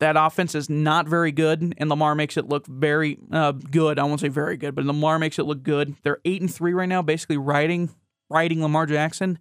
That 0.00 0.16
offense 0.16 0.54
is 0.54 0.68
not 0.68 1.06
very 1.06 1.30
good, 1.30 1.74
and 1.78 1.88
Lamar 1.88 2.14
makes 2.14 2.36
it 2.36 2.48
look 2.48 2.66
very 2.66 3.18
uh, 3.30 3.52
good. 3.52 3.98
I 3.98 4.04
won't 4.04 4.20
say 4.20 4.28
very 4.28 4.56
good, 4.56 4.74
but 4.74 4.84
Lamar 4.84 5.18
makes 5.18 5.38
it 5.38 5.44
look 5.44 5.62
good. 5.62 5.94
They're 6.02 6.20
eight 6.24 6.40
and 6.40 6.52
three 6.52 6.74
right 6.74 6.88
now, 6.88 7.00
basically 7.00 7.36
riding 7.36 7.90
riding 8.28 8.60
Lamar 8.60 8.86
Jackson. 8.86 9.38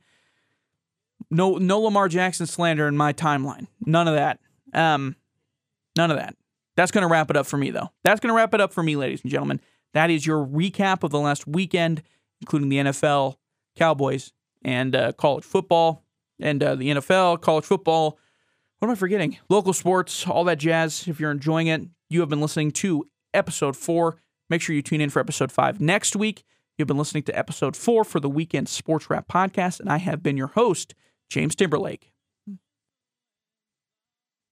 No, 1.31 1.57
no 1.57 1.79
Lamar 1.79 2.07
Jackson 2.07 2.45
slander 2.45 2.87
in 2.87 2.95
my 2.95 3.13
timeline. 3.13 3.67
None 3.85 4.07
of 4.07 4.15
that. 4.15 4.39
Um, 4.73 5.15
none 5.97 6.11
of 6.11 6.17
that. 6.17 6.35
That's 6.75 6.91
going 6.91 7.03
to 7.03 7.07
wrap 7.07 7.29
it 7.29 7.37
up 7.37 7.45
for 7.45 7.57
me, 7.57 7.71
though. 7.71 7.89
That's 8.03 8.19
going 8.19 8.31
to 8.31 8.35
wrap 8.35 8.53
it 8.53 8.61
up 8.61 8.73
for 8.73 8.83
me, 8.83 8.95
ladies 8.95 9.21
and 9.21 9.31
gentlemen. 9.31 9.61
That 9.93 10.09
is 10.09 10.25
your 10.25 10.45
recap 10.45 11.03
of 11.03 11.11
the 11.11 11.19
last 11.19 11.47
weekend, 11.47 12.01
including 12.41 12.69
the 12.69 12.77
NFL, 12.77 13.35
Cowboys, 13.75 14.33
and 14.63 14.95
uh, 14.95 15.11
college 15.13 15.43
football, 15.43 16.03
and 16.39 16.63
uh, 16.63 16.75
the 16.75 16.89
NFL, 16.89 17.41
college 17.41 17.65
football. 17.65 18.19
What 18.79 18.87
am 18.87 18.91
I 18.91 18.95
forgetting? 18.95 19.37
Local 19.49 19.73
sports, 19.73 20.27
all 20.27 20.43
that 20.45 20.59
jazz. 20.59 21.07
If 21.07 21.19
you're 21.19 21.31
enjoying 21.31 21.67
it, 21.67 21.83
you 22.09 22.19
have 22.19 22.29
been 22.29 22.41
listening 22.41 22.71
to 22.71 23.07
episode 23.33 23.77
four. 23.77 24.17
Make 24.49 24.61
sure 24.61 24.75
you 24.75 24.81
tune 24.81 25.01
in 25.01 25.09
for 25.09 25.19
episode 25.19 25.51
five 25.51 25.79
next 25.79 26.15
week. 26.15 26.43
You've 26.77 26.87
been 26.87 26.97
listening 26.97 27.23
to 27.23 27.37
episode 27.37 27.75
four 27.75 28.03
for 28.03 28.19
the 28.19 28.29
Weekend 28.29 28.67
Sports 28.67 29.09
Wrap 29.09 29.27
podcast, 29.27 29.79
and 29.79 29.89
I 29.89 29.97
have 29.97 30.23
been 30.23 30.37
your 30.37 30.47
host, 30.47 30.95
James 31.29 31.55
Timberlake. 31.55 32.12